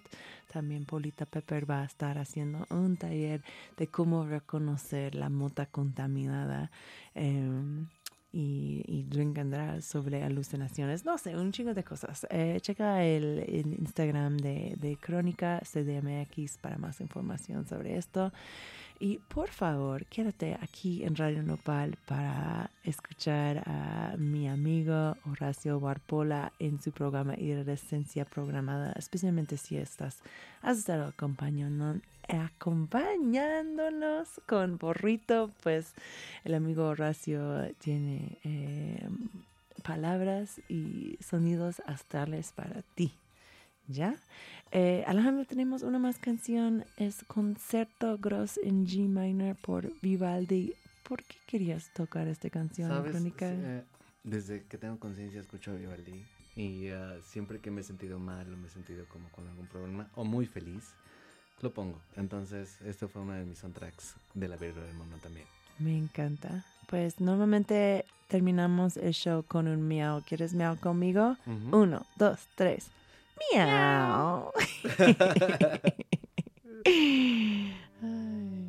También 0.51 0.85
Polita 0.85 1.25
Pepper 1.25 1.69
va 1.69 1.81
a 1.81 1.85
estar 1.85 2.17
haciendo 2.17 2.65
un 2.69 2.97
taller 2.97 3.41
de 3.77 3.87
cómo 3.87 4.25
reconocer 4.25 5.15
la 5.15 5.29
mota 5.29 5.65
contaminada. 5.65 6.71
em, 7.15 7.87
y, 8.31 8.83
y 8.87 9.81
sobre 9.81 10.23
alucinaciones. 10.23 11.05
No 11.05 11.17
sé, 11.17 11.35
un 11.35 11.51
chingo 11.51 11.73
de 11.73 11.83
cosas. 11.83 12.27
Eh, 12.29 12.59
checa 12.61 13.03
el, 13.03 13.45
Instagram 13.79 14.37
de, 14.37 14.75
de 14.79 14.97
Crónica 14.97 15.61
CDMX 15.63 16.57
para 16.57 16.77
más 16.77 17.01
información 17.01 17.65
sobre 17.67 17.97
esto. 17.97 18.31
Y 19.01 19.17
por 19.17 19.47
favor, 19.47 20.05
quédate 20.07 20.57
aquí 20.61 21.05
en 21.05 21.15
Radio 21.15 21.41
Nopal 21.41 21.97
para 22.05 22.69
escuchar 22.83 23.63
a 23.65 24.15
mi 24.17 24.49
amigo 24.49 25.15
Horacio 25.25 25.79
Barpola 25.79 26.51
en 26.59 26.81
su 26.81 26.91
programa 26.91 27.35
Iridescencia 27.37 28.25
Programada, 28.25 28.91
especialmente 28.97 29.55
si 29.55 29.77
estás, 29.77 30.21
has 30.61 30.79
estado 30.79 31.05
acompañando, 31.05 32.01
acompañándonos 32.29 34.39
con 34.47 34.77
Borrito, 34.77 35.51
pues 35.63 35.93
el 36.43 36.53
amigo 36.53 36.87
Horacio 36.87 37.73
tiene 37.79 38.37
eh, 38.43 39.07
palabras 39.83 40.61
y 40.69 41.17
sonidos 41.21 41.81
astrales 41.85 42.51
para 42.51 42.81
ti. 42.95 43.13
¿Ya? 43.87 44.15
Eh, 44.71 45.03
Alejandro, 45.07 45.45
tenemos 45.45 45.81
una 45.81 45.97
más 45.97 46.19
canción, 46.19 46.85
es 46.97 47.23
Concerto 47.23 48.19
Gross 48.19 48.59
en 48.63 48.85
G 48.85 49.07
minor 49.07 49.55
por 49.55 49.91
Vivaldi. 50.01 50.75
¿Por 51.01 51.23
qué 51.23 51.37
querías 51.47 51.91
tocar 51.93 52.27
esta 52.27 52.51
canción, 52.51 52.89
¿Sabes? 52.89 53.15
Eh, 53.41 53.83
desde 54.23 54.63
que 54.65 54.77
tengo 54.77 54.99
conciencia 54.99 55.41
escucho 55.41 55.71
a 55.71 55.73
Vivaldi 55.73 56.23
y 56.55 56.87
eh, 56.87 57.19
siempre 57.23 57.59
que 57.59 57.71
me 57.71 57.81
he 57.81 57.83
sentido 57.83 58.19
mal 58.19 58.51
o 58.53 58.57
me 58.57 58.67
he 58.67 58.69
sentido 58.69 59.05
como 59.07 59.29
con 59.29 59.47
algún 59.47 59.67
problema 59.67 60.09
o 60.15 60.23
muy 60.23 60.45
feliz, 60.45 60.93
lo 61.61 61.73
pongo. 61.73 61.99
Entonces, 62.15 62.77
esto 62.85 63.07
fue 63.07 63.21
uno 63.21 63.33
de 63.33 63.45
mis 63.45 63.59
soundtracks 63.59 64.15
de 64.33 64.47
la 64.47 64.57
Virgo 64.57 64.81
del 64.81 64.93
Mono 64.93 65.17
también. 65.17 65.45
Me 65.79 65.97
encanta. 65.97 66.63
Pues 66.87 67.19
normalmente 67.19 68.05
terminamos 68.27 68.97
el 68.97 69.13
show 69.13 69.43
con 69.43 69.67
un 69.67 69.87
miau. 69.87 70.23
¿Quieres 70.23 70.53
miau 70.53 70.77
conmigo? 70.77 71.37
Uno, 71.71 72.05
dos, 72.15 72.39
tres. 72.55 72.87
Miau. 73.53 74.51
Ay. 78.01 78.68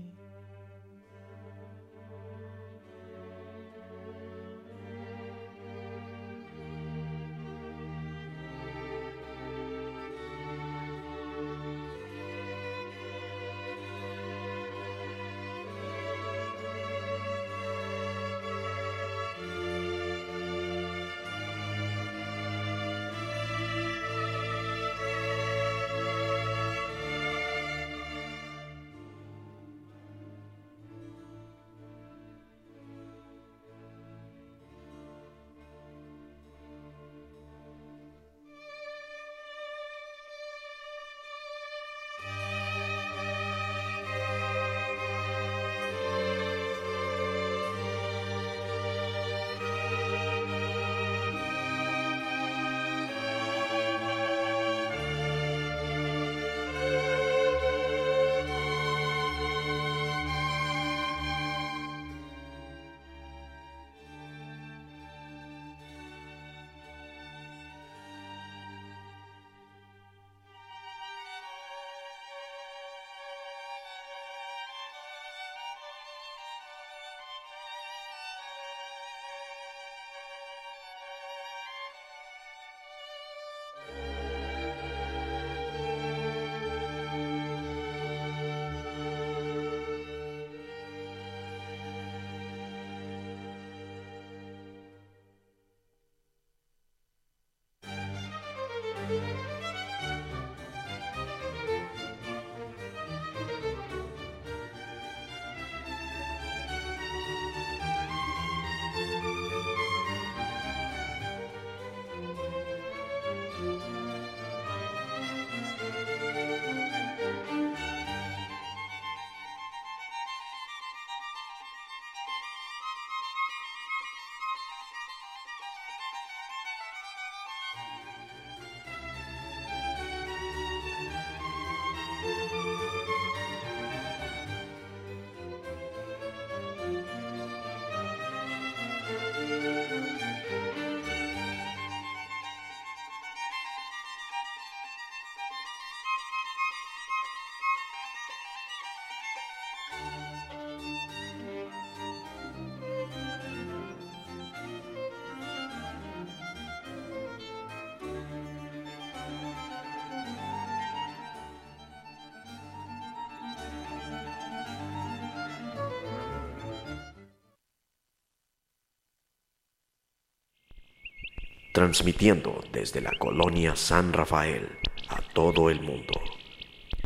Transmitiendo 171.81 172.62
desde 172.70 173.01
la 173.01 173.11
colonia 173.18 173.74
San 173.74 174.12
Rafael 174.12 174.68
a 175.09 175.22
todo 175.33 175.70
el 175.70 175.81
mundo. 175.81 176.12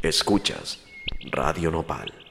Escuchas 0.03 0.85
Radio 1.31 1.70
Nopal. 1.70 2.24